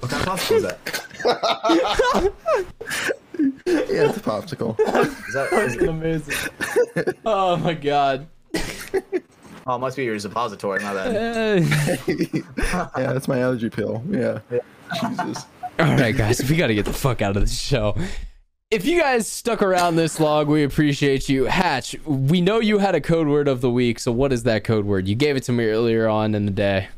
[0.00, 0.78] What kind of popsicle is that?
[3.66, 4.78] Yeah, it's a popsicle.
[4.80, 6.34] Is that is it, amazing.
[7.24, 8.26] Oh my god.
[9.68, 10.82] oh, it must be your suppository.
[10.82, 11.62] My bad.
[12.98, 14.02] Yeah, that's my allergy pill.
[14.10, 14.40] Yeah.
[15.00, 15.46] Jesus.
[15.78, 17.96] All right, guys, we got to get the fuck out of this show.
[18.70, 21.44] If you guys stuck around this long, we appreciate you.
[21.44, 24.64] Hatch, we know you had a code word of the week, so what is that
[24.64, 25.06] code word?
[25.06, 26.88] You gave it to me earlier on in the day.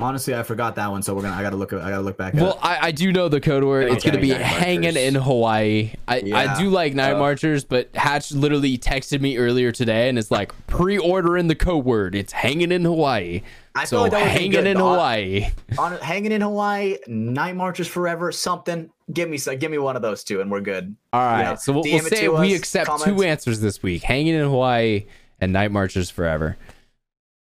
[0.00, 1.34] Honestly, I forgot that one, so we're gonna.
[1.36, 1.72] I gotta look.
[1.72, 2.34] I gotta look back.
[2.34, 2.58] At Well, it.
[2.62, 3.90] I, I do know the code word.
[3.90, 4.58] It's going to be Night Marchers.
[4.58, 5.92] hanging in Hawaii.
[6.06, 10.16] I, I do like Night Uh, Marchers, but Hatch literally texted me earlier today and
[10.16, 12.14] is like, pre-ordering the code word.
[12.14, 13.42] It's hanging in Hawaii.
[13.74, 15.46] I feel So like would be hanging in Hawaii.
[15.78, 18.90] On hanging in Hawaii, night Marchers forever, something.
[19.12, 20.94] Give me give me one of those two, and we're good.
[21.12, 21.54] All right, Yeah.
[21.56, 25.06] so we'll, we'll say we us, accept two answers this week: hanging in Hawaii
[25.40, 26.56] and night marchers forever.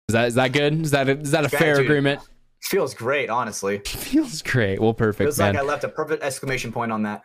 [0.08, 0.82] Is that is that good?
[0.84, 2.22] Is that a, is that a fair agreement?
[2.66, 3.78] Feels great, honestly.
[3.86, 4.80] Feels great.
[4.80, 5.54] Well, perfect, Feels man.
[5.54, 7.22] like I left a perfect exclamation point on that.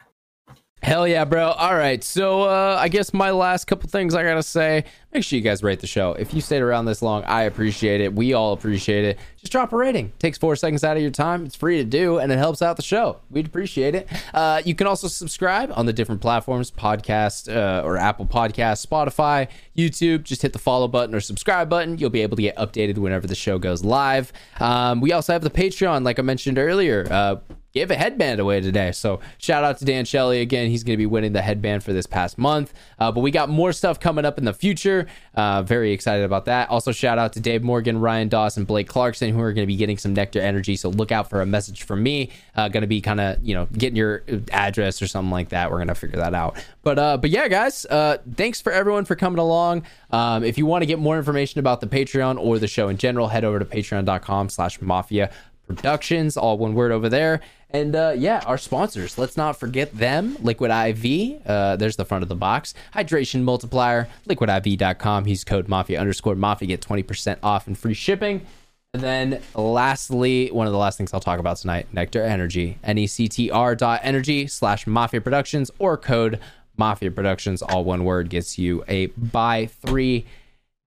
[0.82, 1.50] Hell yeah, bro.
[1.50, 2.02] All right.
[2.02, 4.84] So uh, I guess my last couple things I gotta say.
[5.12, 6.12] Make sure you guys rate the show.
[6.12, 8.14] If you stayed around this long, I appreciate it.
[8.14, 9.18] We all appreciate it.
[9.36, 10.12] Just drop a rating.
[10.18, 11.44] takes four seconds out of your time.
[11.44, 13.18] It's free to do, and it helps out the show.
[13.28, 14.08] We'd appreciate it.
[14.32, 19.48] Uh, you can also subscribe on the different platforms: podcast uh, or Apple Podcast, Spotify,
[19.76, 20.22] YouTube.
[20.22, 21.98] Just hit the follow button or subscribe button.
[21.98, 24.32] You'll be able to get updated whenever the show goes live.
[24.60, 27.06] Um, we also have the Patreon, like I mentioned earlier.
[27.10, 27.36] Uh,
[27.72, 28.92] gave a headband away today.
[28.92, 30.68] So shout out to Dan Shelley again.
[30.70, 32.72] He's going to be winning the headband for this past month.
[32.98, 35.06] Uh, but we got more stuff coming up in the future.
[35.34, 36.68] Uh, very excited about that.
[36.70, 39.66] Also shout out to Dave Morgan, Ryan Dawson, and Blake Clarkson, who are going to
[39.66, 40.76] be getting some Nectar Energy.
[40.76, 42.30] So look out for a message from me.
[42.54, 44.22] Uh, going to be kind of you know getting your
[44.52, 45.70] address or something like that.
[45.70, 46.62] We're going to figure that out.
[46.82, 49.84] But uh, but yeah, guys, uh, thanks for everyone for coming along.
[50.10, 52.96] Um, if you want to get more information about the Patreon or the show in
[52.96, 55.30] general, head over to patreon.com/mafia
[55.74, 57.40] Productions, all one word over there.
[57.72, 59.16] And uh, yeah, our sponsors.
[59.16, 60.36] Let's not forget them.
[60.40, 61.46] Liquid IV.
[61.46, 62.74] Uh, there's the front of the box.
[62.94, 64.08] Hydration Multiplier.
[64.28, 65.26] LiquidIV.com.
[65.26, 66.68] Use code Mafia underscore Moffitt.
[66.68, 68.44] Get 20% off and free shipping.
[68.92, 72.78] And then lastly, one of the last things I'll talk about tonight, Nectar Energy.
[72.82, 76.40] N-E-C-T-R dot energy slash Mafia Productions or code
[76.76, 80.26] Mafia Productions, all one word, gets you a buy three,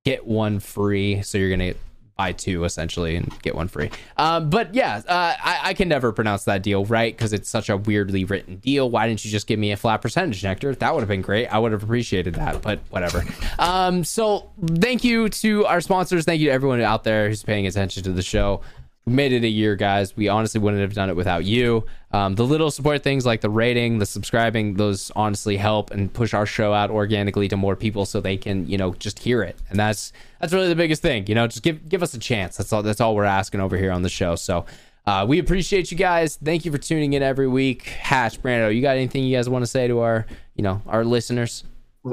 [0.03, 1.21] get one free.
[1.21, 1.75] So you're gonna
[2.15, 3.89] buy two essentially and get one free.
[4.17, 7.69] Um, but yeah, uh, I, I can never pronounce that deal right because it's such
[7.69, 8.89] a weirdly written deal.
[8.89, 10.75] Why didn't you just give me a flat percentage, Nectar?
[10.75, 11.47] That would have been great.
[11.47, 13.23] I would have appreciated that, but whatever.
[13.57, 16.25] Um, so thank you to our sponsors.
[16.25, 18.61] Thank you to everyone out there who's paying attention to the show.
[19.05, 20.15] We made it a year, guys.
[20.15, 21.85] We honestly wouldn't have done it without you.
[22.11, 26.33] Um, the little support things like the rating, the subscribing, those honestly help and push
[26.33, 29.57] our show out organically to more people so they can, you know, just hear it.
[29.69, 31.27] And that's that's really the biggest thing.
[31.27, 32.55] You know, just give give us a chance.
[32.55, 32.81] That's all.
[32.81, 34.35] That's all we're asking over here on the show.
[34.35, 34.65] So.
[35.05, 36.37] Uh, we appreciate you guys.
[36.41, 37.87] Thank you for tuning in every week.
[37.87, 40.25] Hatch, Brando, you got anything you guys want to say to our,
[40.55, 41.65] you know, our listeners?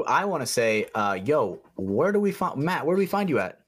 [0.05, 2.85] I want to say, uh, yo, where do we find Matt?
[2.85, 3.60] Where do we find you at?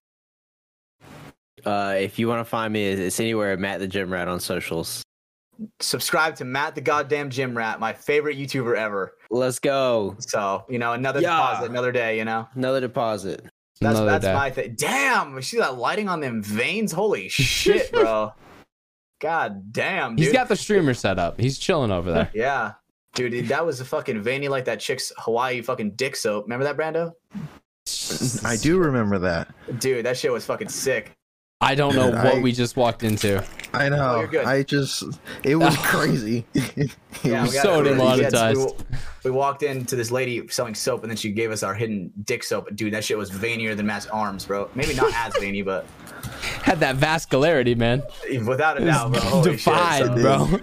[1.65, 4.39] Uh, if you want to find me, it's anywhere at Matt the Gym Rat on
[4.39, 5.03] socials.
[5.79, 9.13] Subscribe to Matt the goddamn Gym Rat, my favorite YouTuber ever.
[9.29, 10.15] Let's go.
[10.19, 11.29] So you know, another Yeah.
[11.37, 12.17] deposit, another day.
[12.17, 13.43] You know, Another deposit.
[13.79, 14.33] that's Another that's day.
[14.33, 14.75] my thing.
[14.77, 16.91] Damn, you see that lighting on them veins?
[16.91, 18.33] Holy shit, bro!
[19.21, 20.25] God damn, dude.
[20.25, 21.39] He's got the streamer set up.
[21.39, 22.31] He's chilling over there.
[22.33, 22.73] yeah,
[23.13, 26.45] dude, that was a fucking veiny like that chick's Hawaii fucking dick soap.
[26.45, 27.13] Remember that, Brando?
[28.45, 29.53] I do remember that.
[29.79, 31.11] Dude, that shit was fucking sick.
[31.63, 33.43] I don't know Dude, what I- we just walked into.
[33.75, 34.29] I know.
[34.31, 34.45] Oh.
[34.45, 35.03] I just,
[35.43, 36.45] it was crazy.
[37.23, 38.59] It Yeah, was we got- so we- we demonetized.
[38.59, 42.11] We, we walked into this lady selling soap, and then she gave us our hidden
[42.25, 42.75] dick soap.
[42.75, 44.69] Dude, that shit was veinier than Matt's arms, bro.
[44.75, 45.85] Maybe not as veiny, but
[46.63, 48.03] Had that vascularity, man.
[48.45, 49.21] without a doubt, bro.
[49.21, 50.59] was Holy defined, shit, so- bro.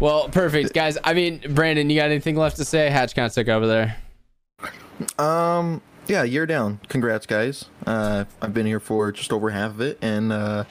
[0.00, 0.98] Well, perfect, guys.
[1.04, 2.90] I mean, Brandon, you got anything left to say?
[2.90, 3.96] Hatch kind of took over there.
[5.18, 6.80] Um, yeah, year down.
[6.88, 7.66] Congrats, guys.
[7.86, 10.64] Uh, I've been here for just over half of it, and uh,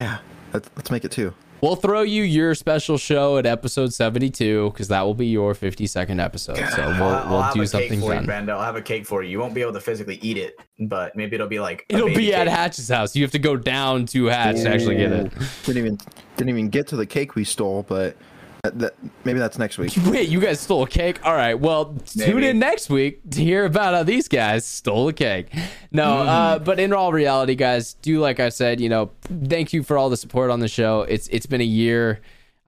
[0.00, 0.18] yeah,
[0.52, 1.34] let's, let's make it two.
[1.60, 5.86] We'll throw you your special show at episode 72 because that will be your 50
[5.86, 6.56] second episode.
[6.56, 8.24] So we'll, I'll, I'll we'll do something for fun.
[8.24, 8.50] you, Brando.
[8.52, 9.28] I'll have a cake for you.
[9.28, 12.06] You won't be able to physically eat it, but maybe it'll be like a It'll
[12.06, 12.48] baby be at.
[12.48, 13.14] Hatch's house.
[13.14, 15.32] You have to go down to Hatch to actually get it.
[15.64, 15.98] Didn't even
[16.38, 18.16] didn't even get to the cake we stole, but
[18.62, 19.92] that, that, maybe that's next week.
[20.06, 21.24] Wait, you guys stole a cake?
[21.24, 21.54] All right.
[21.58, 25.48] Well, tune in next week to hear about how these guys stole a cake.
[25.92, 26.28] No, Mm-hmm.
[26.28, 29.10] uh, but in all reality, guys, do like I said, you know,
[29.46, 31.02] thank you for all the support on the show.
[31.02, 32.20] It's it's been a year.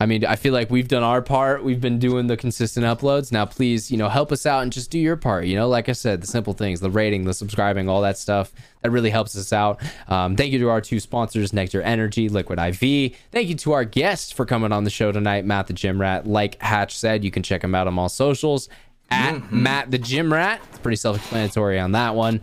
[0.02, 1.62] I mean, I feel like we've done our part.
[1.62, 3.30] We've been doing the consistent uploads.
[3.30, 5.44] Now, please, you know, help us out and just do your part.
[5.44, 8.52] You know, like I said, the simple things, the rating, the subscribing, all that stuff,
[8.80, 9.80] that really helps us out.
[10.08, 13.14] Um, thank you to our two sponsors, Nectar Energy, Liquid IV.
[13.30, 16.26] Thank you to our guests for coming on the show tonight, Matt the Gym Rat.
[16.26, 18.68] Like Hatch said, you can check him out on all socials
[19.08, 20.60] at Matt the Gym Rat.
[20.70, 22.40] It's pretty self-explanatory on that one.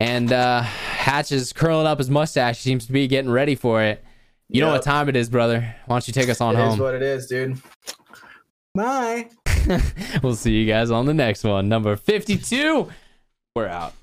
[0.00, 2.56] And uh, Hatch is curling up his mustache.
[2.56, 4.02] He seems to be getting ready for it.
[4.48, 5.74] You know what time it is, brother.
[5.86, 6.78] Why don't you take us on It is home?
[6.78, 7.60] what it is, dude.
[8.74, 9.30] Bye.
[10.22, 11.68] we'll see you guys on the next one.
[11.68, 12.88] Number 52.
[13.54, 13.94] We're out.